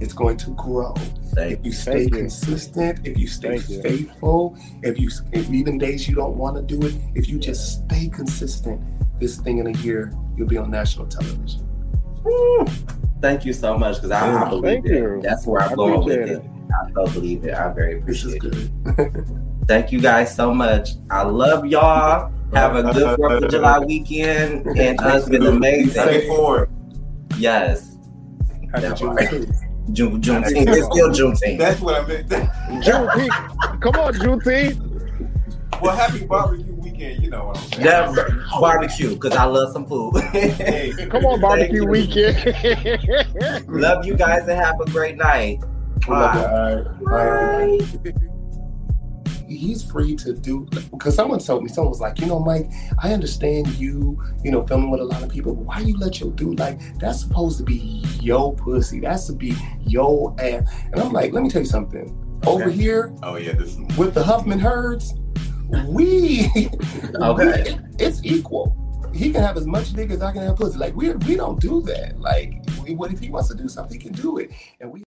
It's 0.00 0.12
going 0.12 0.36
to 0.38 0.50
grow. 0.50 0.92
Thank 1.34 1.60
If 1.60 1.64
you 1.66 1.72
stay 1.72 1.92
Thank 1.92 2.10
you. 2.14 2.20
consistent, 2.20 3.06
if 3.06 3.18
you 3.18 3.26
stay 3.26 3.58
Thank 3.58 3.70
you. 3.70 3.82
faithful, 3.82 4.56
if 4.82 4.98
you 5.00 5.10
if 5.32 5.50
even 5.50 5.78
days 5.78 6.06
you 6.06 6.14
don't 6.14 6.36
want 6.36 6.56
to 6.56 6.62
do 6.62 6.86
it, 6.86 6.94
if 7.14 7.28
you 7.28 7.38
just 7.38 7.84
stay 7.86 8.08
consistent, 8.10 8.80
this 9.18 9.38
thing 9.38 9.58
in 9.58 9.66
a 9.66 9.78
year 9.78 10.12
you'll 10.36 10.46
be 10.48 10.58
on 10.58 10.70
national 10.70 11.06
television. 11.06 11.66
Woo. 12.22 12.66
Thank 13.22 13.46
you 13.46 13.54
so 13.54 13.78
much 13.78 13.96
because 13.96 14.10
I, 14.10 14.44
I 14.44 14.48
believe 14.50 14.62
Thank 14.82 14.86
it. 14.86 14.92
you. 14.92 15.20
That's 15.22 15.46
where 15.46 15.62
I'm 15.62 15.72
I 15.72 15.74
going 15.74 16.04
with 16.04 16.14
appreciate 16.20 16.36
it. 16.44 16.50
I 16.70 16.92
so 16.92 17.06
believe 17.12 17.44
it. 17.44 17.54
I 17.54 17.72
very 17.72 18.00
This 18.00 18.24
is 18.24 18.34
appreciate 18.34 18.70
it. 18.86 19.24
Thank 19.66 19.90
you 19.92 20.00
guys 20.00 20.34
so 20.34 20.54
much. 20.54 20.90
I 21.10 21.22
love 21.22 21.66
y'all. 21.66 22.32
Have 22.54 22.76
a 22.76 22.82
good 22.92 23.16
Fourth 23.16 23.42
of 23.44 23.50
July 23.50 23.80
weekend, 23.80 24.66
and 24.78 25.00
us 25.00 25.28
been 25.28 25.44
amazing. 25.46 25.90
Stay 25.90 26.28
forward. 26.28 26.70
Yes, 27.38 27.96
June 28.94 29.16
part. 29.16 29.28
too. 29.30 29.46
June, 29.92 30.20
Juneteenth. 30.20 30.68
It's 30.68 30.86
still 30.86 31.10
Juneteenth. 31.10 31.58
That's 31.58 31.80
what 31.80 32.00
I 32.02 32.06
meant. 32.06 32.28
Juneteenth. 32.28 33.80
Come 33.80 33.96
on, 33.96 34.14
Juneteenth. 34.14 35.80
well, 35.80 35.96
happy 35.96 36.24
barbecue 36.24 36.72
weekend. 36.74 37.22
You 37.22 37.30
know 37.30 37.46
what 37.46 37.58
I'm 37.58 37.64
saying. 37.64 37.84
That 37.84 38.46
barbecue 38.60 39.14
because 39.14 39.34
I 39.34 39.44
love 39.44 39.72
some 39.72 39.86
food. 39.86 40.14
Hey, 40.32 40.92
Come 41.10 41.24
on, 41.26 41.40
barbecue 41.40 41.86
weekend. 41.86 42.36
love 43.68 44.06
you 44.06 44.14
guys 44.14 44.42
and 44.48 44.58
have 44.58 44.80
a 44.80 44.90
great 44.90 45.16
night. 45.16 45.58
Bye. 46.06 46.84
Bye. 47.04 47.78
He's 49.48 49.84
free 49.84 50.16
to 50.16 50.32
do 50.32 50.66
because 50.90 51.14
someone 51.14 51.38
told 51.38 51.62
me 51.62 51.68
someone 51.68 51.90
was 51.90 52.00
like, 52.00 52.18
you 52.20 52.26
know, 52.26 52.40
Mike, 52.40 52.68
I 53.00 53.12
understand 53.12 53.68
you, 53.76 54.20
you 54.42 54.50
know, 54.50 54.66
filming 54.66 54.90
with 54.90 55.00
a 55.00 55.04
lot 55.04 55.22
of 55.22 55.28
people, 55.28 55.54
but 55.54 55.64
why 55.64 55.78
you 55.80 55.96
let 55.96 56.18
your 56.18 56.32
dude 56.32 56.58
like 56.58 56.80
that's 56.98 57.20
supposed 57.20 57.58
to 57.58 57.64
be 57.64 58.04
yo 58.20 58.50
pussy, 58.52 58.98
that's 59.00 59.26
to 59.28 59.32
be 59.34 59.54
yo 59.82 60.34
ass, 60.40 60.68
and 60.92 61.00
I'm 61.00 61.12
like, 61.12 61.32
let 61.32 61.44
me 61.44 61.48
tell 61.48 61.62
you 61.62 61.68
something. 61.68 62.22
Over 62.44 62.70
here 62.70 63.14
Oh 63.22 63.36
yeah, 63.36 63.52
this 63.52 63.70
is 63.70 63.96
with 63.96 64.14
the 64.14 64.22
Huffman 64.24 64.58
herds, 64.58 65.14
we, 65.86 66.50
Okay. 67.20 67.78
it's 67.98 68.20
equal. 68.24 68.76
He 69.14 69.32
can 69.32 69.42
have 69.42 69.56
as 69.56 69.66
much 69.66 69.92
dick 69.92 70.10
as 70.10 70.22
I 70.22 70.32
can 70.32 70.42
have 70.42 70.56
pussy. 70.56 70.76
Like 70.76 70.94
we 70.94 71.10
we 71.10 71.36
don't 71.36 71.60
do 71.60 71.80
that. 71.82 72.18
Like 72.20 72.52
we, 72.82 72.94
what 72.94 73.12
if 73.12 73.18
he 73.20 73.30
wants 73.30 73.48
to 73.48 73.54
do 73.54 73.68
something, 73.68 73.98
he 73.98 74.08
can 74.08 74.12
do 74.12 74.38
it, 74.38 74.50
and 74.80 74.92
we. 74.92 75.04